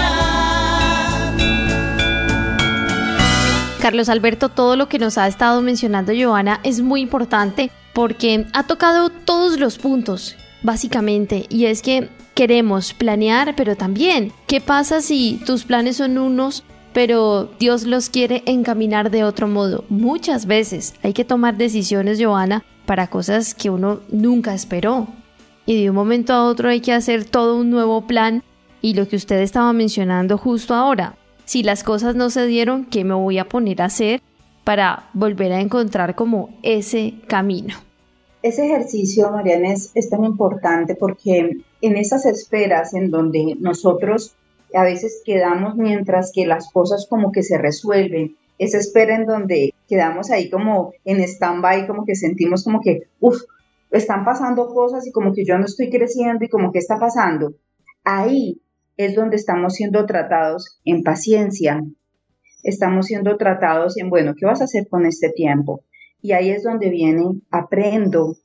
Carlos 3.80 4.08
Alberto, 4.08 4.48
todo 4.48 4.76
lo 4.76 4.88
que 4.88 4.98
nos 4.98 5.18
ha 5.18 5.28
estado 5.28 5.60
mencionando 5.60 6.12
Giovanna 6.12 6.60
es 6.62 6.80
muy 6.80 7.00
importante 7.02 7.70
porque 7.92 8.46
ha 8.52 8.66
tocado 8.66 9.10
todos 9.10 9.58
los 9.58 9.78
puntos, 9.78 10.36
básicamente, 10.62 11.46
y 11.48 11.66
es 11.66 11.82
que 11.82 12.08
queremos 12.34 12.92
planear, 12.94 13.54
pero 13.56 13.76
también, 13.76 14.32
¿qué 14.46 14.60
pasa 14.60 15.00
si 15.00 15.40
tus 15.46 15.64
planes 15.64 15.98
son 15.98 16.18
unos, 16.18 16.64
pero 16.94 17.50
Dios 17.58 17.84
los 17.84 18.08
quiere 18.08 18.44
encaminar 18.46 19.10
de 19.10 19.24
otro 19.24 19.48
modo? 19.48 19.84
Muchas 19.90 20.46
veces 20.46 20.94
hay 21.02 21.12
que 21.12 21.24
tomar 21.24 21.56
decisiones, 21.56 22.22
Joana, 22.22 22.64
para 22.86 23.08
cosas 23.08 23.54
que 23.54 23.68
uno 23.68 24.00
nunca 24.10 24.54
esperó. 24.54 25.08
Y 25.66 25.82
de 25.82 25.90
un 25.90 25.96
momento 25.96 26.32
a 26.32 26.44
otro 26.44 26.68
hay 26.68 26.80
que 26.80 26.92
hacer 26.92 27.24
todo 27.24 27.56
un 27.56 27.70
nuevo 27.70 28.06
plan 28.06 28.44
y 28.80 28.94
lo 28.94 29.08
que 29.08 29.16
usted 29.16 29.40
estaba 29.40 29.72
mencionando 29.72 30.38
justo 30.38 30.72
ahora. 30.72 31.16
Si 31.44 31.64
las 31.64 31.82
cosas 31.82 32.14
no 32.14 32.30
se 32.30 32.46
dieron, 32.46 32.84
¿qué 32.84 33.04
me 33.04 33.14
voy 33.14 33.38
a 33.38 33.48
poner 33.48 33.82
a 33.82 33.86
hacer 33.86 34.22
para 34.62 35.10
volver 35.14 35.52
a 35.52 35.60
encontrar 35.60 36.14
como 36.14 36.50
ese 36.62 37.14
camino? 37.26 37.74
Ese 38.42 38.66
ejercicio, 38.66 39.30
Mariana, 39.32 39.72
es, 39.72 39.90
es 39.94 40.10
tan 40.10 40.22
importante 40.24 40.94
porque 40.94 41.56
en 41.80 41.96
esas 41.96 42.24
esperas 42.24 42.94
en 42.94 43.10
donde 43.10 43.56
nosotros 43.58 44.36
a 44.76 44.84
veces 44.84 45.22
quedamos 45.24 45.76
mientras 45.76 46.32
que 46.34 46.46
las 46.46 46.70
cosas 46.72 47.06
como 47.08 47.32
que 47.32 47.42
se 47.42 47.58
resuelven, 47.58 48.36
esa 48.58 48.78
espera 48.78 49.16
en 49.16 49.26
donde 49.26 49.74
quedamos 49.88 50.30
ahí 50.30 50.50
como 50.50 50.92
en 51.04 51.20
stand-by, 51.20 51.86
como 51.86 52.04
que 52.04 52.14
sentimos 52.14 52.64
como 52.64 52.80
que, 52.80 53.08
uff, 53.20 53.42
están 53.90 54.24
pasando 54.24 54.72
cosas 54.72 55.06
y 55.06 55.12
como 55.12 55.32
que 55.32 55.44
yo 55.44 55.58
no 55.58 55.64
estoy 55.64 55.90
creciendo 55.90 56.44
y 56.44 56.48
como 56.48 56.72
que 56.72 56.78
está 56.78 56.98
pasando. 56.98 57.54
Ahí 58.04 58.60
es 58.96 59.14
donde 59.14 59.36
estamos 59.36 59.74
siendo 59.74 60.06
tratados 60.06 60.80
en 60.84 61.02
paciencia, 61.02 61.82
estamos 62.62 63.06
siendo 63.06 63.36
tratados 63.36 63.96
en, 63.98 64.10
bueno, 64.10 64.34
¿qué 64.36 64.46
vas 64.46 64.60
a 64.60 64.64
hacer 64.64 64.88
con 64.88 65.06
este 65.06 65.30
tiempo? 65.30 65.82
Y 66.22 66.32
ahí 66.32 66.50
es 66.50 66.62
donde 66.62 66.90
viene, 66.90 67.40
aprendo, 67.50 68.36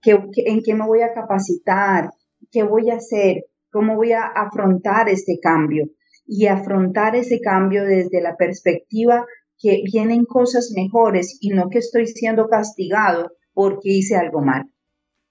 ¿qué, 0.00 0.18
en 0.36 0.62
qué 0.62 0.74
me 0.74 0.86
voy 0.86 1.02
a 1.02 1.12
capacitar, 1.12 2.10
qué 2.50 2.62
voy 2.62 2.90
a 2.90 2.96
hacer, 2.96 3.44
cómo 3.72 3.96
voy 3.96 4.12
a 4.12 4.26
afrontar 4.26 5.08
este 5.08 5.38
cambio. 5.42 5.86
Y 6.26 6.46
afrontar 6.46 7.16
ese 7.16 7.40
cambio 7.40 7.84
desde 7.84 8.22
la 8.22 8.36
perspectiva 8.36 9.26
que 9.58 9.82
vienen 9.84 10.24
cosas 10.24 10.72
mejores 10.74 11.38
y 11.40 11.50
no 11.50 11.68
que 11.68 11.78
estoy 11.78 12.06
siendo 12.06 12.48
castigado 12.48 13.32
porque 13.52 13.90
hice 13.90 14.16
algo 14.16 14.40
mal. 14.40 14.70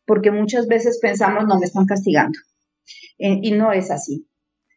Porque 0.05 0.31
muchas 0.31 0.67
veces 0.67 0.99
pensamos, 1.01 1.45
no 1.47 1.57
me 1.57 1.65
están 1.65 1.85
castigando. 1.85 2.37
Eh, 3.17 3.39
y 3.41 3.51
no 3.51 3.71
es 3.71 3.89
así. 3.89 4.27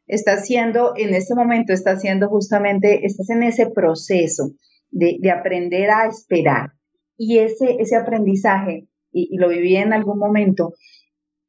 Estás 0.07 0.43
haciendo, 0.43 0.93
en 0.97 1.15
este 1.15 1.35
momento, 1.35 1.73
estás 1.73 1.97
haciendo 1.97 2.29
justamente, 2.29 3.05
estás 3.05 3.31
en 3.31 3.43
ese 3.43 3.71
proceso 3.71 4.53
de, 4.91 5.17
de 5.21 5.31
aprender 5.31 5.91
a 5.91 6.07
esperar, 6.07 6.75
y 7.17 7.39
ese, 7.39 7.77
ese 7.79 7.97
aprendizaje, 7.97 8.89
y, 9.13 9.37
lo 9.37 9.49
viví 9.49 9.77
en 9.77 9.93
algún 9.93 10.19
momento, 10.19 10.75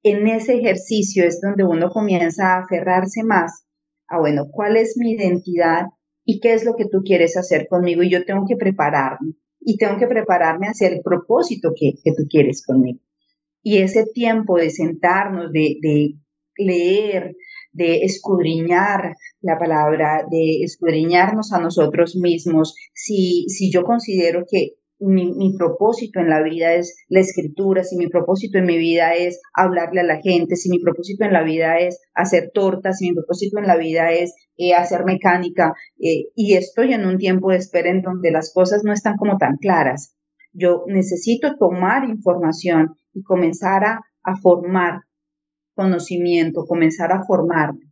en 0.06 0.28
ese 0.28 0.54
ejercicio 0.60 1.26
es 1.26 1.42
donde 1.42 1.64
uno 1.64 1.90
comienza 1.90 2.54
a 2.54 2.60
aferrarse 2.60 3.24
más 3.24 3.66
a, 4.08 4.20
bueno, 4.20 4.46
¿cuál 4.52 4.78
es 4.78 4.98
mi 4.98 5.14
identidad 5.14 5.88
y 6.24 6.40
qué 6.40 6.54
es 6.54 6.64
lo 6.64 6.76
que 6.76 6.86
tú 6.86 7.02
quieres 7.04 7.36
hacer 7.38 7.68
conmigo? 7.68 8.04
Y 8.04 8.12
yo 8.12 8.24
tengo 8.24 8.46
que 8.48 8.56
prepararme 8.56 9.34
y 9.60 9.78
tengo 9.78 9.98
que 9.98 10.06
prepararme 10.06 10.68
hacia 10.68 10.90
el 10.90 11.02
propósito 11.02 11.72
que, 11.76 11.94
que 12.04 12.12
tú 12.12 12.28
quieres 12.30 12.64
conmigo. 12.64 13.00
Y 13.64 13.80
ese 13.80 14.06
tiempo 14.06 14.58
de 14.58 14.70
sentarnos, 14.70 15.52
de, 15.52 15.78
de 15.82 16.14
leer, 16.56 17.36
de 17.72 18.04
escudriñar 18.04 19.16
la 19.42 19.58
palabra, 19.58 20.24
de 20.30 20.62
escudriñarnos 20.62 21.52
a 21.52 21.60
nosotros 21.60 22.16
mismos, 22.16 22.76
si, 22.94 23.46
si 23.50 23.72
yo 23.72 23.84
considero 23.84 24.46
que 24.48 24.76
mi, 25.00 25.56
propósito 25.58 26.20
en 26.20 26.30
la 26.30 26.42
vida 26.42 26.74
es 26.74 26.96
la 27.10 27.20
escritura, 27.20 27.84
si 27.84 27.98
mi 27.98 28.08
propósito 28.08 28.58
en 28.58 28.66
mi 28.66 28.78
vida 28.78 29.14
es 29.14 29.42
hablarle 29.54 30.02
a 30.02 30.06
la 30.06 30.22
gente, 30.22 30.56
si 30.56 30.70
mi 30.70 30.80
propósito 30.80 31.26
en 31.26 31.34
la 31.34 31.44
vida 31.44 31.80
es 31.80 32.02
hacer 32.14 32.52
tortas, 32.54 33.00
si 33.00 33.10
mi 33.10 33.16
propósito 33.16 33.60
en 33.60 33.68
la 33.68 33.78
vida 33.78 34.12
es 34.12 34.34
eh, 34.58 34.74
hacer 34.74 35.06
mecánica, 35.06 35.74
eh, 36.00 36.26
y 36.36 36.54
estoy 36.54 36.94
en 36.94 37.06
un 37.06 37.18
tiempo 37.18 37.52
de 37.52 37.58
espera 37.58 37.90
en 37.90 38.02
donde 38.02 38.32
las 38.32 38.54
cosas 38.54 38.84
no 38.84 38.94
están 38.94 39.18
como 39.18 39.38
tan 39.38 39.58
claras. 39.58 40.16
Yo 40.54 40.84
necesito 40.88 41.58
tomar 41.58 42.08
información 42.08 42.96
y 43.14 43.24
comenzar 43.24 43.84
a, 43.84 44.00
a 44.24 44.36
formar 44.42 45.02
conocimiento, 45.74 46.66
comenzar 46.66 47.12
a 47.12 47.24
formarme 47.26 47.85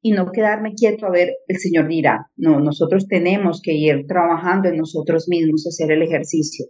y 0.00 0.12
no 0.12 0.30
quedarme 0.30 0.74
quieto 0.74 1.06
a 1.06 1.10
ver, 1.10 1.30
el 1.46 1.58
Señor 1.58 1.88
dirá, 1.88 2.30
no, 2.36 2.60
nosotros 2.60 3.06
tenemos 3.08 3.60
que 3.62 3.72
ir 3.72 4.06
trabajando 4.06 4.68
en 4.68 4.76
nosotros 4.76 5.26
mismos, 5.28 5.66
hacer 5.66 5.92
el 5.92 6.02
ejercicio, 6.02 6.66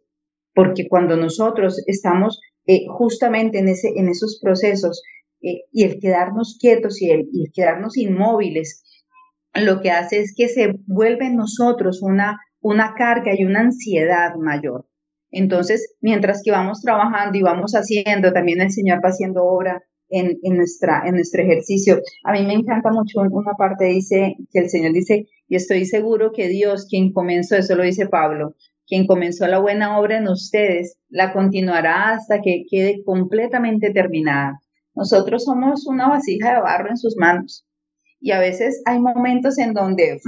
porque 0.54 0.88
cuando 0.88 1.16
nosotros 1.16 1.82
estamos 1.86 2.40
eh, 2.66 2.86
justamente 2.88 3.58
en, 3.58 3.68
ese, 3.68 3.92
en 3.96 4.08
esos 4.08 4.40
procesos 4.42 5.02
eh, 5.42 5.62
y 5.72 5.84
el 5.84 6.00
quedarnos 6.00 6.58
quietos 6.60 7.00
y 7.02 7.10
el, 7.10 7.28
quedarnos 7.54 7.96
inmóviles, 7.96 8.84
lo 9.54 9.80
que 9.80 9.90
hace 9.90 10.20
es 10.20 10.34
que 10.36 10.48
se 10.48 10.74
vuelve 10.86 11.26
en 11.26 11.36
nosotros 11.36 12.02
una, 12.02 12.38
una 12.60 12.94
carga 12.94 13.32
y 13.36 13.44
una 13.44 13.60
ansiedad 13.60 14.34
mayor. 14.36 14.86
Entonces, 15.30 15.94
mientras 16.00 16.42
que 16.42 16.50
vamos 16.50 16.80
trabajando 16.80 17.36
y 17.36 17.42
vamos 17.42 17.72
haciendo, 17.72 18.32
también 18.32 18.62
el 18.62 18.70
Señor 18.70 18.98
va 19.04 19.10
haciendo 19.10 19.44
obra 19.44 19.82
en, 20.10 20.38
en, 20.42 20.56
nuestra, 20.56 21.02
en 21.06 21.14
nuestro 21.14 21.42
ejercicio. 21.42 22.00
A 22.24 22.32
mí 22.32 22.44
me 22.44 22.54
encanta 22.54 22.90
mucho 22.90 23.20
una 23.20 23.52
parte, 23.54 23.86
dice 23.86 24.36
que 24.52 24.60
el 24.60 24.70
Señor 24.70 24.92
dice, 24.92 25.26
y 25.48 25.56
estoy 25.56 25.84
seguro 25.84 26.32
que 26.32 26.48
Dios, 26.48 26.86
quien 26.88 27.12
comenzó, 27.12 27.56
eso 27.56 27.74
lo 27.74 27.82
dice 27.82 28.06
Pablo, 28.08 28.54
quien 28.86 29.06
comenzó 29.06 29.46
la 29.46 29.58
buena 29.58 29.98
obra 29.98 30.18
en 30.18 30.28
ustedes, 30.28 30.98
la 31.08 31.32
continuará 31.32 32.10
hasta 32.10 32.40
que 32.40 32.64
quede 32.68 33.02
completamente 33.04 33.90
terminada. 33.90 34.60
Nosotros 34.94 35.44
somos 35.44 35.86
una 35.86 36.08
vasija 36.08 36.54
de 36.54 36.60
barro 36.60 36.90
en 36.90 36.96
sus 36.96 37.16
manos 37.16 37.66
y 38.20 38.32
a 38.32 38.40
veces 38.40 38.82
hay 38.86 38.98
momentos 38.98 39.58
en 39.58 39.72
donde 39.72 40.18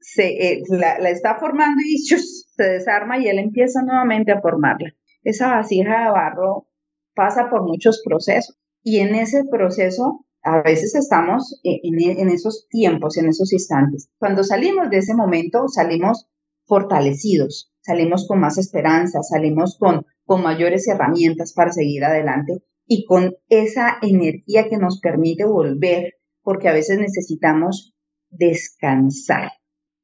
se 0.00 0.52
eh, 0.52 0.62
la, 0.70 0.96
está 1.10 1.36
formando 1.36 1.80
y 1.84 1.98
se 1.98 2.62
desarma 2.62 3.18
y 3.18 3.28
él 3.28 3.38
empieza 3.38 3.82
nuevamente 3.82 4.32
a 4.32 4.40
formarla. 4.40 4.94
Esa 5.24 5.48
vasija 5.48 6.04
de 6.04 6.10
barro 6.10 6.68
pasa 7.14 7.50
por 7.50 7.64
muchos 7.64 8.00
procesos 8.04 8.56
y 8.82 8.98
en 8.98 9.14
ese 9.14 9.44
proceso 9.50 10.24
a 10.42 10.62
veces 10.62 10.94
estamos 10.94 11.60
en, 11.62 12.18
en 12.18 12.28
esos 12.28 12.68
tiempos, 12.68 13.16
en 13.18 13.28
esos 13.28 13.52
instantes. 13.52 14.08
Cuando 14.18 14.44
salimos 14.44 14.88
de 14.90 14.98
ese 14.98 15.14
momento, 15.14 15.68
salimos 15.68 16.26
fortalecidos, 16.66 17.72
salimos 17.80 18.26
con 18.28 18.40
más 18.40 18.58
esperanza, 18.58 19.22
salimos 19.22 19.76
con, 19.78 20.06
con 20.24 20.42
mayores 20.42 20.86
herramientas 20.86 21.52
para 21.54 21.72
seguir 21.72 22.04
adelante 22.04 22.62
y 22.86 23.04
con 23.04 23.34
esa 23.48 23.98
energía 24.02 24.68
que 24.68 24.78
nos 24.78 25.00
permite 25.00 25.44
volver, 25.44 26.14
porque 26.42 26.68
a 26.68 26.72
veces 26.72 26.98
necesitamos 26.98 27.94
descansar 28.30 29.50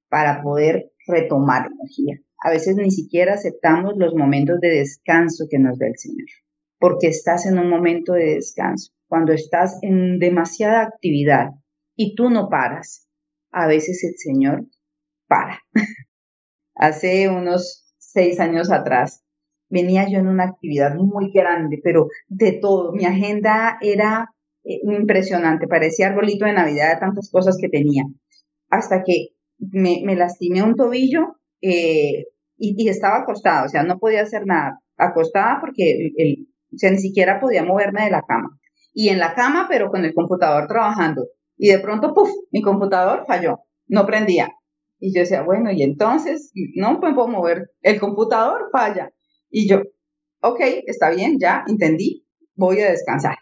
para 0.08 0.42
poder 0.42 0.92
retomar 1.06 1.66
energía. 1.66 2.20
A 2.42 2.50
veces 2.50 2.76
ni 2.76 2.90
siquiera 2.90 3.34
aceptamos 3.34 3.94
los 3.96 4.14
momentos 4.14 4.60
de 4.60 4.68
descanso 4.68 5.46
que 5.50 5.58
nos 5.58 5.78
da 5.78 5.86
el 5.86 5.96
Señor, 5.96 6.26
porque 6.84 7.06
estás 7.06 7.46
en 7.46 7.58
un 7.58 7.70
momento 7.70 8.12
de 8.12 8.34
descanso. 8.34 8.92
Cuando 9.08 9.32
estás 9.32 9.78
en 9.80 10.18
demasiada 10.18 10.82
actividad 10.82 11.48
y 11.96 12.14
tú 12.14 12.28
no 12.28 12.50
paras, 12.50 13.08
a 13.50 13.66
veces 13.66 14.04
el 14.04 14.18
Señor 14.18 14.66
para. 15.26 15.60
Hace 16.74 17.30
unos 17.30 17.90
seis 17.96 18.38
años 18.38 18.70
atrás 18.70 19.24
venía 19.70 20.06
yo 20.10 20.18
en 20.18 20.26
una 20.26 20.44
actividad 20.44 20.94
muy 20.94 21.32
grande, 21.32 21.80
pero 21.82 22.08
de 22.28 22.52
todo. 22.60 22.92
Mi 22.92 23.06
agenda 23.06 23.78
era 23.80 24.34
eh, 24.62 24.80
impresionante, 24.82 25.66
parecía 25.66 26.08
arbolito 26.08 26.44
de 26.44 26.52
Navidad 26.52 26.92
de 26.92 27.00
tantas 27.00 27.30
cosas 27.30 27.56
que 27.58 27.70
tenía. 27.70 28.04
Hasta 28.68 29.02
que 29.04 29.28
me, 29.58 30.04
lastimé 30.16 30.62
un 30.62 30.74
tobillo 30.74 31.36
eh, 31.62 32.26
y, 32.58 32.88
estaba 32.90 33.20
acostada, 33.20 33.64
o 33.64 33.68
sea, 33.70 33.84
no 33.84 33.98
podía 33.98 34.20
hacer 34.20 34.44
nada. 34.44 34.80
Acostada 34.98 35.60
porque 35.62 36.12
el, 36.18 36.46
o 36.74 36.78
sea, 36.78 36.90
ni 36.90 36.98
siquiera 36.98 37.40
podía 37.40 37.64
moverme 37.64 38.04
de 38.04 38.10
la 38.10 38.22
cama. 38.22 38.58
Y 38.92 39.08
en 39.08 39.18
la 39.18 39.34
cama, 39.34 39.66
pero 39.68 39.90
con 39.90 40.04
el 40.04 40.14
computador 40.14 40.66
trabajando. 40.68 41.26
Y 41.56 41.68
de 41.68 41.78
pronto, 41.78 42.14
puff, 42.14 42.30
mi 42.52 42.62
computador 42.62 43.24
falló, 43.26 43.60
no 43.86 44.06
prendía. 44.06 44.52
Y 44.98 45.14
yo 45.14 45.20
decía, 45.20 45.42
bueno, 45.42 45.70
y 45.72 45.82
entonces, 45.82 46.52
no 46.76 47.00
puedo 47.00 47.28
mover, 47.28 47.70
el 47.82 48.00
computador 48.00 48.68
falla. 48.72 49.12
Y 49.50 49.68
yo, 49.68 49.82
ok, 50.40 50.60
está 50.86 51.10
bien, 51.10 51.38
ya 51.38 51.64
entendí, 51.66 52.26
voy 52.54 52.80
a 52.80 52.90
descansar. 52.90 53.36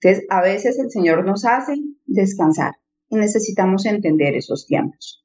Entonces, 0.00 0.26
a 0.30 0.42
veces 0.42 0.78
el 0.78 0.90
Señor 0.90 1.24
nos 1.24 1.44
hace 1.44 1.74
descansar 2.06 2.72
y 3.08 3.16
necesitamos 3.16 3.86
entender 3.86 4.34
esos 4.34 4.66
tiempos. 4.66 5.24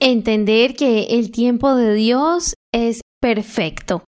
Entender 0.00 0.74
que 0.74 1.18
el 1.18 1.30
tiempo 1.30 1.74
de 1.74 1.94
Dios 1.94 2.54
es 2.72 3.00
perfecto. 3.20 4.04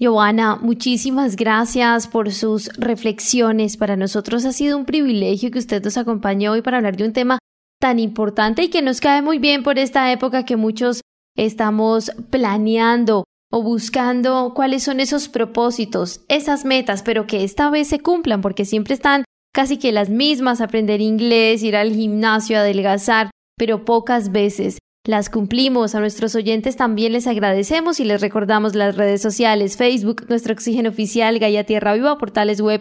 Giovanna, 0.00 0.54
muchísimas 0.56 1.34
gracias 1.34 2.06
por 2.06 2.32
sus 2.32 2.68
reflexiones. 2.76 3.76
Para 3.76 3.96
nosotros 3.96 4.44
ha 4.44 4.52
sido 4.52 4.76
un 4.78 4.84
privilegio 4.84 5.50
que 5.50 5.58
usted 5.58 5.82
nos 5.82 5.96
acompañe 5.96 6.48
hoy 6.48 6.62
para 6.62 6.76
hablar 6.76 6.96
de 6.96 7.04
un 7.04 7.12
tema 7.12 7.38
tan 7.80 7.98
importante 7.98 8.62
y 8.62 8.68
que 8.68 8.80
nos 8.80 9.00
cae 9.00 9.22
muy 9.22 9.38
bien 9.38 9.64
por 9.64 9.76
esta 9.76 10.12
época 10.12 10.44
que 10.44 10.56
muchos 10.56 11.00
estamos 11.36 12.12
planeando 12.30 13.24
o 13.50 13.62
buscando 13.62 14.52
cuáles 14.54 14.84
son 14.84 15.00
esos 15.00 15.28
propósitos, 15.28 16.20
esas 16.28 16.64
metas, 16.64 17.02
pero 17.02 17.26
que 17.26 17.42
esta 17.42 17.68
vez 17.68 17.88
se 17.88 17.98
cumplan 17.98 18.40
porque 18.40 18.64
siempre 18.64 18.94
están 18.94 19.24
casi 19.52 19.78
que 19.78 19.90
las 19.90 20.10
mismas, 20.10 20.60
aprender 20.60 21.00
inglés, 21.00 21.64
ir 21.64 21.74
al 21.74 21.92
gimnasio, 21.92 22.58
adelgazar, 22.58 23.30
pero 23.56 23.84
pocas 23.84 24.30
veces 24.30 24.78
las 25.08 25.28
cumplimos. 25.30 25.94
A 25.94 26.00
nuestros 26.00 26.34
oyentes 26.34 26.76
también 26.76 27.14
les 27.14 27.26
agradecemos 27.26 27.98
y 27.98 28.04
les 28.04 28.20
recordamos 28.20 28.74
las 28.74 28.94
redes 28.94 29.22
sociales, 29.22 29.78
Facebook, 29.78 30.26
Nuestro 30.28 30.52
Oxígeno 30.52 30.90
Oficial, 30.90 31.38
Gaia 31.38 31.64
Tierra 31.64 31.94
Viva, 31.94 32.18
portales 32.18 32.60
web 32.60 32.80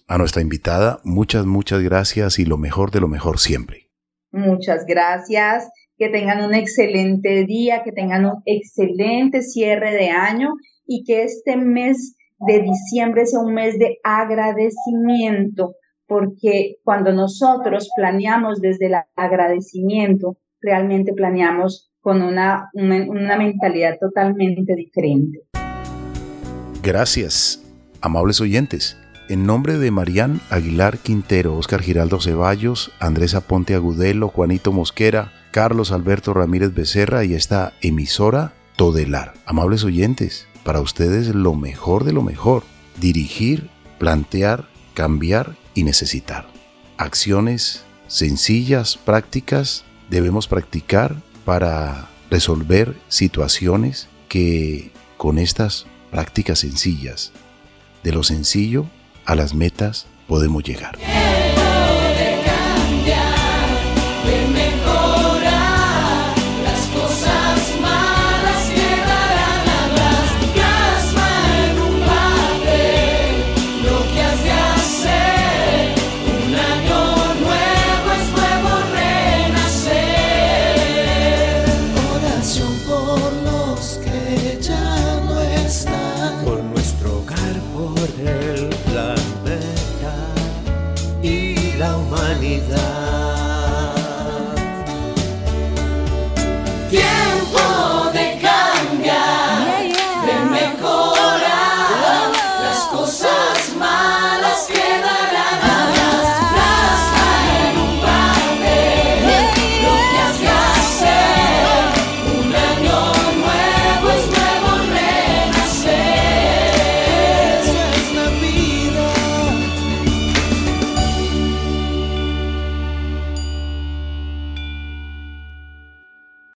a 0.08 0.18
nuestra 0.18 0.42
invitada, 0.42 1.00
muchas, 1.04 1.46
muchas 1.46 1.82
gracias 1.82 2.38
y 2.38 2.46
lo 2.46 2.58
mejor 2.58 2.92
de 2.92 3.00
lo 3.00 3.08
mejor 3.08 3.40
siempre. 3.40 3.90
Muchas 4.32 4.86
gracias. 4.86 5.70
Que 5.98 6.10
tengan 6.10 6.44
un 6.44 6.54
excelente 6.54 7.46
día, 7.46 7.82
que 7.84 7.92
tengan 7.92 8.26
un 8.26 8.42
excelente 8.46 9.42
cierre 9.42 9.94
de 9.94 10.10
año 10.10 10.50
y 10.86 11.04
que 11.06 11.24
este 11.24 11.56
mes 11.56 12.16
de 12.40 12.62
diciembre 12.62 13.26
sea 13.26 13.40
un 13.40 13.54
mes 13.54 13.80
de 13.80 13.98
agradecimiento, 14.04 15.76
porque 16.08 16.76
cuando 16.84 17.14
nosotros 17.14 17.90
planeamos 17.96 18.62
desde 18.62 18.88
el 18.88 18.96
agradecimiento, 19.16 20.38
realmente 20.62 21.14
planeamos 21.14 21.92
con 22.02 22.22
una, 22.22 22.70
una, 22.74 23.38
mentalidad 23.38 23.98
totalmente 24.00 24.76
diferente. 24.76 25.40
Gracias, 26.84 27.64
amables 28.02 28.42
oyentes. 28.42 28.98
En 29.28 29.48
nombre 29.48 29.80
de 29.80 29.90
Marían 29.90 30.40
Aguilar 30.52 31.00
Quintero, 31.00 31.58
Oscar 31.58 31.82
Giraldo 31.82 32.22
Ceballos, 32.22 32.92
Andrés 33.00 33.34
Aponte 33.34 33.74
Agudelo, 33.74 34.28
Juanito 34.28 34.72
Mosquera, 34.72 35.32
Carlos 35.50 35.92
Alberto 35.92 36.36
Ramírez 36.36 36.76
Becerra 36.76 37.26
y 37.26 37.34
esta 37.34 37.74
emisora 37.82 38.54
Todelar. 38.76 39.34
Amables 39.48 39.84
oyentes, 39.84 40.48
para 40.66 40.82
ustedes 40.82 41.28
lo 41.28 41.54
mejor 41.54 42.04
de 42.04 42.12
lo 42.12 42.24
mejor. 42.24 42.64
Dirigir, 43.00 43.70
plantear, 44.00 44.66
cambiar 44.96 45.56
y 45.76 45.84
necesitar. 45.84 46.48
Acciones 46.98 47.84
sencillas, 48.08 48.98
prácticas, 48.98 49.86
debemos 50.10 50.48
practicar 50.48 51.16
para 51.46 52.10
resolver 52.32 52.96
situaciones 53.08 54.08
que 54.28 54.92
con 55.18 55.38
estas 55.38 55.86
prácticas 56.10 56.60
sencillas, 56.60 57.32
de 58.04 58.12
lo 58.12 58.24
sencillo 58.24 58.88
a 59.26 59.36
las 59.36 59.54
metas 59.54 60.08
podemos 60.28 60.64
llegar. 60.64 60.98